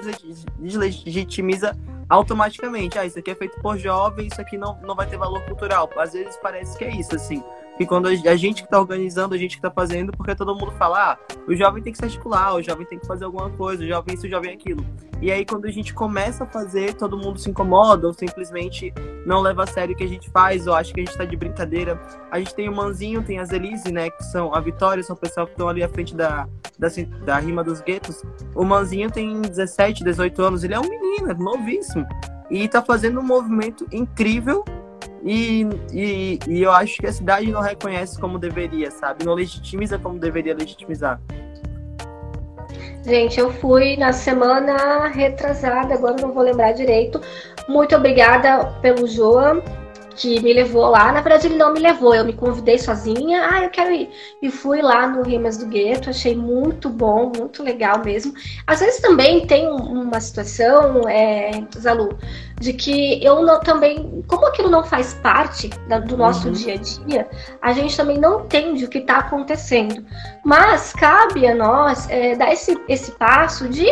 deslegitimiza 0.59 1.75
automaticamente. 2.07 2.97
Ah, 2.97 3.05
isso 3.05 3.19
aqui 3.19 3.31
é 3.31 3.35
feito 3.35 3.59
por 3.61 3.77
jovem, 3.77 4.27
isso 4.27 4.39
aqui 4.39 4.57
não, 4.57 4.79
não 4.81 4.95
vai 4.95 5.07
ter 5.07 5.17
valor 5.17 5.43
cultural. 5.45 5.89
Às 5.97 6.13
vezes 6.13 6.37
parece 6.37 6.77
que 6.77 6.85
é 6.85 6.95
isso, 6.95 7.15
assim. 7.15 7.43
E 7.79 7.85
quando 7.85 8.07
a 8.07 8.35
gente 8.35 8.61
que 8.61 8.67
está 8.67 8.79
organizando, 8.79 9.35
a 9.35 9.37
gente 9.37 9.51
que 9.51 9.57
está 9.57 9.69
fazendo, 9.69 10.11
porque 10.13 10.33
todo 10.33 10.55
mundo 10.55 10.71
fala, 10.71 11.11
ah, 11.11 11.17
o 11.47 11.53
jovem 11.55 11.83
tem 11.83 11.91
que 11.91 11.99
se 11.99 12.05
articular, 12.05 12.55
o 12.55 12.61
jovem 12.61 12.85
tem 12.85 12.97
que 12.97 13.05
fazer 13.05 13.25
alguma 13.25 13.49
coisa, 13.49 13.83
o 13.83 13.87
jovem 13.87 14.15
isso, 14.15 14.25
o 14.25 14.29
jovem 14.29 14.53
aquilo. 14.53 14.85
E 15.21 15.31
aí, 15.31 15.45
quando 15.45 15.65
a 15.65 15.71
gente 15.71 15.93
começa 15.93 16.45
a 16.45 16.47
fazer, 16.47 16.93
todo 16.93 17.17
mundo 17.17 17.37
se 17.37 17.49
incomoda 17.49 18.07
ou 18.07 18.13
simplesmente 18.13 18.93
não 19.25 19.41
leva 19.41 19.63
a 19.63 19.67
sério 19.67 19.93
o 19.93 19.97
que 19.97 20.03
a 20.03 20.07
gente 20.07 20.29
faz, 20.29 20.67
ou 20.67 20.73
acha 20.73 20.93
que 20.93 21.01
a 21.01 21.03
gente 21.03 21.11
está 21.11 21.25
de 21.25 21.35
brincadeira. 21.35 21.99
A 22.31 22.39
gente 22.39 22.55
tem 22.55 22.69
o 22.69 22.75
Manzinho, 22.75 23.23
tem 23.23 23.39
as 23.39 23.51
Elise, 23.51 23.91
né, 23.91 24.09
que 24.09 24.23
são 24.23 24.53
a 24.53 24.59
Vitória, 24.59 25.03
são 25.03 25.15
o 25.15 25.19
pessoal 25.19 25.45
que 25.45 25.53
estão 25.53 25.67
ali 25.67 25.83
à 25.83 25.89
frente 25.89 26.15
da, 26.15 26.47
da, 26.79 26.87
da 27.25 27.39
Rima 27.39 27.63
dos 27.63 27.81
Guetos. 27.81 28.23
O 28.53 28.63
Manzinho 28.63 29.11
tem 29.11 29.41
17, 29.41 30.03
18 30.03 30.41
anos, 30.41 30.63
ele 30.63 30.73
é 30.73 30.79
um 30.79 30.89
menino, 30.89 31.31
é 31.31 31.33
novíssimo. 31.33 32.05
E 32.49 32.63
está 32.63 32.81
fazendo 32.81 33.19
um 33.19 33.23
movimento 33.23 33.85
incrível 33.91 34.63
e, 35.25 35.67
e, 35.91 36.39
e, 36.47 36.61
eu 36.61 36.71
acho 36.71 36.97
que 36.97 37.07
a 37.07 37.11
cidade 37.11 37.51
não 37.51 37.59
reconhece 37.59 38.19
como 38.19 38.37
deveria, 38.37 38.91
sabe? 38.91 39.25
Não 39.25 39.33
legitimiza 39.33 39.97
como 39.97 40.19
deveria 40.19 40.53
legitimizar. 40.53 41.19
Gente, 43.03 43.39
eu 43.39 43.51
fui 43.51 43.97
na 43.97 44.13
semana 44.13 45.07
retrasada, 45.07 45.95
agora 45.95 46.15
não 46.21 46.31
vou 46.31 46.43
lembrar 46.43 46.73
direito. 46.73 47.19
Muito 47.67 47.95
obrigada 47.95 48.65
pelo 48.81 49.07
João 49.07 49.63
que 50.15 50.39
me 50.41 50.53
levou 50.53 50.89
lá. 50.89 51.11
Na 51.11 51.21
verdade, 51.21 51.47
ele 51.47 51.57
não 51.57 51.73
me 51.73 51.79
levou, 51.79 52.15
eu 52.15 52.25
me 52.25 52.33
convidei 52.33 52.79
sozinha. 52.79 53.47
Ah, 53.51 53.63
eu 53.63 53.69
quero 53.69 53.93
ir. 53.93 54.09
E 54.41 54.49
fui 54.49 54.81
lá 54.81 55.07
no 55.07 55.21
Rimas 55.21 55.57
do 55.57 55.67
Gueto, 55.67 56.09
achei 56.09 56.35
muito 56.35 56.89
bom, 56.89 57.31
muito 57.35 57.61
legal 57.61 58.03
mesmo. 58.03 58.33
Às 58.65 58.79
vezes 58.79 59.01
também 59.01 59.45
tem 59.45 59.67
uma 59.67 60.19
situação, 60.19 61.07
é, 61.07 61.51
Zalu, 61.77 62.17
de 62.59 62.73
que 62.73 63.23
eu 63.23 63.41
não, 63.43 63.59
também, 63.59 64.23
como 64.27 64.47
aquilo 64.47 64.69
não 64.69 64.83
faz 64.83 65.13
parte 65.15 65.69
da, 65.87 65.99
do 65.99 66.15
nosso 66.15 66.47
uhum. 66.47 66.53
dia 66.53 66.73
a 66.73 66.77
dia, 66.77 67.29
a 67.61 67.73
gente 67.73 67.95
também 67.95 68.17
não 68.17 68.45
entende 68.45 68.85
o 68.85 68.89
que 68.89 68.99
está 68.99 69.17
acontecendo. 69.17 70.05
Mas 70.43 70.93
cabe 70.93 71.47
a 71.47 71.55
nós 71.55 72.09
é, 72.09 72.35
dar 72.35 72.51
esse, 72.51 72.79
esse 72.87 73.11
passo 73.11 73.67
de 73.67 73.85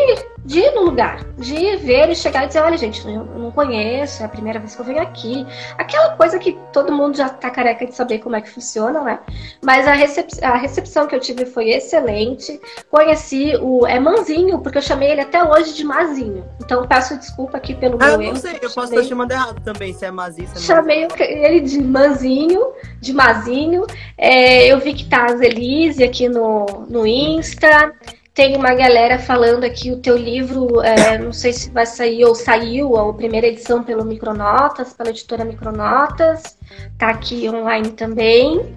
de 0.45 0.59
ir 0.59 0.71
no 0.75 0.83
lugar, 0.83 1.23
de 1.37 1.77
ver 1.77 2.09
e 2.09 2.15
chegar 2.15 2.43
e 2.43 2.47
dizer, 2.47 2.59
olha 2.59 2.77
gente, 2.77 3.05
eu 3.07 3.23
não 3.23 3.51
conheço, 3.51 4.21
é 4.21 4.25
a 4.25 4.29
primeira 4.29 4.59
vez 4.59 4.75
que 4.75 4.81
eu 4.81 4.85
venho 4.85 5.01
aqui. 5.01 5.45
Aquela 5.77 6.15
coisa 6.17 6.37
que 6.37 6.57
todo 6.73 6.91
mundo 6.91 7.15
já 7.15 7.29
tá 7.29 7.49
careca 7.49 7.85
de 7.85 7.95
saber 7.95 8.19
como 8.19 8.35
é 8.35 8.41
que 8.41 8.49
funciona, 8.49 9.01
né? 9.01 9.19
Mas 9.61 9.87
a, 9.87 9.93
recep 9.93 10.29
a 10.43 10.55
recepção 10.55 11.07
que 11.07 11.15
eu 11.15 11.19
tive 11.19 11.45
foi 11.45 11.69
excelente. 11.69 12.59
Conheci 12.91 13.55
o 13.61 13.87
é 13.87 13.99
Manzinho, 13.99 14.59
porque 14.59 14.77
eu 14.77 14.81
chamei 14.81 15.11
ele 15.11 15.21
até 15.21 15.43
hoje 15.43 15.73
de 15.73 15.83
Mazinho. 15.83 16.43
Então 16.61 16.85
peço 16.85 17.17
desculpa 17.17 17.57
aqui 17.57 17.73
pelo 17.73 17.97
ah, 18.01 18.17
meu 18.17 18.21
erro. 18.21 18.35
Eu 18.61 18.63
não 18.63 18.69
sei, 18.69 18.69
eu 18.69 18.73
posso 18.73 18.93
estar 18.93 19.03
chamando 19.03 19.31
errado 19.31 19.61
também, 19.63 19.93
se 19.93 20.05
é 20.05 20.11
Mazinho. 20.11 20.47
Se 20.49 20.57
é 20.57 20.59
chamei 20.59 21.07
ele 21.19 21.61
de 21.61 21.81
Manzinho, 21.81 22.73
de 22.99 23.13
Mazinho. 23.13 23.85
É, 24.17 24.67
eu 24.67 24.79
vi 24.79 24.93
que 24.93 25.05
tá 25.05 25.27
a 25.29 25.45
Elise 25.45 26.03
aqui 26.03 26.27
no, 26.29 26.85
no 26.89 27.05
Insta. 27.05 27.93
Tem 28.33 28.55
uma 28.55 28.73
galera 28.73 29.19
falando 29.19 29.63
aqui 29.63 29.91
o 29.91 29.97
teu 29.97 30.17
livro, 30.17 30.81
é, 30.81 31.19
não 31.19 31.31
sei 31.31 31.53
se 31.53 31.69
vai 31.69 31.85
sair 31.85 32.25
ou 32.25 32.33
saiu 32.33 32.97
a 32.97 33.13
primeira 33.13 33.45
edição 33.45 33.83
pelo 33.83 34.03
Micronotas, 34.03 34.91
pela 34.91 35.11
editora 35.11 35.45
Micronotas, 35.45 36.57
tá 36.97 37.09
aqui 37.09 37.47
online 37.47 37.91
também. 37.91 38.75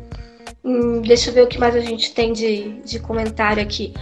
Hum, 0.62 1.00
deixa 1.00 1.30
eu 1.30 1.34
ver 1.34 1.42
o 1.44 1.46
que 1.46 1.58
mais 1.58 1.74
a 1.74 1.80
gente 1.80 2.12
tem 2.12 2.34
de, 2.34 2.82
de 2.82 2.98
comentário 3.00 3.62
aqui 3.62 3.94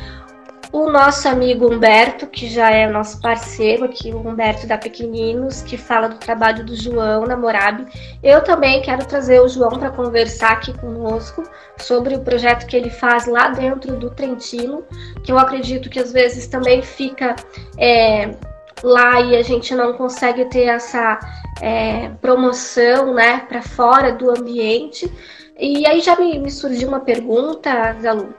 o 0.75 0.91
nosso 0.91 1.29
amigo 1.29 1.73
Humberto, 1.73 2.27
que 2.27 2.49
já 2.49 2.69
é 2.69 2.89
nosso 2.89 3.21
parceiro 3.21 3.85
aqui, 3.85 4.11
o 4.11 4.19
Humberto 4.19 4.67
da 4.67 4.77
Pequeninos, 4.77 5.63
que 5.63 5.77
fala 5.77 6.09
do 6.09 6.17
trabalho 6.17 6.67
do 6.67 6.75
João 6.75 7.25
na 7.27 7.37
Morab. 7.37 7.87
Eu 8.21 8.43
também 8.43 8.83
quero 8.83 9.07
trazer 9.07 9.41
o 9.41 9.47
João 9.49 9.79
para 9.79 9.93
conversar 9.93 10.51
aqui 10.51 10.77
conosco 10.77 11.45
sobre 11.79 12.17
o 12.17 12.23
projeto 12.23 12.67
que 12.67 12.77
ele 12.77 12.91
faz 12.91 13.29
lá 13.29 13.51
dentro 13.51 13.95
do 13.95 14.11
Trentino, 14.11 14.85
que 15.23 15.31
eu 15.31 15.39
acredito 15.39 15.89
que 15.89 16.01
às 16.01 16.11
vezes 16.11 16.49
também 16.49 16.83
fica 16.83 17.37
é, 17.79 18.35
lá 18.83 19.21
e 19.21 19.37
a 19.37 19.43
gente 19.43 19.77
não 19.77 19.93
consegue 19.93 20.47
ter 20.47 20.65
essa 20.65 21.21
é, 21.63 22.09
promoção 22.21 23.15
né, 23.15 23.47
para 23.49 23.63
fora 23.63 24.11
do 24.11 24.29
ambiente. 24.29 25.09
E 25.57 25.87
aí 25.87 26.01
já 26.01 26.17
me, 26.17 26.37
me 26.37 26.51
surgiu 26.51 26.89
uma 26.89 26.99
pergunta, 26.99 27.97
Zalu, 28.03 28.35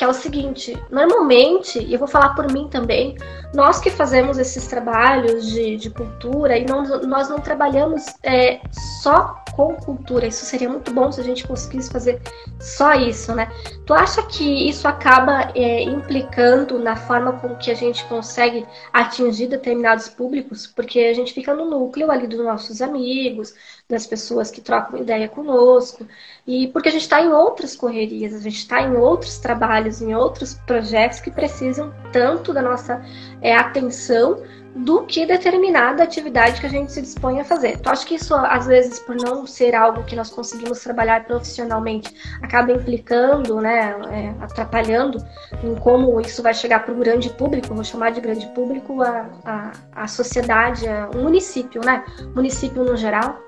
que 0.00 0.04
é 0.04 0.08
o 0.08 0.14
seguinte: 0.14 0.82
normalmente, 0.90 1.78
e 1.78 1.92
eu 1.92 1.98
vou 1.98 2.08
falar 2.08 2.34
por 2.34 2.50
mim 2.50 2.68
também, 2.70 3.18
nós 3.52 3.80
que 3.80 3.90
fazemos 3.90 4.38
esses 4.38 4.66
trabalhos 4.66 5.46
de, 5.50 5.76
de 5.76 5.90
cultura 5.90 6.56
e 6.56 6.64
não, 6.64 6.82
nós 7.06 7.28
não 7.28 7.38
trabalhamos 7.38 8.06
é, 8.22 8.62
só 9.02 9.44
com 9.54 9.74
cultura. 9.74 10.26
Isso 10.26 10.46
seria 10.46 10.70
muito 10.70 10.90
bom 10.94 11.12
se 11.12 11.20
a 11.20 11.24
gente 11.24 11.46
conseguisse 11.46 11.90
fazer 11.90 12.18
só 12.58 12.94
isso, 12.94 13.34
né? 13.34 13.52
Tu 13.84 13.92
acha 13.92 14.22
que 14.22 14.70
isso 14.70 14.88
acaba 14.88 15.52
é, 15.54 15.82
implicando 15.82 16.78
na 16.78 16.96
forma 16.96 17.34
com 17.34 17.54
que 17.56 17.70
a 17.70 17.74
gente 17.74 18.02
consegue 18.06 18.66
atingir 18.94 19.48
determinados 19.48 20.08
públicos? 20.08 20.66
Porque 20.66 20.98
a 20.98 21.12
gente 21.12 21.34
fica 21.34 21.52
no 21.52 21.68
núcleo 21.68 22.10
ali 22.10 22.26
dos 22.26 22.42
nossos 22.42 22.80
amigos, 22.80 23.54
das 23.90 24.06
pessoas 24.06 24.50
que 24.50 24.60
trocam 24.60 24.98
ideia 24.98 25.28
conosco, 25.28 26.06
e 26.46 26.68
porque 26.68 26.88
a 26.88 26.92
gente 26.92 27.02
está 27.02 27.20
em 27.20 27.32
outras 27.32 27.76
correrias, 27.76 28.34
a 28.34 28.40
gente 28.40 28.58
está 28.58 28.80
em 28.80 28.96
outros 28.96 29.38
trabalhos 29.38 30.00
em 30.00 30.14
outros 30.14 30.54
projetos 30.54 31.20
que 31.20 31.30
precisam 31.30 31.92
tanto 32.12 32.52
da 32.52 32.62
nossa 32.62 33.04
é, 33.42 33.54
atenção 33.54 34.42
do 34.74 35.04
que 35.04 35.26
determinada 35.26 36.02
atividade 36.02 36.60
que 36.60 36.66
a 36.66 36.70
gente 36.70 36.92
se 36.92 37.02
dispõe 37.02 37.40
a 37.40 37.44
fazer. 37.44 37.74
Então, 37.74 37.92
acho 37.92 38.06
que 38.06 38.14
isso, 38.14 38.34
às 38.34 38.66
vezes, 38.66 39.00
por 39.00 39.16
não 39.16 39.46
ser 39.46 39.74
algo 39.74 40.04
que 40.04 40.14
nós 40.14 40.30
conseguimos 40.30 40.80
trabalhar 40.80 41.24
profissionalmente, 41.24 42.14
acaba 42.40 42.72
implicando, 42.72 43.60
né, 43.60 43.94
é, 44.10 44.34
atrapalhando 44.42 45.18
em 45.64 45.74
como 45.74 46.20
isso 46.20 46.42
vai 46.42 46.54
chegar 46.54 46.84
para 46.84 46.94
o 46.94 46.96
grande 46.96 47.30
público, 47.30 47.74
vou 47.74 47.84
chamar 47.84 48.10
de 48.12 48.20
grande 48.20 48.46
público 48.48 49.02
a, 49.02 49.26
a, 49.44 49.72
a 49.92 50.06
sociedade, 50.06 50.86
o 51.14 51.18
município, 51.18 51.80
né, 51.84 52.04
município 52.34 52.84
no 52.84 52.96
geral. 52.96 53.38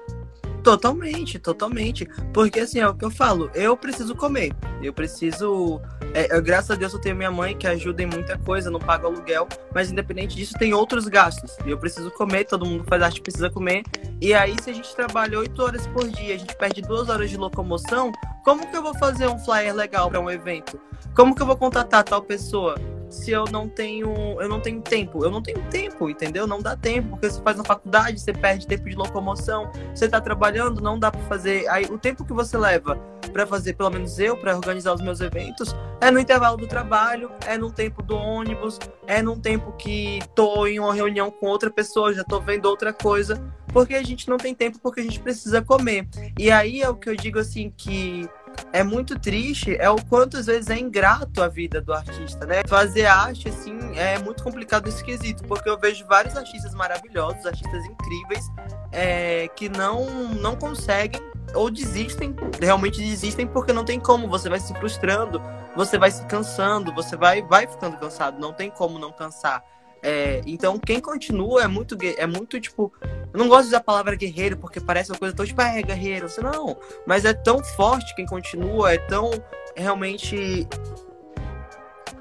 Totalmente, 0.62 1.38
totalmente. 1.38 2.08
Porque 2.32 2.60
assim, 2.60 2.78
é 2.78 2.86
o 2.86 2.94
que 2.94 3.04
eu 3.04 3.10
falo, 3.10 3.50
eu 3.54 3.76
preciso 3.76 4.14
comer. 4.14 4.52
Eu 4.80 4.92
preciso. 4.92 5.80
É, 6.14 6.36
eu, 6.36 6.42
graças 6.42 6.70
a 6.70 6.74
Deus 6.74 6.92
eu 6.92 7.00
tenho 7.00 7.16
minha 7.16 7.30
mãe 7.30 7.56
que 7.56 7.66
ajuda 7.66 8.02
em 8.02 8.06
muita 8.06 8.38
coisa, 8.38 8.70
não 8.70 8.78
paga 8.78 9.06
aluguel, 9.06 9.48
mas 9.74 9.90
independente 9.90 10.36
disso, 10.36 10.54
tem 10.58 10.72
outros 10.72 11.08
gastos. 11.08 11.56
E 11.66 11.70
eu 11.70 11.78
preciso 11.78 12.10
comer, 12.12 12.44
todo 12.44 12.66
mundo 12.66 12.84
faz 12.84 13.02
arte 13.02 13.20
precisa 13.20 13.50
comer. 13.50 13.82
E 14.20 14.32
aí, 14.34 14.54
se 14.62 14.70
a 14.70 14.74
gente 14.74 14.94
trabalha 14.94 15.38
oito 15.38 15.62
horas 15.62 15.86
por 15.88 16.08
dia, 16.08 16.34
a 16.34 16.38
gente 16.38 16.54
perde 16.56 16.82
duas 16.82 17.08
horas 17.08 17.30
de 17.30 17.36
locomoção, 17.36 18.12
como 18.44 18.66
que 18.66 18.76
eu 18.76 18.82
vou 18.82 18.96
fazer 18.98 19.26
um 19.26 19.38
flyer 19.38 19.74
legal 19.74 20.10
para 20.10 20.20
um 20.20 20.30
evento? 20.30 20.78
Como 21.14 21.34
que 21.34 21.42
eu 21.42 21.46
vou 21.46 21.56
contatar 21.56 22.04
tal 22.04 22.22
pessoa? 22.22 22.76
Se 23.12 23.30
eu 23.30 23.44
não 23.50 23.68
tenho 23.68 24.12
eu 24.40 24.48
não 24.48 24.60
tenho 24.60 24.80
tempo. 24.80 25.24
Eu 25.24 25.30
não 25.30 25.42
tenho 25.42 25.62
tempo, 25.70 26.08
entendeu? 26.08 26.46
Não 26.46 26.60
dá 26.60 26.76
tempo, 26.76 27.10
porque 27.10 27.30
você 27.30 27.40
faz 27.42 27.56
na 27.56 27.64
faculdade, 27.64 28.20
você 28.20 28.32
perde 28.32 28.66
tempo 28.66 28.88
de 28.88 28.96
locomoção, 28.96 29.70
você 29.94 30.08
tá 30.08 30.20
trabalhando, 30.20 30.80
não 30.80 30.98
dá 30.98 31.10
para 31.10 31.20
fazer. 31.22 31.68
Aí 31.68 31.84
o 31.84 31.98
tempo 31.98 32.24
que 32.24 32.32
você 32.32 32.56
leva 32.56 32.98
para 33.32 33.46
fazer, 33.46 33.74
pelo 33.74 33.90
menos 33.90 34.18
eu, 34.18 34.36
para 34.36 34.54
organizar 34.54 34.94
os 34.94 35.00
meus 35.00 35.20
eventos, 35.20 35.74
é 36.00 36.10
no 36.10 36.18
intervalo 36.18 36.56
do 36.56 36.66
trabalho, 36.66 37.30
é 37.46 37.56
no 37.56 37.72
tempo 37.72 38.02
do 38.02 38.16
ônibus, 38.16 38.78
é 39.06 39.22
num 39.22 39.38
tempo 39.38 39.72
que 39.72 40.20
tô 40.34 40.66
em 40.66 40.78
uma 40.78 40.94
reunião 40.94 41.30
com 41.30 41.46
outra 41.46 41.70
pessoa, 41.70 42.14
já 42.14 42.24
tô 42.24 42.40
vendo 42.40 42.66
outra 42.66 42.92
coisa, 42.92 43.42
porque 43.68 43.94
a 43.94 44.02
gente 44.02 44.28
não 44.28 44.36
tem 44.36 44.54
tempo 44.54 44.78
porque 44.80 45.00
a 45.00 45.04
gente 45.04 45.20
precisa 45.20 45.62
comer. 45.62 46.06
E 46.38 46.50
aí 46.50 46.82
é 46.82 46.88
o 46.88 46.94
que 46.94 47.08
eu 47.08 47.16
digo 47.16 47.38
assim 47.38 47.72
que 47.76 48.28
é 48.72 48.82
muito 48.82 49.18
triste 49.18 49.76
é 49.76 49.88
o 49.88 49.96
quanto 49.96 50.36
às 50.36 50.46
vezes 50.46 50.68
é 50.70 50.78
ingrato 50.78 51.42
a 51.42 51.48
vida 51.48 51.80
do 51.80 51.92
artista, 51.92 52.46
né? 52.46 52.62
Fazer 52.66 53.06
arte, 53.06 53.48
assim, 53.48 53.78
é 53.96 54.18
muito 54.18 54.42
complicado 54.42 54.88
esse 54.88 55.02
quesito, 55.02 55.44
porque 55.44 55.68
eu 55.68 55.78
vejo 55.78 56.04
vários 56.06 56.36
artistas 56.36 56.74
maravilhosos, 56.74 57.46
artistas 57.46 57.84
incríveis, 57.84 58.44
é, 58.90 59.48
que 59.56 59.68
não, 59.68 60.06
não 60.34 60.56
conseguem 60.56 61.20
ou 61.54 61.70
desistem, 61.70 62.34
realmente 62.60 62.98
desistem 63.00 63.46
porque 63.46 63.72
não 63.72 63.84
tem 63.84 63.98
como, 63.98 64.28
você 64.28 64.48
vai 64.48 64.60
se 64.60 64.74
frustrando, 64.74 65.40
você 65.76 65.98
vai 65.98 66.10
se 66.10 66.24
cansando, 66.26 66.92
você 66.94 67.16
vai, 67.16 67.42
vai 67.42 67.66
ficando 67.66 67.96
cansado, 67.96 68.40
não 68.40 68.52
tem 68.52 68.70
como 68.70 68.98
não 68.98 69.12
cansar. 69.12 69.64
É, 70.02 70.40
então, 70.44 70.78
quem 70.78 71.00
continua 71.00 71.62
é 71.62 71.68
muito, 71.68 71.96
é 72.16 72.26
muito 72.26 72.60
tipo. 72.60 72.92
Eu 73.32 73.38
não 73.38 73.48
gosto 73.48 73.62
de 73.62 73.68
usar 73.68 73.78
a 73.78 73.84
palavra 73.84 74.16
guerreiro, 74.16 74.56
porque 74.56 74.80
parece 74.80 75.12
uma 75.12 75.18
coisa 75.18 75.34
tão 75.34 75.46
tipo, 75.46 75.60
ah, 75.62 75.78
é 75.78 75.80
guerreiro. 75.80 76.28
Você 76.28 76.40
não. 76.40 76.76
Mas 77.06 77.24
é 77.24 77.32
tão 77.32 77.62
forte 77.62 78.14
quem 78.16 78.26
continua, 78.26 78.92
é 78.92 78.98
tão 78.98 79.30
realmente 79.76 80.66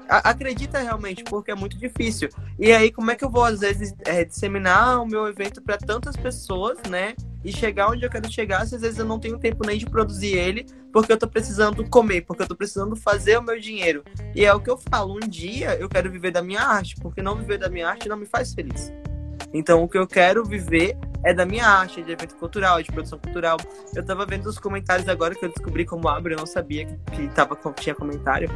acredita 0.08 0.78
realmente, 0.78 1.24
porque 1.24 1.50
é 1.50 1.54
muito 1.54 1.76
difícil. 1.76 2.28
E 2.58 2.70
aí, 2.72 2.92
como 2.92 3.10
é 3.10 3.16
que 3.16 3.24
eu 3.24 3.30
vou, 3.30 3.44
às 3.44 3.60
vezes, 3.60 3.94
é, 4.04 4.24
disseminar 4.24 5.02
o 5.02 5.06
meu 5.06 5.26
evento 5.26 5.62
para 5.62 5.78
tantas 5.78 6.16
pessoas, 6.16 6.78
né? 6.88 7.14
E 7.44 7.52
chegar 7.52 7.88
onde 7.88 8.04
eu 8.04 8.10
quero 8.10 8.30
chegar, 8.30 8.66
se 8.66 8.74
às 8.74 8.82
vezes 8.82 8.98
eu 8.98 9.04
não 9.04 9.18
tenho 9.18 9.38
tempo 9.38 9.66
nem 9.66 9.78
de 9.78 9.86
produzir 9.86 10.36
ele, 10.36 10.66
porque 10.92 11.12
eu 11.12 11.18
tô 11.18 11.26
precisando 11.26 11.88
comer, 11.88 12.22
porque 12.22 12.42
eu 12.42 12.46
tô 12.46 12.54
precisando 12.54 12.94
fazer 12.94 13.38
o 13.38 13.42
meu 13.42 13.58
dinheiro. 13.58 14.04
E 14.34 14.44
é 14.44 14.54
o 14.54 14.60
que 14.60 14.70
eu 14.70 14.78
falo, 14.78 15.16
um 15.16 15.28
dia 15.28 15.74
eu 15.76 15.88
quero 15.88 16.10
viver 16.10 16.30
da 16.30 16.42
minha 16.42 16.62
arte, 16.62 16.94
porque 16.96 17.22
não 17.22 17.36
viver 17.36 17.58
da 17.58 17.68
minha 17.68 17.88
arte 17.88 18.08
não 18.08 18.16
me 18.16 18.26
faz 18.26 18.54
feliz. 18.54 18.92
Então, 19.52 19.82
o 19.82 19.88
que 19.88 19.98
eu 19.98 20.06
quero 20.06 20.44
viver 20.44 20.96
é 21.24 21.34
da 21.34 21.44
minha 21.44 21.66
arte, 21.66 22.02
de 22.02 22.12
evento 22.12 22.34
cultural, 22.36 22.82
de 22.82 22.90
produção 22.90 23.18
cultural. 23.18 23.56
Eu 23.94 24.04
tava 24.04 24.24
vendo 24.24 24.46
os 24.46 24.58
comentários 24.58 25.08
agora 25.08 25.34
que 25.34 25.44
eu 25.44 25.48
descobri 25.48 25.84
como 25.84 26.08
abre, 26.08 26.34
eu 26.34 26.38
não 26.38 26.46
sabia 26.46 26.86
que, 26.86 27.28
tava, 27.28 27.58
tinha 27.76 27.94
comentário. 27.94 28.50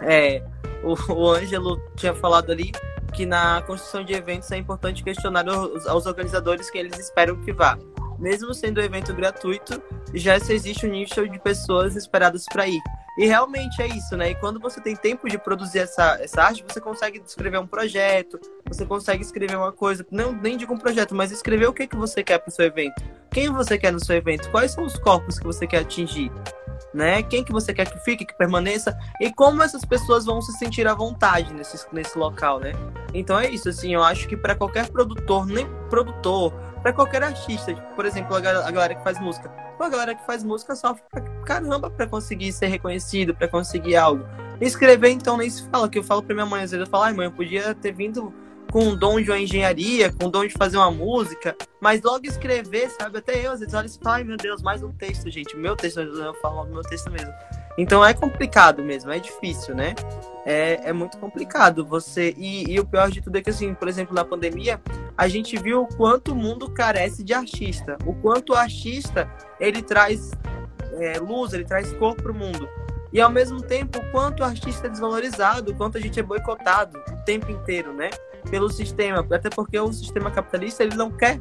É, 0.00 0.42
o, 0.82 0.94
o 1.12 1.30
Ângelo 1.30 1.80
tinha 1.96 2.14
falado 2.14 2.52
ali 2.52 2.72
que 3.12 3.26
na 3.26 3.60
construção 3.62 4.04
de 4.04 4.12
eventos 4.12 4.50
é 4.52 4.56
importante 4.56 5.02
questionar 5.02 5.46
os, 5.48 5.86
aos 5.86 6.06
organizadores 6.06 6.70
que 6.70 6.78
eles 6.78 6.98
esperam 6.98 7.36
que 7.42 7.52
vá. 7.52 7.76
Mesmo 8.20 8.52
sendo 8.52 8.80
um 8.80 8.84
evento 8.84 9.14
gratuito, 9.14 9.82
já 10.12 10.36
existe 10.36 10.86
um 10.86 10.90
nicho 10.90 11.26
de 11.26 11.38
pessoas 11.38 11.96
esperadas 11.96 12.44
para 12.44 12.68
ir. 12.68 12.80
E 13.18 13.26
realmente 13.26 13.82
é 13.82 13.88
isso, 13.88 14.16
né? 14.16 14.30
E 14.30 14.34
quando 14.34 14.60
você 14.60 14.80
tem 14.80 14.94
tempo 14.94 15.28
de 15.28 15.36
produzir 15.38 15.80
essa, 15.80 16.18
essa 16.20 16.42
arte, 16.42 16.64
você 16.66 16.80
consegue 16.80 17.20
escrever 17.26 17.58
um 17.58 17.66
projeto, 17.66 18.38
você 18.68 18.86
consegue 18.86 19.22
escrever 19.22 19.56
uma 19.56 19.72
coisa, 19.72 20.06
não 20.10 20.32
nem 20.32 20.56
digo 20.56 20.72
um 20.72 20.78
projeto, 20.78 21.14
mas 21.14 21.32
escrever 21.32 21.66
o 21.66 21.72
que, 21.72 21.86
que 21.86 21.96
você 21.96 22.22
quer 22.22 22.38
para 22.38 22.50
o 22.50 22.52
seu 22.52 22.66
evento. 22.66 23.02
Quem 23.30 23.50
você 23.50 23.76
quer 23.78 23.92
no 23.92 24.04
seu 24.04 24.16
evento? 24.16 24.50
Quais 24.50 24.72
são 24.72 24.84
os 24.84 24.96
corpos 24.96 25.38
que 25.38 25.46
você 25.46 25.66
quer 25.66 25.78
atingir? 25.78 26.30
né? 26.92 27.22
Quem 27.22 27.44
que 27.44 27.52
você 27.52 27.72
quer 27.72 27.90
que 27.90 27.98
fique, 28.00 28.24
que 28.24 28.36
permaneça 28.36 28.96
e 29.20 29.32
como 29.32 29.62
essas 29.62 29.84
pessoas 29.84 30.24
vão 30.24 30.40
se 30.40 30.52
sentir 30.58 30.86
à 30.86 30.94
vontade 30.94 31.52
nesse, 31.52 31.86
nesse 31.92 32.18
local, 32.18 32.60
né? 32.60 32.72
Então 33.14 33.38
é 33.38 33.48
isso, 33.48 33.68
assim, 33.68 33.94
eu 33.94 34.02
acho 34.02 34.26
que 34.28 34.36
para 34.36 34.54
qualquer 34.54 34.88
produtor, 34.88 35.46
nem 35.46 35.66
produtor, 35.88 36.52
para 36.82 36.92
qualquer 36.92 37.22
artista, 37.22 37.74
por 37.94 38.06
exemplo, 38.06 38.34
a 38.34 38.40
galera, 38.40 38.66
a 38.66 38.70
galera, 38.70 38.94
que 38.94 39.04
faz 39.04 39.18
música, 39.20 39.50
a 39.78 39.88
galera 39.88 40.14
que 40.14 40.24
faz 40.26 40.42
música 40.42 40.74
sofre 40.74 41.02
pra 41.10 41.20
caramba 41.44 41.90
para 41.90 42.06
conseguir 42.06 42.52
ser 42.52 42.66
reconhecido, 42.66 43.34
para 43.34 43.48
conseguir 43.48 43.96
algo. 43.96 44.24
Escrever, 44.60 45.10
então, 45.10 45.36
nem 45.36 45.48
se 45.48 45.66
fala, 45.68 45.88
que 45.88 45.98
eu 45.98 46.04
falo 46.04 46.22
pra 46.22 46.34
minha 46.34 46.46
mãe, 46.46 46.62
às 46.62 46.70
vezes 46.70 46.86
eu 46.86 46.90
falo, 46.90 47.04
ai 47.04 47.12
mãe, 47.12 47.26
eu 47.26 47.32
podia 47.32 47.74
ter 47.74 47.92
vindo 47.92 48.32
com 48.70 48.88
o 48.88 48.96
dom 48.96 49.20
de 49.20 49.30
uma 49.30 49.38
engenharia, 49.38 50.12
com 50.12 50.26
o 50.26 50.30
dom 50.30 50.46
de 50.46 50.54
fazer 50.54 50.76
uma 50.76 50.90
música, 50.90 51.56
mas 51.80 52.02
logo 52.02 52.26
escrever, 52.26 52.88
sabe? 52.90 53.18
Até 53.18 53.44
eu, 53.44 53.52
às 53.52 53.60
vezes, 53.60 53.74
olho 53.74 53.86
e 53.86 54.04
falo, 54.04 54.16
ai 54.16 54.24
meu 54.24 54.36
Deus, 54.36 54.62
mais 54.62 54.82
um 54.82 54.92
texto, 54.92 55.30
gente. 55.30 55.56
Meu 55.56 55.74
texto, 55.74 56.00
eu 56.00 56.34
falo 56.34 56.64
meu 56.66 56.82
texto 56.82 57.10
mesmo. 57.10 57.32
Então 57.80 58.04
é 58.04 58.12
complicado 58.12 58.84
mesmo, 58.84 59.10
é 59.10 59.18
difícil, 59.18 59.74
né? 59.74 59.94
É, 60.44 60.90
é 60.90 60.92
muito 60.92 61.16
complicado 61.16 61.82
você. 61.82 62.34
E, 62.36 62.70
e, 62.70 62.78
o 62.78 62.84
pior 62.84 63.10
de 63.10 63.22
tudo 63.22 63.36
é 63.36 63.40
que, 63.40 63.48
assim, 63.48 63.72
por 63.72 63.88
exemplo, 63.88 64.14
na 64.14 64.22
pandemia, 64.22 64.78
a 65.16 65.26
gente 65.28 65.56
viu 65.56 65.82
o 65.82 65.86
quanto 65.86 66.32
o 66.32 66.36
mundo 66.36 66.70
carece 66.70 67.24
de 67.24 67.32
artista. 67.32 67.96
O 68.04 68.12
quanto 68.14 68.52
o 68.52 68.54
artista 68.54 69.26
ele 69.58 69.80
traz 69.80 70.30
é, 70.98 71.18
luz, 71.18 71.54
ele 71.54 71.64
traz 71.64 71.90
cor 71.94 72.14
para 72.14 72.30
o 72.30 72.34
mundo. 72.34 72.68
E 73.14 73.18
ao 73.18 73.30
mesmo 73.30 73.62
tempo, 73.62 73.98
o 73.98 74.10
quanto 74.10 74.40
o 74.40 74.44
artista 74.44 74.86
é 74.86 74.90
desvalorizado, 74.90 75.72
o 75.72 75.74
quanto 75.74 75.96
a 75.96 76.00
gente 76.00 76.20
é 76.20 76.22
boicotado 76.22 76.98
o 76.98 77.24
tempo 77.24 77.50
inteiro, 77.50 77.94
né? 77.94 78.10
pelo 78.48 78.70
sistema, 78.70 79.26
até 79.30 79.50
porque 79.50 79.78
o 79.78 79.92
sistema 79.92 80.30
capitalista 80.30 80.82
ele 80.82 80.96
não 80.96 81.10
quer 81.10 81.40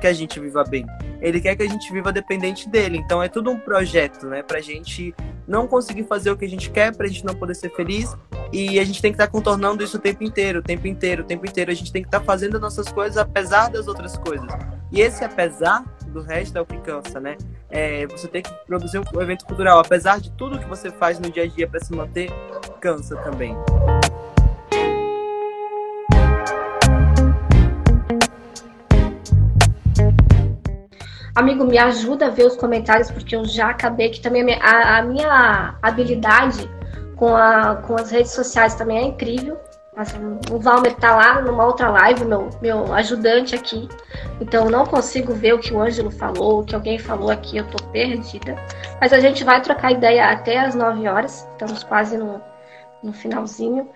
que 0.00 0.06
a 0.06 0.12
gente 0.12 0.40
viva 0.40 0.64
bem. 0.64 0.86
Ele 1.20 1.40
quer 1.40 1.54
que 1.54 1.62
a 1.62 1.68
gente 1.68 1.92
viva 1.92 2.12
dependente 2.12 2.68
dele. 2.68 2.98
Então 2.98 3.22
é 3.22 3.28
tudo 3.28 3.50
um 3.50 3.58
projeto, 3.58 4.26
né, 4.26 4.42
pra 4.42 4.60
gente 4.60 5.14
não 5.46 5.66
conseguir 5.66 6.04
fazer 6.04 6.30
o 6.30 6.36
que 6.36 6.44
a 6.44 6.48
gente 6.48 6.70
quer, 6.70 6.94
pra 6.94 7.06
gente 7.06 7.24
não 7.24 7.34
poder 7.34 7.54
ser 7.54 7.70
feliz. 7.70 8.16
E 8.52 8.80
a 8.80 8.84
gente 8.84 9.00
tem 9.00 9.12
que 9.12 9.16
estar 9.16 9.26
tá 9.26 9.30
contornando 9.30 9.84
isso 9.84 9.96
o 9.96 10.00
tempo 10.00 10.24
inteiro, 10.24 10.58
o 10.58 10.62
tempo 10.62 10.86
inteiro, 10.86 11.22
o 11.22 11.26
tempo 11.26 11.46
inteiro. 11.46 11.70
A 11.70 11.74
gente 11.74 11.92
tem 11.92 12.02
que 12.02 12.08
estar 12.08 12.20
tá 12.20 12.24
fazendo 12.24 12.56
as 12.56 12.60
nossas 12.60 12.90
coisas 12.90 13.16
apesar 13.16 13.68
das 13.68 13.86
outras 13.86 14.16
coisas. 14.16 14.50
E 14.90 15.00
esse 15.00 15.24
apesar 15.24 15.84
do 16.08 16.22
resto 16.22 16.58
é 16.58 16.60
o 16.60 16.66
que 16.66 16.78
cansa, 16.78 17.20
né? 17.20 17.36
É, 17.68 18.06
você 18.06 18.26
tem 18.26 18.42
que 18.42 18.50
produzir 18.66 18.98
um 18.98 19.20
evento 19.20 19.44
cultural, 19.44 19.78
apesar 19.78 20.20
de 20.20 20.30
tudo 20.32 20.58
que 20.58 20.68
você 20.68 20.90
faz 20.90 21.20
no 21.20 21.30
dia 21.30 21.44
a 21.44 21.46
dia 21.46 21.68
para 21.68 21.78
se 21.78 21.92
manter, 21.92 22.30
cansa 22.80 23.16
também. 23.18 23.54
Amigo, 31.34 31.64
me 31.64 31.78
ajuda 31.78 32.26
a 32.26 32.30
ver 32.30 32.46
os 32.46 32.56
comentários, 32.56 33.10
porque 33.10 33.36
eu 33.36 33.44
já 33.44 33.70
acabei 33.70 34.10
que 34.10 34.20
também 34.20 34.58
a, 34.60 34.98
a 34.98 35.02
minha 35.02 35.74
habilidade 35.80 36.68
com, 37.16 37.36
a, 37.36 37.76
com 37.76 37.94
as 37.94 38.10
redes 38.10 38.32
sociais 38.32 38.74
também 38.74 38.98
é 38.98 39.02
incrível. 39.02 39.58
O 40.50 40.58
Valmer 40.58 40.94
tá 40.94 41.14
lá 41.14 41.42
numa 41.42 41.66
outra 41.66 41.90
live, 41.90 42.24
meu, 42.24 42.48
meu 42.62 42.92
ajudante 42.94 43.54
aqui. 43.54 43.88
Então 44.40 44.64
eu 44.64 44.70
não 44.70 44.86
consigo 44.86 45.34
ver 45.34 45.52
o 45.52 45.58
que 45.58 45.74
o 45.74 45.80
Ângelo 45.80 46.10
falou, 46.10 46.60
o 46.60 46.64
que 46.64 46.74
alguém 46.74 46.98
falou 46.98 47.30
aqui, 47.30 47.58
eu 47.58 47.66
tô 47.66 47.84
perdida. 47.88 48.56
Mas 49.00 49.12
a 49.12 49.20
gente 49.20 49.44
vai 49.44 49.60
trocar 49.60 49.92
ideia 49.92 50.30
até 50.30 50.58
as 50.58 50.74
9 50.74 51.06
horas, 51.06 51.46
estamos 51.52 51.84
quase 51.84 52.16
no, 52.16 52.40
no 53.02 53.12
finalzinho. 53.12 53.90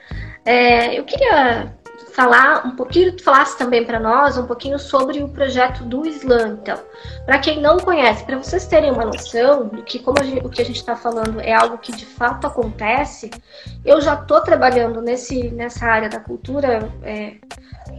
É, 0.44 0.98
eu 0.98 1.04
queria 1.04 1.72
falar 2.14 2.64
um 2.64 2.76
pouquinho, 2.76 3.20
falasse 3.20 3.58
também 3.58 3.84
para 3.84 3.98
nós 3.98 4.38
um 4.38 4.46
pouquinho 4.46 4.78
sobre 4.78 5.20
o 5.20 5.28
projeto 5.28 5.82
do 5.82 6.06
Slam, 6.06 6.58
então. 6.62 6.78
Para 7.26 7.40
quem 7.40 7.60
não 7.60 7.78
conhece, 7.78 8.24
para 8.24 8.38
vocês 8.38 8.66
terem 8.66 8.92
uma 8.92 9.04
noção 9.04 9.66
do 9.66 9.82
que 9.82 9.98
como 9.98 10.22
gente, 10.22 10.46
o 10.46 10.48
que 10.48 10.62
a 10.62 10.64
gente 10.64 10.76
está 10.76 10.94
falando 10.94 11.40
é 11.40 11.52
algo 11.52 11.76
que 11.76 11.90
de 11.90 12.06
fato 12.06 12.46
acontece, 12.46 13.30
eu 13.84 14.00
já 14.00 14.14
estou 14.14 14.40
trabalhando 14.40 15.02
nesse, 15.02 15.50
nessa 15.50 15.86
área 15.86 16.08
da 16.08 16.20
cultura, 16.20 16.88
é, 17.02 17.34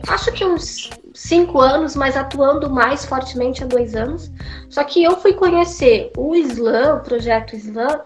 acho 0.07 0.32
que 0.32 0.45
uns 0.45 0.89
cinco 1.13 1.59
anos, 1.59 1.93
mas 1.93 2.16
atuando 2.16 2.70
mais 2.70 3.05
fortemente 3.05 3.66
há 3.66 3.68
dois 3.68 3.95
anos. 3.95 4.32
Só 4.70 4.84
que 4.86 5.03
eu 5.03 5.18
fui 5.18 5.34
conhecer 5.34 6.11
o 6.18 6.34
Slam, 6.36 6.95
o 6.95 6.99
projeto 7.01 7.53
Slam, 7.57 7.99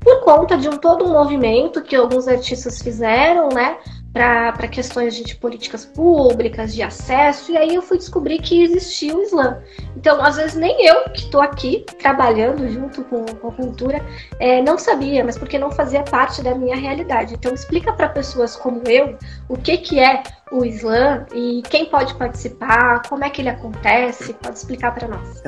por 0.00 0.20
conta 0.20 0.56
de 0.56 0.68
um 0.68 0.76
todo 0.76 1.04
um 1.04 1.12
movimento 1.12 1.82
que 1.82 1.96
alguns 1.96 2.28
artistas 2.28 2.80
fizeram, 2.80 3.48
né? 3.48 3.76
Para 4.18 4.66
questões 4.66 5.14
de 5.14 5.36
políticas 5.36 5.84
públicas, 5.84 6.74
de 6.74 6.82
acesso, 6.82 7.52
e 7.52 7.56
aí 7.56 7.76
eu 7.76 7.82
fui 7.82 7.98
descobrir 7.98 8.40
que 8.40 8.64
existia 8.64 9.16
o 9.16 9.22
Islã. 9.22 9.62
Então, 9.96 10.20
às 10.20 10.36
vezes, 10.36 10.56
nem 10.56 10.84
eu, 10.84 11.04
que 11.10 11.20
estou 11.20 11.40
aqui 11.40 11.86
trabalhando 12.00 12.68
junto 12.68 13.04
com, 13.04 13.24
com 13.24 13.48
a 13.48 13.52
cultura, 13.52 14.04
é, 14.40 14.60
não 14.60 14.76
sabia, 14.76 15.24
mas 15.24 15.38
porque 15.38 15.56
não 15.56 15.70
fazia 15.70 16.02
parte 16.02 16.42
da 16.42 16.52
minha 16.52 16.74
realidade. 16.74 17.34
Então, 17.34 17.54
explica 17.54 17.92
para 17.92 18.08
pessoas 18.08 18.56
como 18.56 18.82
eu 18.88 19.16
o 19.48 19.56
que, 19.56 19.78
que 19.78 20.00
é 20.00 20.24
o 20.50 20.64
Islã 20.64 21.24
e 21.32 21.62
quem 21.70 21.86
pode 21.86 22.12
participar, 22.16 23.02
como 23.08 23.24
é 23.24 23.30
que 23.30 23.40
ele 23.40 23.50
acontece, 23.50 24.34
pode 24.34 24.58
explicar 24.58 24.92
para 24.96 25.06
nós. 25.06 25.42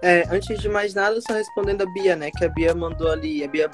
É, 0.00 0.26
antes 0.30 0.58
de 0.60 0.68
mais 0.68 0.94
nada, 0.94 1.20
só 1.20 1.34
respondendo 1.34 1.82
a 1.82 1.92
Bia, 1.92 2.16
né, 2.16 2.30
que 2.30 2.44
a 2.44 2.48
Bia 2.48 2.74
mandou 2.74 3.12
ali, 3.12 3.44
a 3.44 3.48
Bia 3.48 3.70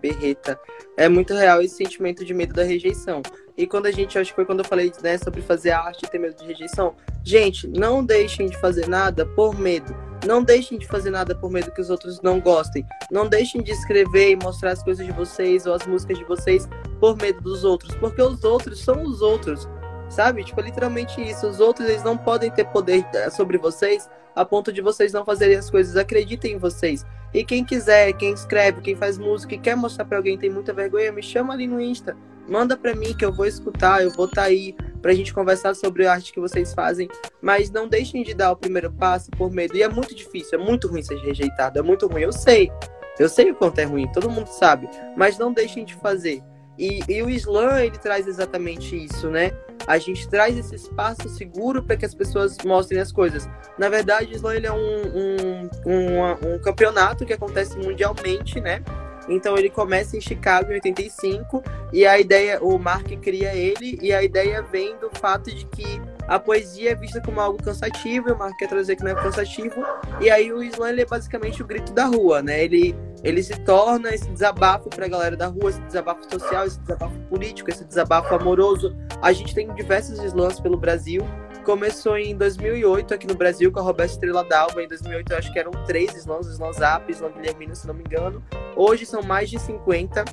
berreta. 0.00 0.58
É 0.96 1.08
muito 1.08 1.34
real 1.34 1.62
esse 1.62 1.76
sentimento 1.76 2.24
de 2.24 2.34
medo 2.34 2.54
da 2.54 2.62
rejeição. 2.62 3.22
E 3.56 3.66
quando 3.66 3.86
a 3.86 3.90
gente, 3.90 4.18
acho 4.18 4.30
que 4.30 4.36
foi 4.36 4.44
quando 4.44 4.60
eu 4.60 4.64
falei 4.64 4.90
né, 5.02 5.18
sobre 5.18 5.42
fazer 5.42 5.70
arte 5.70 6.04
e 6.04 6.08
ter 6.08 6.18
medo 6.18 6.36
de 6.36 6.46
rejeição. 6.46 6.94
Gente, 7.22 7.68
não 7.68 8.04
deixem 8.04 8.46
de 8.46 8.58
fazer 8.58 8.88
nada 8.88 9.26
por 9.26 9.58
medo. 9.58 9.94
Não 10.26 10.42
deixem 10.42 10.78
de 10.78 10.86
fazer 10.86 11.10
nada 11.10 11.34
por 11.34 11.50
medo 11.50 11.72
que 11.72 11.80
os 11.80 11.90
outros 11.90 12.20
não 12.22 12.40
gostem. 12.40 12.84
Não 13.10 13.28
deixem 13.28 13.62
de 13.62 13.72
escrever 13.72 14.30
e 14.30 14.36
mostrar 14.36 14.70
as 14.72 14.82
coisas 14.82 15.04
de 15.04 15.12
vocês 15.12 15.66
ou 15.66 15.74
as 15.74 15.86
músicas 15.86 16.18
de 16.18 16.24
vocês 16.24 16.68
por 17.00 17.16
medo 17.16 17.40
dos 17.40 17.64
outros. 17.64 17.94
Porque 17.96 18.22
os 18.22 18.42
outros 18.44 18.80
são 18.80 19.02
os 19.02 19.20
outros. 19.20 19.68
Sabe? 20.08 20.44
Tipo, 20.44 20.60
literalmente 20.60 21.20
isso. 21.20 21.46
Os 21.46 21.60
outros, 21.60 21.88
eles 21.88 22.02
não 22.02 22.16
podem 22.16 22.50
ter 22.50 22.64
poder 22.66 23.04
eh, 23.14 23.30
sobre 23.30 23.58
vocês 23.58 24.08
a 24.34 24.44
ponto 24.44 24.72
de 24.72 24.80
vocês 24.80 25.12
não 25.12 25.24
fazerem 25.24 25.56
as 25.56 25.70
coisas. 25.70 25.96
Acreditem 25.96 26.54
em 26.54 26.58
vocês. 26.58 27.04
E 27.34 27.44
quem 27.44 27.64
quiser, 27.64 28.12
quem 28.12 28.32
escreve, 28.32 28.80
quem 28.80 28.94
faz 28.94 29.16
música 29.16 29.54
e 29.54 29.58
quer 29.58 29.76
mostrar 29.76 30.04
para 30.04 30.18
alguém 30.18 30.38
tem 30.38 30.50
muita 30.50 30.72
vergonha, 30.72 31.10
me 31.12 31.22
chama 31.22 31.54
ali 31.54 31.66
no 31.66 31.80
Insta. 31.80 32.16
Manda 32.48 32.76
para 32.76 32.94
mim 32.94 33.16
que 33.16 33.24
eu 33.24 33.32
vou 33.32 33.46
escutar, 33.46 34.02
eu 34.02 34.10
vou 34.10 34.26
estar 34.26 34.42
tá 34.42 34.48
aí 34.48 34.74
pra 35.00 35.14
gente 35.14 35.32
conversar 35.32 35.74
sobre 35.74 36.06
a 36.06 36.12
arte 36.12 36.32
que 36.32 36.40
vocês 36.40 36.74
fazem. 36.74 37.08
Mas 37.40 37.70
não 37.70 37.88
deixem 37.88 38.22
de 38.22 38.34
dar 38.34 38.52
o 38.52 38.56
primeiro 38.56 38.92
passo 38.92 39.30
por 39.30 39.50
medo. 39.50 39.76
E 39.76 39.82
é 39.82 39.88
muito 39.88 40.14
difícil, 40.14 40.60
é 40.60 40.62
muito 40.62 40.88
ruim 40.88 41.02
ser 41.02 41.18
rejeitado, 41.18 41.78
é 41.78 41.82
muito 41.82 42.06
ruim, 42.06 42.22
eu 42.22 42.32
sei. 42.32 42.70
Eu 43.18 43.28
sei 43.28 43.50
o 43.50 43.54
quanto 43.54 43.78
é 43.78 43.84
ruim, 43.84 44.10
todo 44.12 44.30
mundo 44.30 44.48
sabe. 44.48 44.88
Mas 45.16 45.38
não 45.38 45.52
deixem 45.52 45.84
de 45.84 45.94
fazer. 45.94 46.42
E, 46.78 47.00
e 47.08 47.22
o 47.22 47.30
Islã, 47.30 47.80
ele 47.80 47.98
traz 47.98 48.26
exatamente 48.26 48.96
isso, 48.96 49.28
né? 49.28 49.52
A 49.86 49.98
gente 49.98 50.28
traz 50.28 50.56
esse 50.56 50.74
espaço 50.74 51.28
seguro 51.28 51.82
para 51.82 51.96
que 51.96 52.04
as 52.04 52.14
pessoas 52.14 52.56
mostrem 52.64 53.00
as 53.00 53.12
coisas. 53.12 53.48
Na 53.78 53.88
verdade, 53.88 54.38
o 54.42 54.52
ele 54.52 54.66
é 54.66 54.72
um, 54.72 54.76
um, 54.76 55.70
um, 55.86 56.54
um 56.54 56.58
campeonato 56.58 57.24
que 57.24 57.32
acontece 57.32 57.76
mundialmente, 57.78 58.60
né? 58.60 58.82
Então 59.28 59.56
ele 59.56 59.70
começa 59.70 60.16
em 60.16 60.20
Chicago 60.20 60.70
em 60.70 60.74
85 60.74 61.62
e 61.92 62.06
a 62.06 62.18
ideia, 62.18 62.62
o 62.62 62.78
Mark 62.78 63.06
cria 63.20 63.54
ele 63.54 63.98
e 64.00 64.12
a 64.12 64.22
ideia 64.22 64.62
vem 64.62 64.96
do 64.98 65.10
fato 65.10 65.54
de 65.54 65.64
que 65.66 66.00
a 66.28 66.38
poesia 66.38 66.92
é 66.92 66.94
vista 66.94 67.20
como 67.20 67.40
algo 67.40 67.62
cansativo, 67.62 68.28
e 68.28 68.32
o 68.32 68.38
Mark 68.38 68.56
quer 68.56 68.68
trazer 68.68 68.96
que 68.96 69.04
não 69.04 69.10
é 69.10 69.14
cansativo, 69.14 69.82
e 70.20 70.30
aí 70.30 70.52
o 70.52 70.62
slam 70.62 70.98
é 70.98 71.04
basicamente 71.04 71.62
o 71.62 71.66
grito 71.66 71.92
da 71.92 72.06
rua, 72.06 72.42
né? 72.42 72.64
Ele, 72.64 72.94
ele 73.22 73.42
se 73.42 73.58
torna 73.60 74.14
esse 74.14 74.28
desabafo 74.30 74.88
para 74.88 75.06
a 75.06 75.08
galera 75.08 75.36
da 75.36 75.46
rua, 75.46 75.70
esse 75.70 75.80
desabafo 75.82 76.22
social, 76.30 76.66
esse 76.66 76.80
desabafo 76.80 77.18
político, 77.28 77.70
esse 77.70 77.84
desabafo 77.84 78.34
amoroso. 78.34 78.96
A 79.20 79.32
gente 79.32 79.54
tem 79.54 79.72
diversos 79.74 80.18
slams 80.22 80.60
pelo 80.60 80.76
Brasil, 80.76 81.26
começou 81.62 82.18
em 82.18 82.36
2008 82.36 83.14
aqui 83.14 83.26
no 83.26 83.34
Brasil 83.34 83.70
com 83.70 83.78
a 83.78 83.82
Roberta 83.82 84.12
Estrela 84.12 84.44
Dalva. 84.44 84.82
Em 84.82 84.88
2008 84.88 85.32
eu 85.32 85.38
acho 85.38 85.52
que 85.52 85.58
eram 85.58 85.70
três 85.86 86.14
slams, 86.14 86.46
slam 86.48 86.72
zap, 86.72 87.10
slam 87.10 87.32
Guilhermino, 87.32 87.74
se 87.74 87.86
não 87.86 87.94
me 87.94 88.02
engano. 88.04 88.42
Hoje 88.76 89.06
são 89.06 89.22
mais 89.22 89.48
de 89.48 89.58
50. 89.58 90.24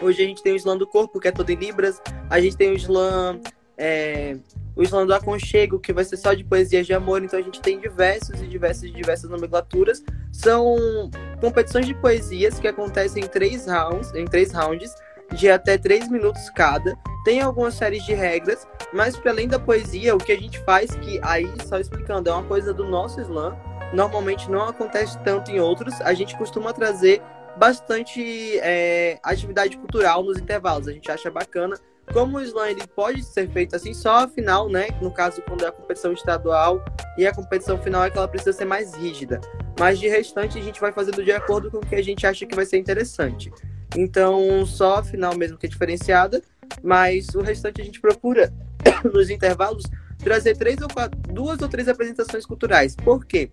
Hoje 0.00 0.22
a 0.22 0.26
gente 0.26 0.42
tem 0.42 0.52
o 0.52 0.56
slam 0.56 0.78
do 0.78 0.86
corpo, 0.86 1.20
que 1.20 1.28
é 1.28 1.32
todo 1.32 1.50
em 1.50 1.56
libras. 1.56 2.00
A 2.30 2.40
gente 2.40 2.56
tem 2.56 2.70
o 2.70 2.76
slam 2.76 3.40
é, 3.76 4.36
o 4.74 4.82
slam 4.82 5.06
do 5.06 5.14
aconchego, 5.14 5.78
que 5.78 5.92
vai 5.92 6.04
ser 6.04 6.16
só 6.16 6.32
de 6.32 6.44
poesias 6.44 6.86
de 6.86 6.94
amor. 6.94 7.22
Então 7.22 7.38
a 7.38 7.42
gente 7.42 7.60
tem 7.60 7.80
diversos 7.80 8.40
e 8.40 8.46
diversas 8.46 8.84
e 8.84 8.90
diversas 8.90 9.30
nomenclaturas. 9.30 10.02
São 10.32 11.10
competições 11.40 11.86
de 11.86 11.94
poesias 11.94 12.58
que 12.58 12.68
acontecem 12.68 13.24
em 13.24 13.26
três 13.26 13.66
rounds, 13.66 14.14
em 14.14 14.24
três 14.24 14.52
rounds 14.52 14.92
de 15.34 15.50
até 15.50 15.78
três 15.78 16.08
minutos 16.08 16.48
cada. 16.50 16.96
Tem 17.24 17.40
algumas 17.40 17.74
séries 17.74 18.04
de 18.04 18.12
regras, 18.12 18.66
mas 18.92 19.16
para 19.16 19.30
além 19.30 19.48
da 19.48 19.58
poesia, 19.58 20.14
o 20.14 20.18
que 20.18 20.32
a 20.32 20.38
gente 20.38 20.58
faz, 20.60 20.90
que 20.96 21.20
aí, 21.22 21.50
só 21.66 21.78
explicando, 21.78 22.28
é 22.28 22.32
uma 22.32 22.42
coisa 22.42 22.74
do 22.74 22.84
nosso 22.84 23.20
slam, 23.20 23.56
normalmente 23.92 24.50
não 24.50 24.68
acontece 24.68 25.18
tanto 25.22 25.50
em 25.50 25.60
outros, 25.60 26.00
a 26.00 26.12
gente 26.12 26.36
costuma 26.36 26.72
trazer 26.72 27.22
bastante 27.56 28.58
é, 28.60 29.18
atividade 29.22 29.76
cultural 29.76 30.22
nos 30.22 30.38
intervalos. 30.38 30.88
A 30.88 30.92
gente 30.92 31.10
acha 31.10 31.30
bacana. 31.30 31.76
Como 32.12 32.38
o 32.38 32.40
slam 32.42 32.70
ele 32.70 32.86
pode 32.86 33.22
ser 33.22 33.48
feito 33.50 33.76
assim 33.76 33.94
só 33.94 34.24
a 34.24 34.28
final, 34.28 34.68
né? 34.68 34.88
No 35.00 35.10
caso, 35.10 35.42
quando 35.42 35.64
é 35.64 35.68
a 35.68 35.72
competição 35.72 36.12
estadual 36.12 36.84
e 37.16 37.26
a 37.26 37.34
competição 37.34 37.78
final 37.78 38.04
é 38.04 38.10
que 38.10 38.18
ela 38.18 38.28
precisa 38.28 38.52
ser 38.52 38.64
mais 38.64 38.94
rígida. 38.94 39.40
Mas 39.78 39.98
de 39.98 40.08
restante 40.08 40.58
a 40.58 40.62
gente 40.62 40.80
vai 40.80 40.92
fazendo 40.92 41.22
de 41.22 41.32
acordo 41.32 41.70
com 41.70 41.78
o 41.78 41.86
que 41.86 41.94
a 41.94 42.02
gente 42.02 42.26
acha 42.26 42.44
que 42.44 42.54
vai 42.54 42.66
ser 42.66 42.78
interessante. 42.78 43.52
Então, 43.96 44.64
só 44.66 44.96
a 44.96 45.04
final 45.04 45.36
mesmo 45.36 45.58
que 45.58 45.66
é 45.66 45.68
diferenciada, 45.68 46.42
mas 46.82 47.28
o 47.34 47.40
restante 47.40 47.80
a 47.80 47.84
gente 47.84 48.00
procura, 48.00 48.52
nos 49.12 49.30
intervalos, 49.30 49.84
trazer 50.18 50.56
três 50.56 50.80
ou 50.80 50.88
quatro, 50.88 51.18
duas 51.32 51.60
ou 51.60 51.68
três 51.68 51.88
apresentações 51.88 52.46
culturais. 52.46 52.96
Por 52.96 53.24
quê? 53.24 53.50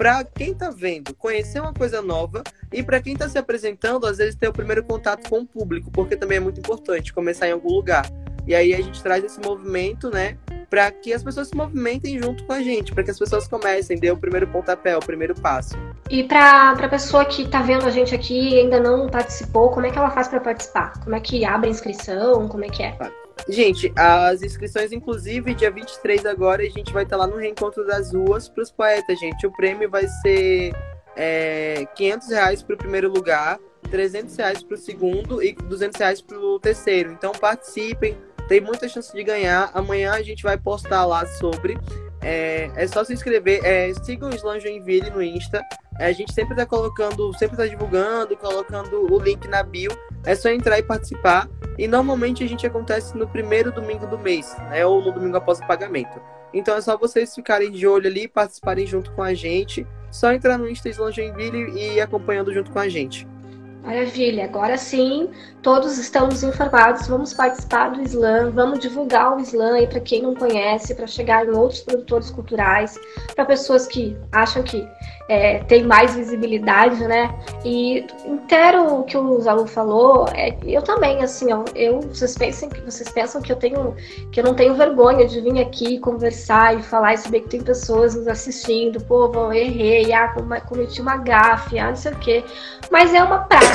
Para 0.00 0.24
quem 0.24 0.52
está 0.52 0.70
vendo, 0.70 1.14
conhecer 1.14 1.60
uma 1.60 1.74
coisa 1.74 2.00
nova 2.00 2.42
e 2.72 2.82
para 2.82 3.02
quem 3.02 3.12
está 3.12 3.28
se 3.28 3.36
apresentando, 3.36 4.06
às 4.06 4.16
vezes 4.16 4.34
ter 4.34 4.48
o 4.48 4.52
primeiro 4.52 4.82
contato 4.82 5.28
com 5.28 5.40
o 5.40 5.46
público, 5.46 5.90
porque 5.90 6.16
também 6.16 6.38
é 6.38 6.40
muito 6.40 6.58
importante 6.58 7.12
começar 7.12 7.48
em 7.48 7.52
algum 7.52 7.68
lugar. 7.68 8.06
E 8.46 8.54
aí 8.54 8.72
a 8.72 8.78
gente 8.78 9.02
traz 9.02 9.22
esse 9.22 9.38
movimento, 9.38 10.08
né, 10.08 10.38
para 10.70 10.90
que 10.90 11.12
as 11.12 11.22
pessoas 11.22 11.48
se 11.48 11.54
movimentem 11.54 12.18
junto 12.18 12.44
com 12.44 12.52
a 12.54 12.62
gente, 12.62 12.94
para 12.94 13.04
que 13.04 13.10
as 13.10 13.18
pessoas 13.18 13.46
comecem, 13.46 13.98
dê 13.98 14.10
o 14.10 14.16
primeiro 14.16 14.46
pontapé, 14.46 14.96
o 14.96 15.00
primeiro 15.00 15.34
passo. 15.34 15.76
E 16.08 16.24
para 16.24 16.70
a 16.70 16.88
pessoa 16.88 17.26
que 17.26 17.42
está 17.42 17.60
vendo 17.60 17.84
a 17.84 17.90
gente 17.90 18.14
aqui 18.14 18.54
e 18.54 18.58
ainda 18.58 18.80
não 18.80 19.06
participou, 19.06 19.68
como 19.68 19.84
é 19.84 19.90
que 19.90 19.98
ela 19.98 20.10
faz 20.10 20.28
para 20.28 20.40
participar? 20.40 20.98
Como 21.04 21.14
é 21.14 21.20
que 21.20 21.44
abre 21.44 21.68
a 21.68 21.70
inscrição? 21.70 22.48
Como 22.48 22.64
é 22.64 22.70
que 22.70 22.82
é? 22.82 22.96
Gente, 23.48 23.92
as 23.96 24.42
inscrições, 24.42 24.92
inclusive, 24.92 25.54
dia 25.54 25.70
23 25.70 26.26
agora, 26.26 26.62
a 26.62 26.68
gente 26.68 26.92
vai 26.92 27.04
estar 27.04 27.16
lá 27.16 27.26
no 27.26 27.36
Reencontro 27.36 27.86
das 27.86 28.12
Ruas 28.12 28.48
para 28.48 28.62
os 28.62 28.70
poetas, 28.70 29.18
gente. 29.18 29.46
O 29.46 29.52
prêmio 29.52 29.90
vai 29.90 30.06
ser 30.06 30.72
é, 31.16 31.86
500 31.94 32.28
reais 32.28 32.62
para 32.62 32.74
o 32.74 32.78
primeiro 32.78 33.08
lugar, 33.10 33.58
300 33.90 34.36
reais 34.36 34.62
para 34.62 34.74
o 34.74 34.78
segundo 34.78 35.42
e 35.42 35.52
200 35.52 35.98
reais 35.98 36.22
para 36.22 36.38
o 36.38 36.60
terceiro. 36.60 37.12
Então 37.12 37.32
participem, 37.32 38.16
tem 38.48 38.60
muita 38.60 38.88
chance 38.88 39.12
de 39.12 39.22
ganhar. 39.22 39.70
Amanhã 39.74 40.12
a 40.12 40.22
gente 40.22 40.42
vai 40.42 40.56
postar 40.56 41.04
lá 41.04 41.26
sobre. 41.26 41.78
É, 42.22 42.70
é 42.74 42.86
só 42.86 43.04
se 43.04 43.12
inscrever. 43.12 43.64
É, 43.64 43.92
sigam 44.02 44.28
o 44.30 44.34
Slam 44.34 44.60
Joinville 44.60 45.10
no 45.10 45.22
Insta. 45.22 45.62
É, 45.98 46.06
a 46.06 46.12
gente 46.12 46.32
sempre 46.32 46.54
tá 46.54 46.66
colocando, 46.66 47.32
sempre 47.38 47.56
tá 47.56 47.66
divulgando, 47.66 48.36
colocando 48.36 49.12
o 49.12 49.18
link 49.18 49.46
na 49.48 49.62
bio. 49.62 49.90
É 50.24 50.34
só 50.34 50.48
entrar 50.50 50.78
e 50.78 50.82
participar. 50.82 51.48
E 51.80 51.88
normalmente 51.88 52.44
a 52.44 52.46
gente 52.46 52.66
acontece 52.66 53.16
no 53.16 53.26
primeiro 53.26 53.72
domingo 53.72 54.06
do 54.06 54.18
mês, 54.18 54.54
né? 54.68 54.84
Ou 54.84 55.02
no 55.02 55.12
domingo 55.12 55.38
após 55.38 55.60
o 55.60 55.66
pagamento. 55.66 56.20
Então 56.52 56.76
é 56.76 56.80
só 56.82 56.94
vocês 56.94 57.34
ficarem 57.34 57.70
de 57.70 57.86
olho 57.86 58.06
ali, 58.06 58.28
participarem 58.28 58.86
junto 58.86 59.10
com 59.12 59.22
a 59.22 59.32
gente. 59.32 59.86
Só 60.10 60.30
entrar 60.30 60.58
no 60.58 60.68
Insta 60.68 60.92
Joinville 60.92 61.70
e 61.70 61.94
ir 61.94 62.00
acompanhando 62.02 62.52
junto 62.52 62.70
com 62.70 62.78
a 62.78 62.86
gente. 62.86 63.26
Maravilha, 63.82 64.44
agora 64.44 64.76
sim, 64.76 65.30
todos 65.62 65.96
estamos 65.96 66.42
informados, 66.42 67.08
vamos 67.08 67.32
participar 67.32 67.90
do 67.90 68.02
Slam, 68.02 68.50
vamos 68.50 68.78
divulgar 68.78 69.34
o 69.34 69.40
Slam 69.40 69.74
aí 69.74 69.86
para 69.86 70.00
quem 70.00 70.22
não 70.22 70.34
conhece, 70.34 70.94
para 70.94 71.06
chegar 71.06 71.46
em 71.46 71.50
outros 71.50 71.80
produtores 71.80 72.30
culturais, 72.30 72.98
para 73.34 73.44
pessoas 73.46 73.86
que 73.86 74.16
acham 74.32 74.62
que 74.62 74.86
é, 75.30 75.60
tem 75.60 75.84
mais 75.84 76.16
visibilidade, 76.16 77.06
né? 77.06 77.32
E 77.64 78.04
inteiro 78.26 79.00
o 79.00 79.04
que 79.04 79.16
o 79.16 79.40
Zalu 79.40 79.64
falou, 79.64 80.26
é, 80.34 80.56
eu 80.64 80.82
também, 80.82 81.22
assim, 81.22 81.52
ó, 81.52 81.64
eu, 81.76 82.00
vocês 82.00 82.36
pensam 82.36 82.68
que 82.68 82.80
vocês 82.80 83.08
pensam 83.08 83.40
que 83.40 83.52
eu 83.52 83.56
tenho 83.56 83.94
que 84.32 84.40
eu 84.40 84.44
não 84.44 84.54
tenho 84.54 84.74
vergonha 84.74 85.24
de 85.28 85.40
vir 85.40 85.60
aqui 85.60 86.00
conversar 86.00 86.76
e 86.76 86.82
falar 86.82 87.14
e 87.14 87.18
saber 87.18 87.42
que 87.42 87.48
tem 87.48 87.62
pessoas 87.62 88.16
nos 88.16 88.26
assistindo, 88.26 89.00
pô, 89.04 89.30
eu 89.32 89.52
errei, 89.52 90.12
ah, 90.12 90.34
cometi 90.68 91.00
uma 91.00 91.16
gafe, 91.16 91.78
ah, 91.78 91.90
não 91.90 91.96
sei 91.96 92.12
o 92.12 92.18
quê. 92.18 92.44
Mas 92.90 93.14
é 93.14 93.22
uma 93.22 93.38
prática, 93.38 93.69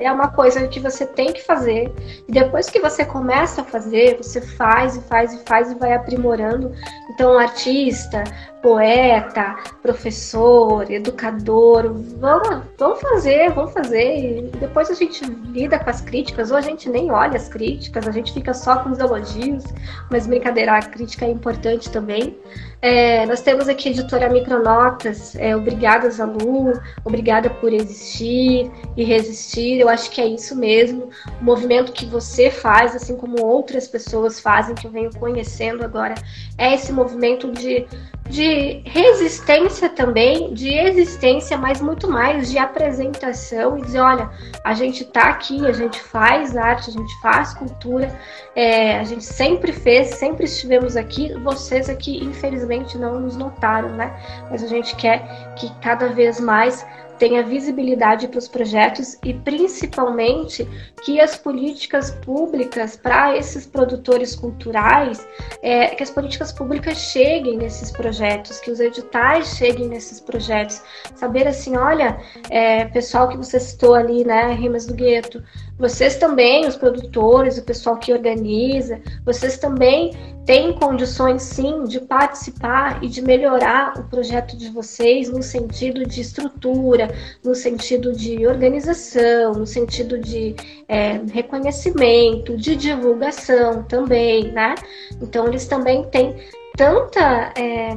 é 0.00 0.10
uma 0.10 0.28
coisa 0.28 0.66
que 0.68 0.80
você 0.80 1.06
tem 1.06 1.32
que 1.32 1.42
fazer. 1.42 1.92
E 2.28 2.32
depois 2.32 2.68
que 2.68 2.80
você 2.80 3.04
começa 3.04 3.62
a 3.62 3.64
fazer, 3.64 4.16
você 4.16 4.40
faz 4.40 4.96
e 4.96 5.00
faz 5.02 5.32
e 5.32 5.38
faz 5.44 5.70
e 5.70 5.74
vai 5.74 5.94
aprimorando. 5.94 6.72
Então, 7.10 7.38
artista, 7.38 8.24
poeta, 8.62 9.56
professor, 9.80 10.90
educador, 10.90 11.92
vamos, 12.18 12.64
vamos 12.76 13.00
fazer, 13.00 13.50
vamos 13.52 13.72
fazer. 13.72 14.38
E 14.38 14.42
depois 14.58 14.90
a 14.90 14.94
gente 14.94 15.24
lida 15.24 15.78
com 15.78 15.88
as 15.88 16.00
críticas, 16.00 16.50
ou 16.50 16.56
a 16.56 16.60
gente 16.60 16.88
nem 16.88 17.10
olha 17.10 17.36
as 17.36 17.48
críticas, 17.48 18.08
a 18.08 18.10
gente 18.10 18.32
fica 18.32 18.52
só 18.52 18.78
com 18.78 18.90
os 18.90 18.98
elogios, 18.98 19.64
mas 20.10 20.26
brincadeira, 20.26 20.76
a 20.76 20.82
crítica 20.82 21.24
é 21.24 21.30
importante 21.30 21.90
também. 21.90 22.36
É, 22.82 23.24
nós 23.26 23.40
temos 23.40 23.68
aqui 23.68 23.88
a 23.88 23.92
editora 23.92 24.28
Micronotas. 24.28 25.34
É, 25.36 25.56
obrigada, 25.56 26.10
Zalu. 26.10 26.80
Obrigada 27.04 27.48
por 27.48 27.72
existir 27.72 28.70
e 28.96 29.04
resistir. 29.04 29.80
Eu 29.80 29.88
acho 29.88 30.10
que 30.10 30.20
é 30.20 30.26
isso 30.26 30.54
mesmo. 30.54 31.10
O 31.40 31.44
movimento 31.44 31.92
que 31.92 32.06
você 32.06 32.50
faz, 32.50 32.94
assim 32.94 33.16
como 33.16 33.44
outras 33.44 33.88
pessoas 33.88 34.38
fazem, 34.38 34.74
que 34.74 34.86
eu 34.86 34.90
venho 34.90 35.10
conhecendo 35.18 35.84
agora, 35.84 36.14
é 36.58 36.74
esse 36.74 36.92
movimento 36.92 37.50
de 37.50 37.86
de 38.28 38.82
resistência 38.84 39.88
também, 39.88 40.52
de 40.52 40.72
existência, 40.72 41.56
mas 41.56 41.80
muito 41.80 42.08
mais 42.08 42.50
de 42.50 42.58
apresentação 42.58 43.78
e 43.78 43.82
dizer, 43.82 44.00
olha, 44.00 44.30
a 44.64 44.74
gente 44.74 45.02
está 45.02 45.28
aqui, 45.28 45.66
a 45.66 45.72
gente 45.72 46.00
faz 46.00 46.56
arte, 46.56 46.90
a 46.90 46.92
gente 46.92 47.20
faz 47.20 47.54
cultura, 47.54 48.12
é, 48.54 48.98
a 48.98 49.04
gente 49.04 49.24
sempre 49.24 49.72
fez, 49.72 50.14
sempre 50.14 50.44
estivemos 50.44 50.96
aqui, 50.96 51.32
vocês 51.40 51.88
aqui 51.88 52.22
infelizmente 52.24 52.98
não 52.98 53.20
nos 53.20 53.36
notaram, 53.36 53.90
né? 53.90 54.14
Mas 54.50 54.62
a 54.62 54.66
gente 54.66 54.94
quer 54.96 55.54
que 55.56 55.70
cada 55.80 56.08
vez 56.08 56.40
mais 56.40 56.84
tenha 57.18 57.42
visibilidade 57.42 58.28
para 58.28 58.38
os 58.38 58.48
projetos 58.48 59.18
e 59.24 59.34
principalmente 59.34 60.66
que 61.04 61.20
as 61.20 61.36
políticas 61.36 62.10
públicas 62.10 62.96
para 62.96 63.36
esses 63.36 63.66
produtores 63.66 64.34
culturais, 64.34 65.26
é, 65.62 65.88
que 65.88 66.02
as 66.02 66.10
políticas 66.10 66.52
públicas 66.52 66.98
cheguem 66.98 67.56
nesses 67.56 67.90
projetos, 67.90 68.60
que 68.60 68.70
os 68.70 68.80
editais 68.80 69.56
cheguem 69.56 69.88
nesses 69.88 70.20
projetos, 70.20 70.82
saber 71.14 71.46
assim, 71.46 71.76
olha, 71.76 72.18
é, 72.50 72.84
pessoal 72.86 73.28
que 73.28 73.36
você 73.36 73.58
citou 73.58 73.94
ali, 73.94 74.24
né, 74.24 74.52
Rimas 74.52 74.86
do 74.86 74.94
Gueto, 74.94 75.42
vocês 75.78 76.16
também, 76.16 76.66
os 76.66 76.76
produtores, 76.76 77.58
o 77.58 77.62
pessoal 77.62 77.96
que 77.98 78.12
organiza, 78.12 79.00
vocês 79.24 79.58
também 79.58 80.12
têm 80.46 80.72
condições 80.72 81.42
sim 81.42 81.84
de 81.84 82.00
participar 82.00 83.02
e 83.02 83.08
de 83.08 83.20
melhorar 83.20 83.98
o 83.98 84.04
projeto 84.04 84.56
de 84.56 84.70
vocês 84.70 85.28
no 85.28 85.42
sentido 85.42 86.06
de 86.06 86.20
estrutura, 86.20 87.08
no 87.44 87.54
sentido 87.54 88.12
de 88.12 88.46
organização, 88.46 89.52
no 89.52 89.66
sentido 89.66 90.18
de 90.18 90.54
é, 90.88 91.20
reconhecimento, 91.32 92.56
de 92.56 92.76
divulgação 92.76 93.82
também, 93.82 94.52
né? 94.52 94.76
Então 95.20 95.46
eles 95.46 95.66
também 95.66 96.04
têm 96.04 96.36
tanta 96.76 97.52
é, 97.56 97.90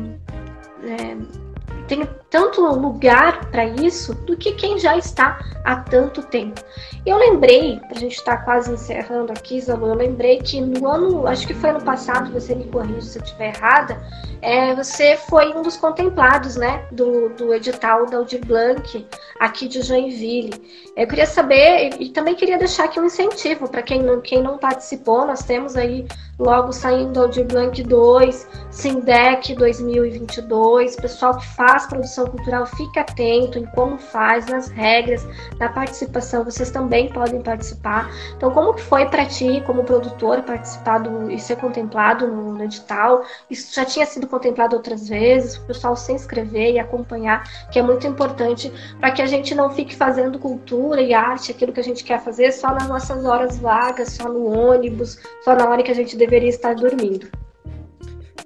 é, 0.83 1.17
tem 1.87 2.07
tanto 2.29 2.61
lugar 2.61 3.49
para 3.49 3.65
isso 3.65 4.13
do 4.13 4.37
que 4.37 4.53
quem 4.53 4.77
já 4.77 4.97
está 4.97 5.39
há 5.63 5.77
tanto 5.77 6.21
tempo. 6.23 6.61
Eu 7.05 7.17
lembrei, 7.17 7.79
a 7.89 7.93
gente 7.93 8.15
estar 8.15 8.37
tá 8.37 8.43
quase 8.43 8.71
encerrando 8.71 9.31
aqui, 9.31 9.59
Zalu, 9.59 9.87
eu 9.87 9.95
lembrei 9.95 10.39
que 10.39 10.59
no 10.61 10.87
ano, 10.87 11.27
acho 11.27 11.47
que 11.47 11.53
foi 11.53 11.71
ano 11.71 11.81
passado, 11.81 12.31
você 12.31 12.53
me 12.53 12.65
corrija 12.65 13.01
se 13.01 13.17
eu 13.17 13.23
estiver 13.23 13.55
errada, 13.55 13.97
é, 14.41 14.75
você 14.75 15.17
foi 15.17 15.53
um 15.53 15.61
dos 15.61 15.75
contemplados, 15.77 16.55
né, 16.55 16.85
do, 16.91 17.29
do 17.29 17.53
edital 17.53 18.05
da 18.05 18.17
Aldir 18.17 18.45
Blanc, 18.45 19.05
aqui 19.39 19.67
de 19.67 19.81
Joinville. 19.81 20.53
Eu 20.95 21.07
queria 21.07 21.25
saber, 21.25 21.95
e, 21.99 22.05
e 22.05 22.09
também 22.09 22.35
queria 22.35 22.57
deixar 22.57 22.85
aqui 22.85 22.99
um 22.99 23.05
incentivo 23.05 23.67
para 23.69 23.81
quem 23.81 24.01
não, 24.01 24.21
quem 24.21 24.41
não 24.41 24.57
participou, 24.57 25.25
nós 25.25 25.43
temos 25.43 25.75
aí 25.75 26.05
logo 26.37 26.71
saindo 26.71 27.21
Aldir 27.21 27.45
Blanc 27.45 27.81
2, 27.81 28.47
Sindec 28.71 29.53
2022, 29.55 30.95
pessoal 30.95 31.37
que 31.37 31.45
faz 31.47 31.85
produção 31.85 32.18
cultural, 32.27 32.65
fica 32.65 33.01
atento 33.01 33.57
em 33.59 33.65
como 33.67 33.97
faz, 33.97 34.47
nas 34.47 34.69
regras, 34.69 35.25
na 35.59 35.69
participação, 35.69 36.43
vocês 36.43 36.71
também 36.71 37.09
podem 37.11 37.41
participar. 37.41 38.09
Então, 38.35 38.51
como 38.51 38.73
que 38.73 38.81
foi 38.81 39.05
para 39.05 39.25
ti, 39.25 39.61
como 39.65 39.83
produtor, 39.83 40.41
participar 40.43 40.99
do, 40.99 41.31
e 41.31 41.39
ser 41.39 41.57
contemplado 41.57 42.27
no, 42.27 42.53
no 42.53 42.63
edital? 42.63 43.23
Isso 43.49 43.73
já 43.73 43.85
tinha 43.85 44.05
sido 44.05 44.27
contemplado 44.27 44.75
outras 44.75 45.07
vezes, 45.07 45.57
o 45.57 45.65
pessoal 45.65 45.95
se 45.95 46.11
inscrever 46.13 46.73
e 46.73 46.79
acompanhar, 46.79 47.43
que 47.71 47.79
é 47.79 47.81
muito 47.81 48.07
importante 48.07 48.71
para 48.99 49.11
que 49.11 49.21
a 49.21 49.25
gente 49.25 49.53
não 49.55 49.69
fique 49.69 49.95
fazendo 49.95 50.39
cultura 50.39 51.01
e 51.01 51.13
arte, 51.13 51.51
aquilo 51.51 51.73
que 51.73 51.79
a 51.79 51.83
gente 51.83 52.03
quer 52.03 52.19
fazer 52.21 52.51
só 52.51 52.73
nas 52.73 52.87
nossas 52.87 53.25
horas 53.25 53.57
vagas, 53.57 54.09
só 54.09 54.27
no 54.29 54.45
ônibus, 54.45 55.19
só 55.43 55.55
na 55.55 55.69
hora 55.69 55.83
que 55.83 55.91
a 55.91 55.95
gente 55.95 56.17
deveria 56.17 56.49
estar 56.49 56.75
dormindo. 56.75 57.29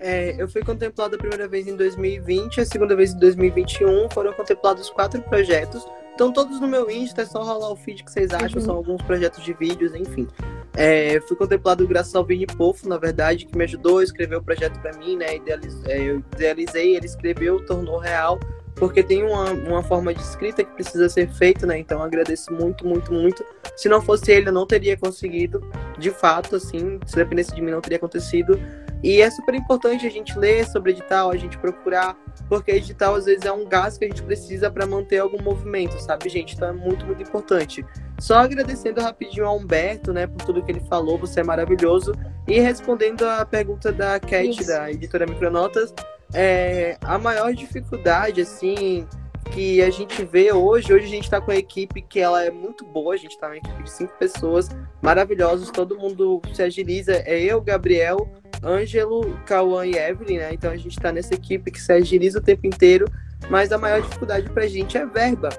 É, 0.06 0.36
eu 0.38 0.49
fui 0.49 0.62
contemplado 0.62 1.16
a 1.16 1.18
primeira 1.18 1.47
vez 1.47 1.66
em 1.66 1.78
2020, 1.78 2.60
a 2.60 2.66
segunda 2.66 2.93
vez 2.93 3.14
em 3.14 3.20
2021. 3.20 4.10
Foram 4.10 4.34
contemplados 4.34 4.89
quatro 4.89 5.22
projetos. 5.22 5.88
Estão 6.12 6.32
todos 6.32 6.60
no 6.60 6.68
meu 6.68 6.91
Insta, 6.91 7.22
é 7.22 7.26
só 7.26 7.41
rolar 7.41 7.72
o 7.72 7.76
feed 7.78 8.04
que 8.04 8.12
vocês 8.12 8.30
acham. 8.32 8.60
Uhum. 8.60 8.66
São 8.66 8.76
alguns 8.76 9.01
projetos 9.01 9.41
de 9.45 9.54
vídeos, 9.54 9.95
enfim. 9.95 10.28
É, 10.76 11.22
fui 11.22 11.38
contemplado 11.38 11.88
graças 11.88 12.14
ao 12.16 12.26
Vini 12.26 12.45
Pofo, 12.45 12.89
na 12.89 12.97
verdade, 12.97 13.45
que 13.45 13.58
me 13.58 13.64
ajudou 13.64 13.99
a 13.99 14.04
escrever 14.04 14.36
o 14.36 14.43
projeto 14.43 14.78
para 14.82 14.91
mim, 14.97 15.16
né? 15.16 15.38
Idealiz... 15.38 15.82
É, 15.86 16.01
eu 16.01 16.20
idealizei, 16.36 16.97
ele 16.97 17.06
escreveu, 17.06 17.66
tornou 17.66 17.97
real, 17.97 18.38
porque 18.76 19.01
tem 19.01 19.24
uma, 19.24 19.51
uma 19.51 19.84
forma 19.84 20.14
de 20.14 20.22
escrita 20.22 20.66
que 20.66 20.72
precisa 20.74 21.08
ser 21.08 21.30
feita, 21.30 21.66
né? 21.66 21.78
Então 21.78 22.04
agradeço 22.04 22.51
muito, 22.51 22.86
muito, 22.86 23.14
muito. 23.14 23.45
Se 23.78 23.88
não 23.88 24.01
fosse 24.01 24.34
ele, 24.34 24.49
eu 24.49 24.54
não 24.54 24.68
teria 24.68 24.97
conseguido, 24.97 25.66
de 25.97 26.12
fato, 26.12 26.58
assim, 26.58 26.99
se 27.06 27.16
dependesse 27.16 27.56
de 27.56 27.62
mim, 27.62 27.72
não 27.72 27.82
teria 27.82 27.97
acontecido. 27.97 28.60
E 29.04 29.22
é 29.22 29.30
super 29.30 29.54
importante 29.54 30.08
a 30.08 30.10
gente 30.10 30.38
ler 30.39 30.66
sobre 30.66 30.91
edital, 30.91 31.30
a 31.30 31.36
gente 31.36 31.58
procurar, 31.58 32.16
porque 32.47 32.72
edital 32.72 33.16
às 33.16 33.26
vezes 33.26 33.43
é 33.43 33.51
um 33.51 33.68
gás 33.68 33.97
que 33.97 34.06
a 34.06 34.08
gente 34.08 34.24
precisa 34.24 34.72
para 34.72 34.86
manter 34.86 35.18
algum 35.18 35.43
movimento, 35.43 35.99
sabe, 35.99 36.30
gente? 36.30 36.56
Então 36.56 36.70
é 36.70 36.72
muito, 36.72 37.06
muito 37.06 37.22
importante. 37.22 37.86
Só 38.18 38.36
agradecendo 38.36 39.01
rapidinho 39.01 39.45
ao 39.45 39.58
Humberto, 39.58 40.14
né, 40.14 40.26
por 40.26 40.45
tudo 40.45 40.64
que 40.64 40.72
ele 40.72 40.80
falou, 40.80 41.18
você 41.18 41.41
é 41.41 41.43
maravilhoso. 41.43 42.14
E 42.47 42.60
respondendo 42.62 43.24
a 43.24 43.45
pergunta 43.45 43.91
da 43.91 44.18
Cat, 44.22 44.49
Isso. 44.49 44.68
da 44.68 44.89
editora 44.89 45.26
Micronotas, 45.26 45.93
é, 46.34 46.97
a 47.01 47.18
maior 47.18 47.54
dificuldade, 47.54 48.39
assim, 48.39 49.06
que 49.51 49.82
a 49.82 49.89
gente 49.89 50.24
vê 50.24 50.54
hoje, 50.54 50.93
hoje 50.93 51.06
a 51.06 51.10
gente 51.10 51.26
está 51.26 51.41
com 51.41 51.51
a 51.51 51.56
equipe 51.56 52.01
que 52.01 52.20
ela 52.20 52.43
é 52.43 52.49
muito 52.49 52.86
boa, 52.86 53.14
a 53.14 53.18
gente 53.18 53.32
está 53.32 53.47
uma 53.47 53.58
equipe 53.58 53.84
de 53.84 53.91
cinco 53.91 54.14
pessoas 54.18 54.70
maravilhosos, 55.01 55.70
todo 55.70 55.97
mundo 55.97 56.41
se 56.54 56.64
agiliza, 56.64 57.14
é 57.26 57.39
eu, 57.41 57.62
Gabriel, 57.62 58.18
Ângelo, 58.64 59.38
Cauã 59.45 59.86
e 59.86 59.95
Evelyn, 59.95 60.38
né? 60.38 60.53
Então 60.53 60.72
a 60.72 60.78
gente 60.78 60.97
está 60.97 61.11
nessa 61.11 61.34
equipe 61.34 61.70
que 61.72 61.82
se 61.82 61.91
agiliza 61.91 62.39
o 62.39 62.41
tempo 62.41 62.66
inteiro, 62.66 63.05
mas 63.49 63.72
a 63.72 63.78
maior 63.78 64.01
dificuldade 64.01 64.49
para 64.49 64.64
a 64.64 64.68
gente 64.68 64.97
é 64.97 65.05
verba, 65.05 65.49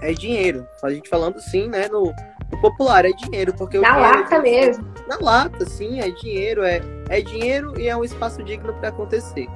é 0.00 0.12
dinheiro. 0.12 0.66
A 0.82 0.90
gente 0.90 1.08
falando 1.08 1.40
sim, 1.40 1.68
né, 1.68 1.88
no, 1.88 2.12
no 2.50 2.60
popular, 2.60 3.04
é 3.04 3.12
dinheiro, 3.12 3.54
porque 3.54 3.78
na 3.78 3.96
lata 3.96 4.40
mesmo. 4.40 4.86
Na 5.06 5.18
lata, 5.20 5.68
sim, 5.68 6.00
é 6.00 6.10
dinheiro, 6.10 6.64
é, 6.64 6.80
é 7.08 7.20
dinheiro 7.20 7.78
e 7.78 7.88
é 7.88 7.96
um 7.96 8.04
espaço 8.04 8.42
digno 8.42 8.72
para 8.74 8.88
acontecer. 8.88 9.46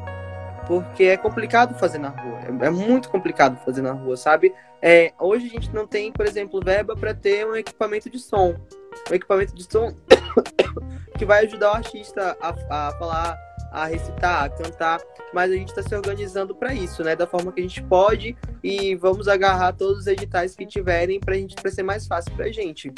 Porque 0.67 1.05
é 1.05 1.17
complicado 1.17 1.77
fazer 1.79 1.99
na 1.99 2.11
rua, 2.11 2.39
é, 2.41 2.67
é 2.67 2.71
muito 2.71 3.09
complicado 3.09 3.57
fazer 3.65 3.83
na 3.83 3.93
rua, 3.93 4.17
sabe? 4.17 4.55
É, 4.83 5.13
hoje 5.19 5.47
a 5.47 5.51
gente 5.51 5.75
não 5.75 5.87
tem, 5.87 6.13
por 6.13 6.27
exemplo, 6.27 6.61
verba 6.65 6.97
para 6.97 7.13
ter 7.13 7.47
um 7.47 7.57
equipamento 7.57 8.09
de 8.09 8.19
som. 8.19 8.55
Um 9.11 9.15
equipamento 9.15 9.55
de 9.55 9.65
som 9.65 9.95
que 11.19 11.25
vai 11.25 11.45
ajudar 11.45 11.73
o 11.73 11.75
artista 11.75 12.37
a, 12.41 12.49
a 12.89 12.93
falar, 12.93 13.39
a 13.73 13.87
recitar, 13.87 14.45
a 14.45 14.49
cantar, 14.49 15.01
mas 15.33 15.51
a 15.51 15.55
gente 15.55 15.69
está 15.69 15.83
se 15.83 15.95
organizando 15.95 16.55
para 16.55 16.75
isso, 16.75 17.03
né? 17.03 17.15
Da 17.15 17.27
forma 17.27 17.53
que 17.53 17.61
a 17.61 17.63
gente 17.63 17.83
pode 17.83 18.37
e 18.63 18.95
vamos 18.97 19.29
agarrar 19.29 19.73
todos 19.73 20.01
os 20.01 20.07
editais 20.07 20.55
que 20.55 20.67
tiverem 20.67 21.21
para 21.21 21.35
gente 21.35 21.55
para 21.55 21.71
ser 21.71 21.83
mais 21.83 22.07
fácil 22.07 22.33
para 22.35 22.47
a 22.47 22.53
gente. 22.53 22.93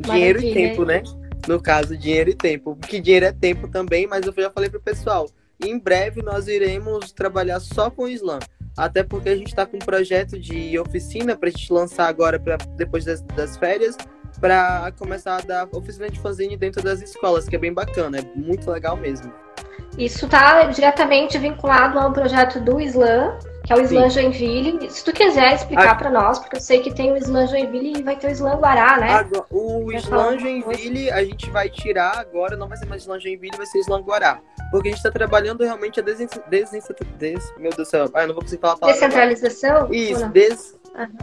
Dinheiro 0.00 0.40
e 0.40 0.54
tempo, 0.54 0.84
né? 0.84 1.02
No 1.46 1.60
caso, 1.60 1.96
dinheiro 1.96 2.30
e 2.30 2.34
tempo. 2.34 2.76
Porque 2.76 3.00
dinheiro 3.00 3.26
é 3.26 3.32
tempo 3.32 3.68
também, 3.68 4.06
mas 4.06 4.26
eu 4.26 4.32
já 4.36 4.50
falei 4.50 4.70
pro 4.70 4.80
pessoal. 4.80 5.28
Em 5.64 5.78
breve 5.78 6.22
nós 6.22 6.46
iremos 6.46 7.10
trabalhar 7.10 7.58
só 7.58 7.90
com 7.90 8.02
o 8.02 8.08
slam. 8.08 8.38
Até 8.78 9.02
porque 9.02 9.28
a 9.28 9.36
gente 9.36 9.48
está 9.48 9.66
com 9.66 9.76
um 9.76 9.80
projeto 9.80 10.38
de 10.38 10.78
oficina 10.78 11.36
para 11.36 11.48
a 11.48 11.50
gente 11.50 11.72
lançar 11.72 12.06
agora, 12.06 12.38
pra, 12.38 12.56
depois 12.76 13.04
das, 13.04 13.20
das 13.22 13.56
férias, 13.56 13.96
para 14.40 14.92
começar 14.96 15.36
a 15.36 15.40
dar 15.40 15.68
oficina 15.72 16.08
de 16.08 16.20
fanzine 16.20 16.56
dentro 16.56 16.80
das 16.80 17.02
escolas, 17.02 17.48
que 17.48 17.56
é 17.56 17.58
bem 17.58 17.72
bacana, 17.72 18.18
é 18.18 18.22
muito 18.38 18.70
legal 18.70 18.96
mesmo. 18.96 19.32
Isso 19.98 20.26
está 20.26 20.62
diretamente 20.66 21.36
vinculado 21.38 21.98
ao 21.98 22.12
projeto 22.12 22.60
do 22.60 22.80
Slam, 22.80 23.36
que 23.68 23.74
é 23.74 23.76
o 23.76 23.82
Slam 23.82 24.08
Sim. 24.08 24.22
Joinville. 24.22 24.90
Se 24.90 25.04
tu 25.04 25.12
quiser 25.12 25.54
explicar 25.54 25.90
a... 25.90 25.94
para 25.94 26.08
nós, 26.08 26.38
porque 26.38 26.56
eu 26.56 26.60
sei 26.60 26.80
que 26.80 26.90
tem 26.90 27.12
o 27.12 27.16
Slam 27.18 27.46
Joinville 27.46 27.98
e 27.98 28.02
vai 28.02 28.16
ter 28.16 28.28
o 28.28 28.30
Slam 28.30 28.56
Guará, 28.56 28.96
né? 28.96 29.12
Agora, 29.12 29.44
o 29.50 29.92
Slam 29.92 30.38
Joinville 30.38 31.10
a 31.10 31.22
gente 31.22 31.50
vai 31.50 31.68
tirar 31.68 32.18
agora, 32.18 32.56
não 32.56 32.66
vai 32.66 32.78
ser 32.78 32.86
mais 32.86 33.02
Slam 33.02 33.20
Joinville, 33.20 33.54
vai 33.58 33.66
ser 33.66 33.80
Slam 33.80 34.00
Guará. 34.00 34.40
Porque 34.70 34.88
a 34.88 34.90
gente 34.92 34.98
está 34.98 35.10
trabalhando 35.10 35.62
realmente 35.62 36.00
a 36.00 36.02
des... 36.02 36.16
des... 36.16 36.70
des... 37.18 37.52
Meu 37.58 37.70
Deus 37.70 37.76
do 37.76 37.84
céu, 37.84 38.10
ah, 38.14 38.22
eu 38.22 38.28
não 38.28 38.34
vou 38.34 38.42
conseguir 38.42 38.62
falar 38.62 38.72
a 38.72 38.76
palavra. 38.78 39.00
Descentralização? 39.00 39.76
Agora. 39.76 39.96
Isso, 39.96 40.28
des... 40.30 40.78
Uhum. 40.96 41.18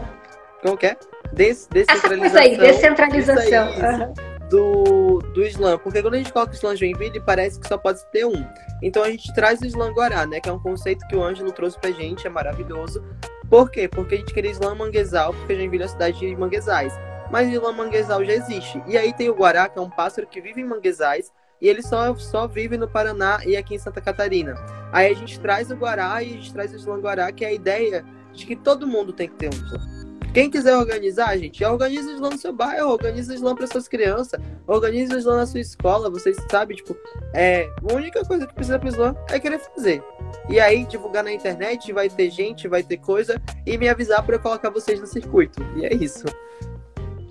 Como 0.62 0.78
que 0.78 0.86
é? 0.86 0.98
Des, 1.34 1.68
descentralização. 1.72 2.26
Essa 2.26 2.39
aí, 2.39 2.58
descentralização. 2.58 3.70
Isso 3.72 3.86
aí, 3.86 4.02
uhum. 4.02 4.14
Do, 4.50 5.20
do 5.34 5.43
Slam. 5.43 5.78
Porque 5.80 6.02
quando 6.02 6.16
a 6.16 6.18
gente 6.18 6.32
coloca 6.32 6.52
o 6.52 6.56
Slam 6.56 6.76
Joinville, 6.76 7.20
parece 7.20 7.60
que 7.60 7.68
só 7.68 7.78
pode 7.78 8.06
ter 8.12 8.26
um. 8.26 8.46
Então 8.82 9.04
a 9.04 9.10
gente 9.10 9.34
traz 9.34 9.62
o 9.62 9.66
Slam 9.66 9.93
Guará, 9.93 10.26
né? 10.26 10.39
Que 10.39 10.50
é 10.50 10.52
um 10.52 10.60
conceito 10.60 11.06
que 11.08 11.16
o 11.16 11.24
Ângelo 11.24 11.52
trouxe 11.52 11.80
pra 11.80 11.91
gente, 11.91 12.26
é 12.26 12.30
maravilhoso. 12.30 13.04
Por 13.50 13.70
quê? 13.70 13.88
Porque 13.88 14.16
a 14.16 14.18
gente 14.18 14.34
queria 14.34 14.52
Slam 14.52 14.76
Manguezal, 14.76 15.34
porque 15.34 15.56
Joinville 15.56 15.84
é 15.84 15.86
a 15.86 15.89
cidade 15.89 16.20
de 16.20 16.36
manguezais. 16.36 16.93
Mas 17.32 17.48
Slam 17.52 17.74
Manguezal 17.74 18.24
já 18.24 18.34
existe. 18.34 18.82
E 18.88 18.98
aí 18.98 19.14
tem 19.14 19.30
o 19.30 19.36
Guará, 19.36 19.70
que 19.70 19.78
é 19.78 19.82
um 19.82 19.89
pássaro 19.89 20.28
que 20.28 20.41
vive 20.41 20.62
em 20.62 20.66
manguezais, 20.66 21.32
e 21.62 21.68
ele 21.68 21.82
só, 21.82 22.14
só 22.16 22.48
vive 22.48 22.78
no 22.78 22.88
Paraná 22.88 23.39
e 23.46 23.56
aqui 23.56 23.76
em 23.76 23.80
Santa 23.80 24.02
Catarina. 24.02 24.56
Aí 24.91 25.12
a 25.12 25.16
gente 25.16 25.39
traz 25.39 25.72
o 25.72 25.76
Guará 25.76 26.22
e 26.22 26.30
a 26.30 26.34
gente 26.34 26.54
traz 26.54 26.74
o 26.74 26.76
Islã 26.76 27.00
Guará, 27.00 27.32
que 27.32 27.46
é 27.46 27.50
a 27.50 27.54
ideia 27.54 28.06
de 28.34 28.46
que 28.46 28.56
todo 28.56 28.88
mundo 28.88 29.14
tem 29.14 29.28
que 29.28 29.36
ter 29.36 29.48
um 29.48 29.54
Islã. 29.54 30.05
Quem 30.36 30.50
quiser 30.50 30.76
organizar, 30.76 31.38
gente, 31.38 31.64
organiza 31.64 32.10
o 32.10 32.12
Islã 32.12 32.30
no 32.32 32.38
seu 32.38 32.52
bairro, 32.52 32.90
organiza 32.90 33.32
o 33.32 33.36
Islã 33.36 33.56
para 33.56 33.68
suas 33.68 33.88
crianças, 33.88 34.38
organiza 34.68 35.16
o 35.16 35.18
Islã 35.18 35.38
na 35.38 35.46
sua 35.46 35.62
escola, 35.62 36.10
vocês 36.10 36.36
sabem, 36.52 36.76
tipo, 36.76 36.94
é, 37.34 37.70
a 37.82 37.94
única 37.94 38.22
coisa 38.26 38.46
que 38.46 38.54
precisa 38.54 38.78
pro 38.78 38.90
Islã 38.90 39.16
é 39.30 39.40
querer 39.40 39.60
fazer. 39.60 40.04
E 40.50 40.60
aí, 40.60 40.84
divulgar 40.84 41.24
na 41.24 41.32
internet, 41.32 41.94
vai 41.94 42.10
ter 42.10 42.30
gente, 42.30 42.68
vai 42.68 42.84
ter 42.84 42.98
coisa, 42.98 43.42
e 43.66 43.78
me 43.78 43.88
avisar 43.88 44.26
para 44.26 44.36
eu 44.36 44.40
colocar 44.42 44.70
vocês 44.70 45.00
no 45.00 45.08
circuito. 45.08 45.66
E 45.78 45.86
é 45.86 45.94
isso. 45.94 46.26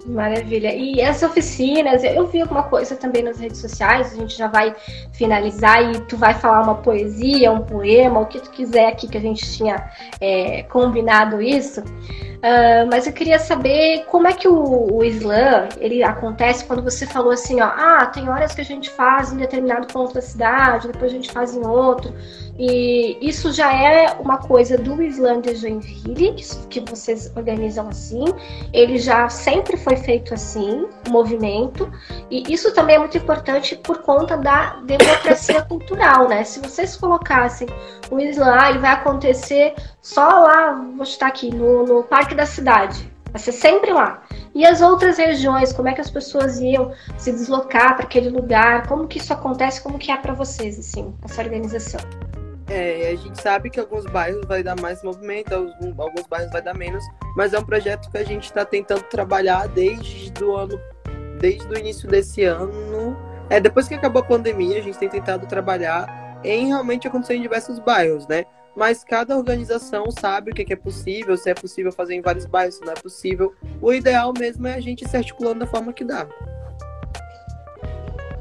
Maravilha. 0.05 0.75
E 0.75 1.01
as 1.01 1.23
oficinas, 1.23 2.05
eu 2.05 2.27
vi 2.27 2.43
alguma 2.43 2.65
coisa 2.65 2.95
também 2.95 3.23
nas 3.23 3.39
redes 3.41 3.59
sociais, 3.59 4.13
a 4.13 4.17
gente 4.17 4.37
já 4.37 4.49
vai 4.49 4.75
finalizar 5.13 5.83
e 5.83 6.01
tu 6.01 6.17
vai 6.17 6.35
falar 6.35 6.63
uma 6.63 6.75
poesia, 6.75 7.51
um 7.51 7.63
poema, 7.63 8.21
o 8.21 8.27
que 8.27 8.39
tu 8.39 8.51
quiser 8.51 8.89
aqui, 8.89 9.09
que 9.09 9.17
a 9.17 9.21
gente 9.21 9.51
tinha 9.57 9.91
é, 10.21 10.63
combinado 10.65 11.41
isso. 11.41 11.81
Uh, 11.81 12.85
mas 12.91 13.07
eu 13.07 13.13
queria 13.15 13.39
saber 13.39 14.05
como 14.05 14.29
é 14.29 14.35
que 14.35 14.47
o, 14.47 14.97
o 14.97 15.03
slam 15.05 15.67
ele 15.79 16.03
acontece 16.03 16.67
quando 16.67 16.83
você 16.83 17.07
falou 17.07 17.31
assim, 17.31 17.63
ó, 17.63 17.65
ah, 17.65 18.05
tem 18.05 18.29
horas 18.29 18.55
que 18.55 18.61
a 18.61 18.65
gente 18.65 18.91
faz 18.91 19.33
em 19.33 19.39
determinado 19.39 19.87
ponto 19.87 20.13
da 20.13 20.21
cidade, 20.21 20.89
depois 20.89 21.11
a 21.11 21.15
gente 21.15 21.33
faz 21.33 21.55
em 21.55 21.67
outro. 21.67 22.13
E 22.59 23.17
isso 23.21 23.53
já 23.53 23.73
é 23.73 24.13
uma 24.21 24.37
coisa 24.39 24.77
do 24.77 25.03
Islândia 25.03 25.57
Joinville, 25.57 26.35
que 26.69 26.81
vocês 26.81 27.33
organizam 27.35 27.89
assim. 27.89 28.25
Ele 28.73 28.99
já 28.99 29.29
sempre 29.29 29.77
foi 29.79 29.94
feito 29.97 30.35
assim, 30.35 30.87
o 31.07 31.11
movimento. 31.11 31.91
E 32.31 32.53
isso 32.53 32.73
também 32.75 32.97
é 32.97 32.99
muito 32.99 33.17
importante 33.17 33.77
por 33.77 33.99
conta 34.03 34.37
da 34.37 34.77
democracia 34.85 35.63
cultural, 35.69 36.29
né? 36.29 36.45
Se 36.45 36.61
vocês 36.61 36.97
colocassem 36.97 37.69
o 38.11 38.19
Islã, 38.19 38.69
ele 38.69 38.79
vai 38.79 38.93
acontecer 38.93 39.75
só 40.01 40.27
lá, 40.27 40.73
vou 40.95 41.03
estar 41.03 41.27
aqui, 41.27 41.55
no, 41.55 41.85
no 41.85 42.03
Parque 42.03 42.35
da 42.35 42.47
Cidade. 42.47 43.13
Vai 43.31 43.41
ser 43.41 43.53
sempre 43.53 43.93
lá. 43.93 44.23
E 44.55 44.65
as 44.65 44.81
outras 44.81 45.19
regiões, 45.19 45.73
como 45.73 45.89
é 45.89 45.93
que 45.93 46.01
as 46.01 46.11
pessoas 46.11 46.61
iam 46.61 46.93
se 47.19 47.33
deslocar 47.33 47.97
para 47.97 48.05
aquele 48.05 48.29
lugar? 48.29 48.87
Como 48.87 49.09
que 49.09 49.19
isso 49.19 49.33
acontece? 49.33 49.83
Como 49.83 49.99
que 49.99 50.13
é 50.13 50.17
para 50.17 50.33
vocês, 50.33 50.79
assim, 50.79 51.13
essa 51.25 51.43
organização? 51.43 52.01
É, 52.69 53.11
a 53.11 53.17
gente 53.17 53.41
sabe 53.43 53.69
que 53.69 53.79
alguns 53.79 54.07
bairros 54.07 54.47
vai 54.47 54.63
dar 54.63 54.79
mais 54.81 55.03
movimento, 55.03 55.53
alguns, 55.53 55.99
alguns 55.99 56.27
bairros 56.27 56.51
vai 56.51 56.63
dar 56.63 56.75
menos, 56.75 57.05
mas 57.37 57.53
é 57.53 57.59
um 57.59 57.65
projeto 57.65 58.11
que 58.11 58.17
a 58.17 58.25
gente 58.25 58.45
está 58.45 58.65
tentando 58.65 59.03
trabalhar 59.03 59.69
desde 59.69 60.31
do 60.33 60.57
ano, 60.57 60.81
desde 61.39 61.67
o 61.67 61.79
início 61.79 62.09
desse 62.09 62.45
ano. 62.45 63.17
É, 63.51 63.61
depois 63.61 63.87
que 63.87 63.95
acabou 63.95 64.23
a 64.23 64.25
pandemia, 64.25 64.79
a 64.79 64.83
gente 64.83 64.99
tem 64.99 65.09
tentado 65.09 65.47
trabalhar 65.47 66.41
em 66.43 66.69
realmente 66.69 67.07
acontecer 67.07 67.35
em 67.35 67.43
diversos 67.43 67.79
bairros, 67.79 68.27
né? 68.27 68.45
Mas 68.75 69.05
cada 69.05 69.37
organização 69.37 70.11
sabe 70.11 70.51
o 70.51 70.55
que 70.55 70.73
é 70.73 70.77
possível, 70.77 71.37
se 71.37 71.51
é 71.51 71.55
possível 71.55 71.93
fazer 71.93 72.15
em 72.15 72.21
vários 72.21 72.45
bairros, 72.45 72.77
se 72.77 72.85
não 72.85 72.93
é 72.93 72.97
possível. 72.97 73.55
O 73.81 73.93
ideal 73.93 74.33
mesmo 74.37 74.67
é 74.67 74.75
a 74.75 74.81
gente 74.81 75.09
se 75.09 75.17
articulando 75.17 75.61
da 75.61 75.67
forma 75.67 75.93
que 75.93 76.05
dá. 76.05 76.27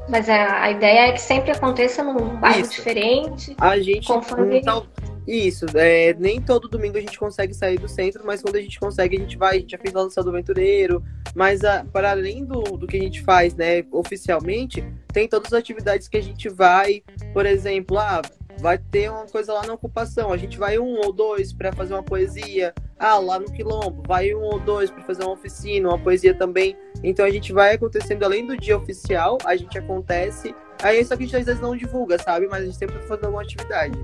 Mas 0.08 0.28
a, 0.28 0.62
a 0.62 0.70
ideia 0.70 1.08
é 1.08 1.12
que 1.12 1.20
sempre 1.20 1.50
aconteça 1.50 2.02
num 2.02 2.36
bairro 2.36 2.60
Isso. 2.60 2.72
diferente. 2.72 3.54
A 3.58 3.78
gente 3.78 4.06
conforme... 4.06 4.58
Então, 4.58 4.86
isso, 5.26 5.64
é, 5.74 6.14
nem 6.18 6.38
todo 6.38 6.68
domingo 6.68 6.98
a 6.98 7.00
gente 7.00 7.18
consegue 7.18 7.54
sair 7.54 7.78
do 7.78 7.88
centro, 7.88 8.22
mas 8.26 8.42
quando 8.42 8.56
a 8.56 8.60
gente 8.60 8.78
consegue, 8.78 9.16
a 9.16 9.20
gente 9.20 9.38
vai, 9.38 9.56
a 9.56 9.60
gente 9.60 9.70
já 9.70 9.78
fez 9.78 9.94
lança 9.94 10.22
do 10.22 10.28
aventureiro, 10.28 11.02
mas 11.34 11.64
a, 11.64 11.82
para 11.84 12.10
além 12.10 12.44
do, 12.44 12.60
do 12.62 12.86
que 12.86 12.98
a 12.98 13.00
gente 13.00 13.22
faz, 13.22 13.54
né, 13.54 13.84
oficialmente, 13.90 14.84
tem 15.12 15.26
todas 15.26 15.52
as 15.52 15.58
atividades 15.58 16.08
que 16.08 16.18
a 16.18 16.22
gente 16.22 16.50
vai, 16.50 17.02
por 17.32 17.46
exemplo, 17.46 17.98
ah, 17.98 18.20
vai 18.58 18.78
ter 18.78 19.10
uma 19.10 19.26
coisa 19.26 19.52
lá 19.52 19.66
na 19.66 19.74
ocupação. 19.74 20.32
A 20.32 20.36
gente 20.36 20.58
vai 20.58 20.78
um 20.78 20.98
ou 20.98 21.12
dois 21.12 21.52
para 21.52 21.72
fazer 21.72 21.94
uma 21.94 22.02
poesia. 22.02 22.74
Ah, 22.98 23.18
lá 23.18 23.38
no 23.38 23.50
Quilombo, 23.50 24.02
vai 24.06 24.34
um 24.34 24.42
ou 24.42 24.60
dois 24.60 24.90
para 24.90 25.02
fazer 25.02 25.24
uma 25.24 25.32
oficina, 25.32 25.88
uma 25.88 25.98
poesia 25.98 26.34
também. 26.34 26.76
Então 27.02 27.24
a 27.24 27.30
gente 27.30 27.52
vai 27.52 27.74
acontecendo 27.74 28.22
além 28.24 28.46
do 28.46 28.56
dia 28.56 28.76
oficial, 28.76 29.38
a 29.44 29.56
gente 29.56 29.76
acontece. 29.76 30.54
Aí 30.82 31.04
só 31.04 31.16
que 31.16 31.24
a 31.24 31.26
gente 31.26 31.36
às 31.36 31.44
vezes 31.44 31.60
não 31.60 31.76
divulga, 31.76 32.18
sabe? 32.18 32.46
Mas 32.46 32.62
a 32.62 32.66
gente 32.66 32.76
sempre 32.76 32.98
tá 32.98 33.06
fazendo 33.06 33.30
uma 33.30 33.42
atividade. 33.42 33.98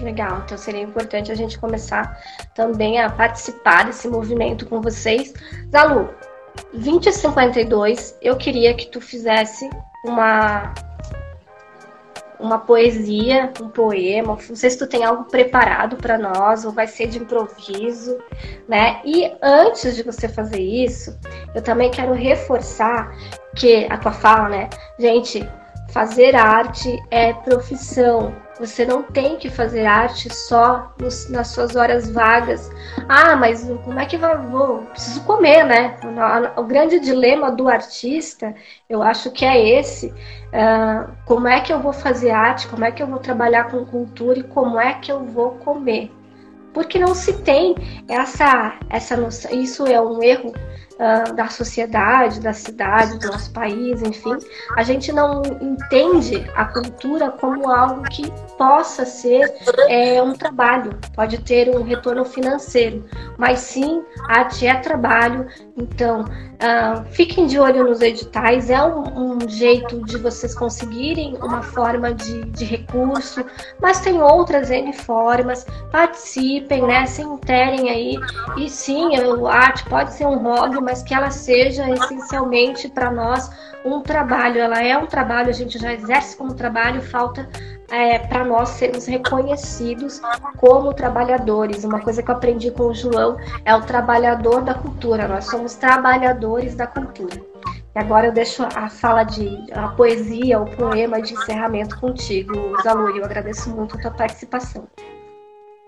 Legal, 0.00 0.42
então 0.44 0.58
seria 0.58 0.82
importante 0.82 1.32
a 1.32 1.34
gente 1.34 1.58
começar 1.58 2.20
também 2.54 3.00
a 3.00 3.08
participar 3.08 3.86
desse 3.86 4.06
movimento 4.08 4.66
com 4.66 4.82
vocês. 4.82 5.32
Zalu, 5.72 6.10
2052, 6.74 8.16
eu 8.20 8.36
queria 8.36 8.74
que 8.74 8.86
tu 8.90 9.00
fizesse 9.00 9.68
uma 10.04 10.74
uma 12.38 12.58
poesia, 12.58 13.52
um 13.60 13.68
poema. 13.68 14.38
Não 14.48 14.56
sei 14.56 14.70
se 14.70 14.78
tu 14.78 14.86
tem 14.86 15.04
algo 15.04 15.24
preparado 15.24 15.96
para 15.96 16.18
nós 16.18 16.64
ou 16.64 16.72
vai 16.72 16.86
ser 16.86 17.06
de 17.06 17.18
improviso, 17.18 18.18
né? 18.68 19.00
E 19.04 19.32
antes 19.42 19.96
de 19.96 20.02
você 20.02 20.28
fazer 20.28 20.60
isso, 20.60 21.18
eu 21.54 21.62
também 21.62 21.90
quero 21.90 22.12
reforçar 22.12 23.10
que 23.54 23.86
a 23.90 23.96
tua 23.96 24.12
fala, 24.12 24.48
né? 24.48 24.70
Gente, 24.98 25.48
fazer 25.90 26.34
arte 26.36 27.02
é 27.10 27.32
profissão. 27.32 28.34
Você 28.58 28.86
não 28.86 29.02
tem 29.02 29.36
que 29.36 29.50
fazer 29.50 29.84
arte 29.84 30.34
só 30.34 30.94
nos, 30.98 31.28
nas 31.28 31.48
suas 31.48 31.76
horas 31.76 32.10
vagas. 32.10 32.70
Ah, 33.06 33.36
mas 33.36 33.68
como 33.84 34.00
é 34.00 34.06
que 34.06 34.16
vai, 34.16 34.36
vou? 34.38 34.78
Preciso 34.78 35.22
comer, 35.24 35.64
né? 35.64 35.96
O, 36.56 36.60
o 36.62 36.64
grande 36.64 36.98
dilema 36.98 37.50
do 37.50 37.68
artista, 37.68 38.54
eu 38.88 39.02
acho 39.02 39.30
que 39.30 39.44
é 39.44 39.78
esse. 39.78 40.06
Uh, 40.06 41.12
como 41.26 41.46
é 41.46 41.60
que 41.60 41.72
eu 41.72 41.80
vou 41.80 41.92
fazer 41.92 42.30
arte? 42.30 42.66
Como 42.68 42.84
é 42.84 42.90
que 42.90 43.02
eu 43.02 43.06
vou 43.06 43.18
trabalhar 43.18 43.70
com 43.70 43.84
cultura 43.84 44.38
e 44.38 44.42
como 44.42 44.80
é 44.80 44.94
que 44.94 45.12
eu 45.12 45.24
vou 45.24 45.50
comer? 45.56 46.10
Porque 46.72 46.98
não 46.98 47.14
se 47.14 47.34
tem 47.42 47.74
essa 48.08 48.78
essa 48.88 49.16
noção. 49.16 49.50
Isso 49.50 49.86
é 49.86 50.00
um 50.00 50.22
erro 50.22 50.52
uh, 50.98 51.32
da 51.34 51.48
sociedade, 51.48 52.40
da 52.40 52.52
cidade, 52.52 53.18
do 53.18 53.28
nosso 53.28 53.50
país, 53.52 54.02
enfim, 54.02 54.36
a 54.76 54.82
gente 54.82 55.12
não 55.12 55.42
entende 55.60 56.48
a 56.54 56.64
cultura 56.64 57.30
como 57.30 57.70
algo 57.70 58.02
que 58.02 58.30
possa 58.56 59.04
ser 59.04 59.52
é, 59.88 60.22
um 60.22 60.32
trabalho, 60.32 60.98
pode 61.14 61.38
ter 61.38 61.74
um 61.74 61.82
retorno 61.82 62.24
financeiro, 62.24 63.04
mas 63.36 63.60
sim, 63.60 64.02
arte 64.28 64.66
é 64.66 64.74
trabalho, 64.76 65.46
então 65.76 66.22
uh, 66.22 67.04
fiquem 67.10 67.46
de 67.46 67.58
olho 67.58 67.84
nos 67.84 68.00
editais, 68.00 68.70
é 68.70 68.82
um, 68.82 69.36
um, 69.36 69.48
jeito 69.48 70.02
de 70.04 70.16
vocês 70.18 70.54
conseguirem 70.54 71.36
uma 71.36 71.62
forma 71.62 72.14
de, 72.14 72.44
de 72.46 72.64
recurso, 72.64 73.44
mas 73.80 74.00
tem 74.00 74.20
outras 74.20 74.70
N 74.70 74.92
formas, 74.92 75.66
participem, 75.92 76.82
né, 76.82 77.04
se 77.06 77.22
interem 77.22 77.90
aí, 77.90 78.16
e 78.56 78.70
sim, 78.70 79.10
a 79.16 79.54
arte 79.54 79.84
pode 79.88 80.14
ser 80.14 80.26
um 80.26 80.38
hobby, 80.38 80.80
mas 80.80 81.02
que 81.02 81.14
ela 81.14 81.30
seja 81.30 81.88
essencialmente 81.90 82.88
para 82.88 83.10
nós 83.10 83.50
um 83.86 84.00
trabalho. 84.00 84.60
Ela 84.60 84.82
é 84.82 84.98
um 84.98 85.06
trabalho, 85.06 85.48
a 85.48 85.52
gente 85.52 85.78
já 85.78 85.92
exerce 85.92 86.36
como 86.36 86.54
trabalho, 86.54 87.00
falta 87.00 87.48
é, 87.90 88.18
para 88.18 88.44
nós 88.44 88.70
sermos 88.70 89.06
reconhecidos 89.06 90.20
como 90.56 90.92
trabalhadores. 90.92 91.84
Uma 91.84 92.00
coisa 92.00 92.22
que 92.22 92.30
eu 92.30 92.34
aprendi 92.34 92.70
com 92.70 92.84
o 92.84 92.94
João 92.94 93.36
é 93.64 93.74
o 93.74 93.82
trabalhador 93.82 94.62
da 94.62 94.74
cultura. 94.74 95.28
Nós 95.28 95.46
somos 95.46 95.74
trabalhadores 95.74 96.74
da 96.74 96.86
cultura. 96.86 97.40
E 97.94 97.98
agora 97.98 98.26
eu 98.26 98.32
deixo 98.32 98.62
a 98.62 98.88
fala 98.88 99.24
de 99.24 99.48
a 99.72 99.88
poesia, 99.88 100.60
o 100.60 100.70
poema 100.76 101.20
de 101.22 101.32
encerramento 101.32 101.98
contigo, 101.98 102.52
Zalu. 102.82 103.16
Eu 103.16 103.24
agradeço 103.24 103.70
muito 103.70 103.96
a 103.96 104.00
tua 104.00 104.10
participação. 104.10 104.86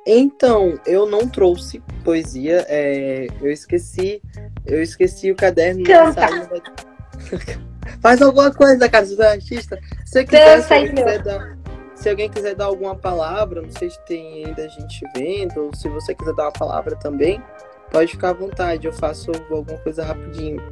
Então, 0.07 0.81
eu 0.87 1.05
não 1.05 1.29
trouxe 1.29 1.83
poesia, 2.03 2.65
é, 2.67 3.27
eu 3.43 3.53
esqueci, 3.53 4.23
eu 4.65 4.83
esqueci 4.83 5.31
o 5.31 5.37
caderno. 5.37 5.85
Canta. 5.85 6.29
Faz 8.01 8.23
alguma 8.23 8.51
coisa, 8.51 8.89
cara, 8.89 9.05
você 9.05 9.21
é 9.21 9.33
artista. 9.33 9.79
Se, 10.07 10.25
quiser, 10.25 10.63
se, 10.63 10.73
alguém 10.73 10.95
quiser 10.95 11.23
dar, 11.23 11.58
se 11.99 12.09
alguém 12.09 12.31
quiser 12.31 12.55
dar 12.55 12.67
alguma 12.67 12.95
palavra, 12.95 13.61
não 13.61 13.71
sei 13.71 13.91
se 13.91 14.01
tem 14.05 14.45
ainda 14.45 14.69
gente 14.69 15.05
vendo, 15.17 15.65
ou 15.65 15.75
se 15.75 15.89
você 15.89 16.15
quiser 16.15 16.33
dar 16.35 16.45
uma 16.45 16.53
palavra 16.53 16.95
também, 16.97 17.43
pode 17.91 18.13
ficar 18.13 18.31
à 18.31 18.33
vontade, 18.33 18.87
eu 18.87 18.93
faço 18.93 19.33
alguma 19.51 19.79
coisa 19.79 20.05
rapidinho. 20.05 20.63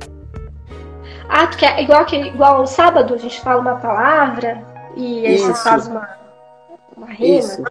Ah, 1.29 1.49
tu 1.49 1.59
quer, 1.59 1.83
igual, 1.83 2.05
que, 2.07 2.17
igual 2.17 2.63
o 2.63 2.67
sábado, 2.67 3.13
a 3.13 3.17
gente 3.17 3.41
fala 3.41 3.61
uma 3.61 3.77
palavra 3.77 4.63
e 4.97 5.27
aí 5.27 5.39
você 5.39 5.55
faz 5.55 5.89
uma, 5.89 6.09
uma 6.97 7.09
rima. 7.09 7.39
Isso. 7.39 7.65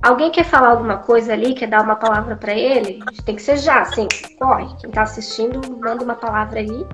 Alguém 0.00 0.30
quer 0.30 0.44
falar 0.44 0.70
alguma 0.70 0.96
coisa 0.96 1.34
ali, 1.34 1.54
quer 1.54 1.68
dar 1.68 1.82
uma 1.82 1.96
palavra 1.96 2.36
para 2.36 2.54
ele? 2.54 3.00
Tem 3.26 3.36
que 3.36 3.42
ser 3.42 3.58
já, 3.58 3.82
assim, 3.82 4.08
corre. 4.38 4.66
Quem 4.80 4.90
tá 4.90 5.02
assistindo, 5.02 5.60
manda 5.76 6.02
uma 6.02 6.14
palavra 6.14 6.60
aí. 6.60 6.86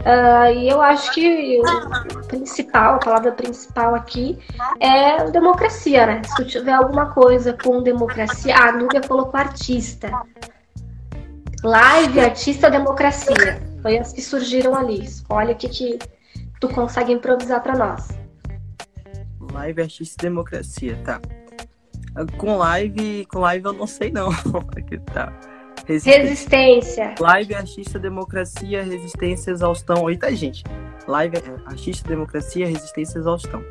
Uh, 0.00 0.52
e 0.54 0.68
eu 0.68 0.80
acho 0.80 1.12
que 1.12 1.60
o 1.60 2.26
principal, 2.28 2.96
a 2.96 2.98
palavra 2.98 3.32
principal 3.32 3.94
aqui 3.94 4.38
é 4.78 5.30
democracia, 5.30 6.06
né? 6.06 6.22
Se 6.22 6.36
tu 6.36 6.44
tiver 6.44 6.72
alguma 6.72 7.06
coisa 7.12 7.52
com 7.52 7.82
democracia. 7.82 8.54
Ah, 8.54 8.68
a 8.68 8.72
Núbia 8.72 9.00
colocou 9.00 9.38
artista. 9.40 10.10
Live, 11.64 12.20
artista, 12.20 12.70
democracia. 12.70 13.60
Foi 13.82 13.98
as 13.98 14.12
que 14.12 14.20
surgiram 14.20 14.74
ali. 14.74 15.08
Olha 15.28 15.52
o 15.52 15.56
que, 15.56 15.68
que 15.68 15.98
tu 16.60 16.68
consegue 16.68 17.12
improvisar 17.12 17.62
para 17.62 17.76
nós. 17.76 18.08
Live 19.52 19.82
Artista 19.82 20.22
Democracia, 20.22 21.00
tá. 21.04 21.20
Com 22.36 22.56
live, 22.56 23.26
com 23.26 23.38
live 23.40 23.64
eu 23.64 23.72
não 23.72 23.86
sei 23.86 24.10
não. 24.10 24.30
Tá. 25.12 25.32
Resistência. 25.86 26.22
resistência. 26.22 27.14
Live 27.20 27.54
Artista 27.54 27.98
Democracia, 27.98 28.82
Resistência 28.82 29.50
Exaustão. 29.52 30.10
Eita, 30.10 30.34
gente. 30.34 30.64
Live 31.06 31.36
Artista 31.64 32.08
Democracia, 32.08 32.66
Resistência 32.66 33.18
Exaustão 33.18 33.62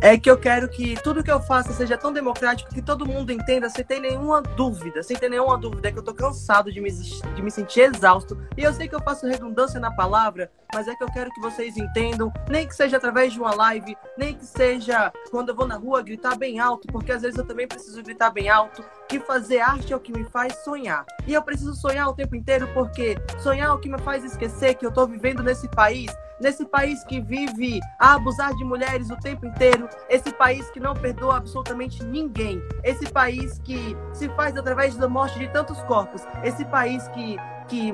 é 0.00 0.16
que 0.16 0.30
eu 0.30 0.38
quero 0.38 0.68
que 0.68 0.94
tudo 1.02 1.22
que 1.24 1.30
eu 1.30 1.40
faça 1.40 1.72
seja 1.72 1.96
tão 1.96 2.12
democrático 2.12 2.72
que 2.72 2.80
todo 2.80 3.06
mundo 3.06 3.32
entenda 3.32 3.68
sem 3.68 3.84
ter 3.84 3.98
nenhuma 3.98 4.40
dúvida, 4.40 5.02
sem 5.02 5.16
ter 5.16 5.28
nenhuma 5.28 5.58
dúvida, 5.58 5.90
que 5.90 5.98
eu 5.98 6.02
tô 6.02 6.14
cansado 6.14 6.72
de 6.72 6.80
me, 6.80 6.90
de 6.90 7.42
me 7.42 7.50
sentir 7.50 7.80
exausto. 7.80 8.38
E 8.56 8.62
eu 8.62 8.72
sei 8.72 8.88
que 8.88 8.94
eu 8.94 9.02
faço 9.02 9.26
redundância 9.26 9.80
na 9.80 9.90
palavra, 9.90 10.50
mas 10.72 10.86
é 10.86 10.94
que 10.94 11.02
eu 11.02 11.10
quero 11.10 11.30
que 11.30 11.40
vocês 11.40 11.76
entendam, 11.76 12.32
nem 12.48 12.66
que 12.66 12.74
seja 12.74 12.96
através 12.96 13.32
de 13.32 13.40
uma 13.40 13.54
live, 13.54 13.96
nem 14.16 14.34
que 14.34 14.46
seja 14.46 15.12
quando 15.30 15.48
eu 15.48 15.54
vou 15.54 15.66
na 15.66 15.76
rua 15.76 16.02
gritar 16.02 16.36
bem 16.36 16.60
alto, 16.60 16.86
porque 16.88 17.10
às 17.10 17.22
vezes 17.22 17.38
eu 17.38 17.46
também 17.46 17.66
preciso 17.66 18.02
gritar 18.02 18.30
bem 18.30 18.48
alto, 18.48 18.84
que 19.08 19.18
fazer 19.18 19.60
arte 19.60 19.92
é 19.92 19.96
o 19.96 20.00
que 20.00 20.12
me 20.12 20.24
faz 20.24 20.54
sonhar. 20.62 21.04
E 21.26 21.34
eu 21.34 21.42
preciso 21.42 21.74
sonhar 21.74 22.08
o 22.08 22.14
tempo 22.14 22.36
inteiro 22.36 22.68
porque 22.72 23.16
sonhar 23.42 23.68
é 23.68 23.72
o 23.72 23.78
que 23.78 23.88
me 23.88 23.98
faz 23.98 24.22
esquecer 24.24 24.74
que 24.74 24.86
eu 24.86 24.92
tô 24.92 25.06
vivendo 25.06 25.42
nesse 25.42 25.68
país 25.68 26.10
nesse 26.40 26.64
país 26.64 27.02
que 27.04 27.20
vive 27.20 27.80
a 27.98 28.14
abusar 28.14 28.54
de 28.54 28.64
mulheres 28.64 29.10
o 29.10 29.16
tempo 29.16 29.46
inteiro, 29.46 29.88
esse 30.08 30.32
país 30.32 30.70
que 30.70 30.80
não 30.80 30.94
perdoa 30.94 31.36
absolutamente 31.36 32.04
ninguém, 32.04 32.62
esse 32.84 33.10
país 33.10 33.58
que 33.58 33.96
se 34.12 34.28
faz 34.30 34.56
através 34.56 34.96
da 34.96 35.08
morte 35.08 35.38
de 35.38 35.48
tantos 35.48 35.80
corpos, 35.82 36.22
esse 36.42 36.64
país 36.64 37.06
que 37.08 37.36
que, 37.68 37.92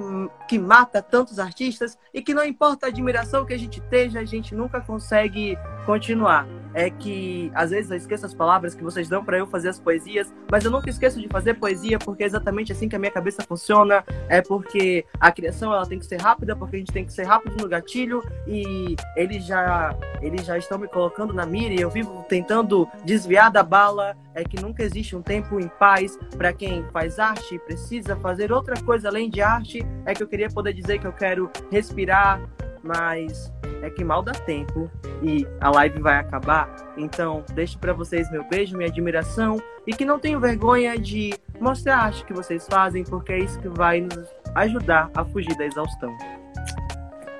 que 0.48 0.56
mata 0.58 1.02
tantos 1.02 1.38
artistas 1.38 1.98
e 2.12 2.22
que 2.22 2.32
não 2.32 2.44
importa 2.44 2.86
a 2.86 2.88
admiração 2.88 3.44
que 3.44 3.52
a 3.52 3.58
gente 3.58 3.80
esteja, 3.80 4.20
a 4.20 4.24
gente 4.24 4.54
nunca 4.54 4.80
consegue 4.80 5.58
continuar. 5.84 6.46
É 6.74 6.90
que 6.90 7.50
às 7.54 7.70
vezes 7.70 7.90
eu 7.90 7.96
esqueço 7.96 8.26
as 8.26 8.34
palavras 8.34 8.74
que 8.74 8.82
vocês 8.82 9.08
dão 9.08 9.24
para 9.24 9.38
eu 9.38 9.46
fazer 9.46 9.68
as 9.68 9.78
poesias, 9.78 10.34
mas 10.50 10.64
eu 10.64 10.70
nunca 10.70 10.90
esqueço 10.90 11.20
de 11.20 11.28
fazer 11.28 11.54
poesia 11.54 11.98
porque 11.98 12.24
é 12.24 12.26
exatamente 12.26 12.72
assim 12.72 12.88
que 12.88 12.96
a 12.96 12.98
minha 12.98 13.12
cabeça 13.12 13.42
funciona. 13.42 14.04
É 14.28 14.42
porque 14.42 15.04
a 15.20 15.30
criação 15.30 15.72
ela 15.72 15.86
tem 15.86 15.98
que 15.98 16.06
ser 16.06 16.20
rápida, 16.20 16.56
porque 16.56 16.76
a 16.76 16.78
gente 16.78 16.92
tem 16.92 17.04
que 17.04 17.12
ser 17.12 17.24
rápido 17.24 17.62
no 17.62 17.68
gatilho 17.68 18.22
e 18.46 18.96
eles 19.16 19.46
já 19.46 19.96
eles 20.20 20.44
já 20.44 20.58
estão 20.58 20.78
me 20.78 20.88
colocando 20.88 21.32
na 21.32 21.46
mira 21.46 21.74
e 21.74 21.80
eu 21.80 21.90
vivo 21.90 22.24
tentando 22.28 22.88
desviar 23.04 23.50
da 23.50 23.62
bala. 23.62 24.16
É 24.34 24.42
que 24.42 24.60
nunca 24.60 24.82
existe 24.82 25.14
um 25.14 25.22
tempo 25.22 25.60
em 25.60 25.68
paz 25.68 26.18
para 26.36 26.52
quem 26.52 26.84
faz 26.92 27.20
arte 27.20 27.54
e 27.54 27.58
precisa 27.58 28.16
fazer 28.16 28.50
outra 28.50 28.74
coisa 28.82 29.08
além 29.08 29.30
de 29.30 29.40
arte. 29.40 29.86
É 30.04 30.12
que 30.12 30.22
eu 30.22 30.26
queria 30.26 30.48
poder 30.48 30.72
dizer 30.72 30.98
que 30.98 31.06
eu 31.06 31.12
quero 31.12 31.48
respirar, 31.70 32.40
mas 32.84 33.52
é 33.82 33.90
que 33.90 34.04
mal 34.04 34.22
dá 34.22 34.32
tempo 34.32 34.90
e 35.22 35.46
a 35.60 35.70
live 35.70 36.00
vai 36.00 36.18
acabar. 36.18 36.68
Então, 36.96 37.44
deixo 37.54 37.78
para 37.78 37.92
vocês 37.92 38.30
meu 38.30 38.44
beijo, 38.44 38.76
minha 38.76 38.88
admiração 38.88 39.60
e 39.86 39.92
que 39.92 40.04
não 40.04 40.18
tenham 40.18 40.40
vergonha 40.40 40.98
de 40.98 41.34
mostrar 41.60 41.96
a 41.96 42.02
arte 42.04 42.24
que 42.24 42.32
vocês 42.32 42.66
fazem, 42.68 43.04
porque 43.04 43.32
é 43.32 43.38
isso 43.38 43.58
que 43.60 43.68
vai 43.68 44.00
nos 44.00 44.28
ajudar 44.54 45.10
a 45.14 45.24
fugir 45.24 45.56
da 45.56 45.66
exaustão. 45.66 46.14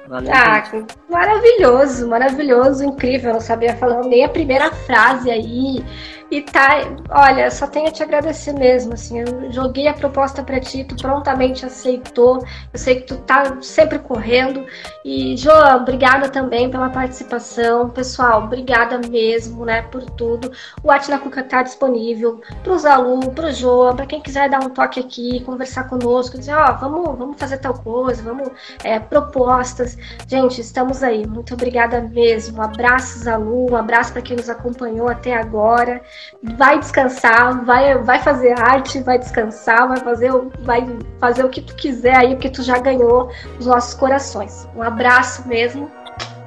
Valeu, 0.06 0.30
ah, 0.34 0.62
maravilhoso, 1.08 2.08
maravilhoso, 2.08 2.84
incrível. 2.84 3.30
Eu 3.30 3.34
não 3.34 3.40
sabia 3.40 3.74
falar 3.76 4.02
nem 4.02 4.24
a 4.24 4.28
primeira 4.28 4.70
frase 4.70 5.30
aí. 5.30 5.82
E 6.30 6.40
tá, 6.40 6.78
olha, 7.10 7.50
só 7.50 7.66
tenho 7.66 7.88
a 7.88 7.90
te 7.90 8.02
agradecer 8.02 8.52
mesmo, 8.54 8.94
assim, 8.94 9.20
eu 9.20 9.52
joguei 9.52 9.86
a 9.86 9.92
proposta 9.92 10.42
para 10.42 10.58
ti, 10.58 10.82
tu 10.82 10.96
prontamente 10.96 11.66
aceitou, 11.66 12.42
eu 12.72 12.78
sei 12.78 12.96
que 12.96 13.02
tu 13.02 13.18
tá 13.18 13.58
sempre 13.60 13.98
correndo, 13.98 14.66
e 15.04 15.36
João, 15.36 15.76
obrigada 15.76 16.28
também 16.28 16.70
pela 16.70 16.88
participação, 16.88 17.90
pessoal, 17.90 18.44
obrigada 18.44 18.98
mesmo, 19.06 19.64
né, 19.64 19.82
por 19.82 20.02
tudo, 20.02 20.50
o 20.82 20.90
Atila 20.90 21.18
Cuca 21.18 21.42
tá 21.42 21.62
disponível 21.62 22.40
pros 22.62 22.86
alunos, 22.86 23.28
pro 23.34 23.52
João, 23.52 23.94
para 23.94 24.06
quem 24.06 24.20
quiser 24.20 24.48
dar 24.48 24.64
um 24.64 24.70
toque 24.70 25.00
aqui, 25.00 25.40
conversar 25.40 25.88
conosco, 25.88 26.38
dizer, 26.38 26.54
ó, 26.54 26.70
oh, 26.70 26.78
vamos, 26.78 27.18
vamos 27.18 27.38
fazer 27.38 27.58
tal 27.58 27.74
coisa, 27.74 28.22
vamos, 28.22 28.48
é, 28.82 28.98
propostas, 28.98 29.96
gente, 30.26 30.60
estamos 30.60 31.02
aí, 31.02 31.26
muito 31.26 31.52
obrigada 31.54 32.00
mesmo, 32.00 32.62
abraços, 32.62 33.26
Alu, 33.28 33.70
um 33.72 33.76
abraço 33.76 34.12
para 34.12 34.22
quem 34.22 34.36
nos 34.36 34.48
acompanhou 34.48 35.08
até 35.08 35.34
agora, 35.34 36.02
vai 36.42 36.78
descansar, 36.78 37.64
vai, 37.64 37.98
vai 37.98 38.18
fazer 38.20 38.58
arte, 38.58 39.00
vai 39.00 39.18
descansar, 39.18 39.88
vai 39.88 39.98
fazer, 39.98 40.30
vai 40.60 40.86
fazer 41.18 41.44
o 41.44 41.48
que 41.48 41.62
tu 41.62 41.74
quiser 41.74 42.16
aí, 42.16 42.34
porque 42.34 42.50
tu 42.50 42.62
já 42.62 42.78
ganhou 42.78 43.30
os 43.58 43.66
nossos 43.66 43.94
corações. 43.94 44.68
Um 44.76 44.82
abraço 44.82 45.46
mesmo 45.48 45.90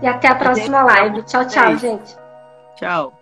e 0.01 0.07
até 0.07 0.28
a 0.28 0.36
próxima 0.36 0.84
live. 0.84 1.24
Tchau, 1.24 1.45
tchau, 1.47 1.78
gente. 1.78 2.15
Tchau. 2.76 3.16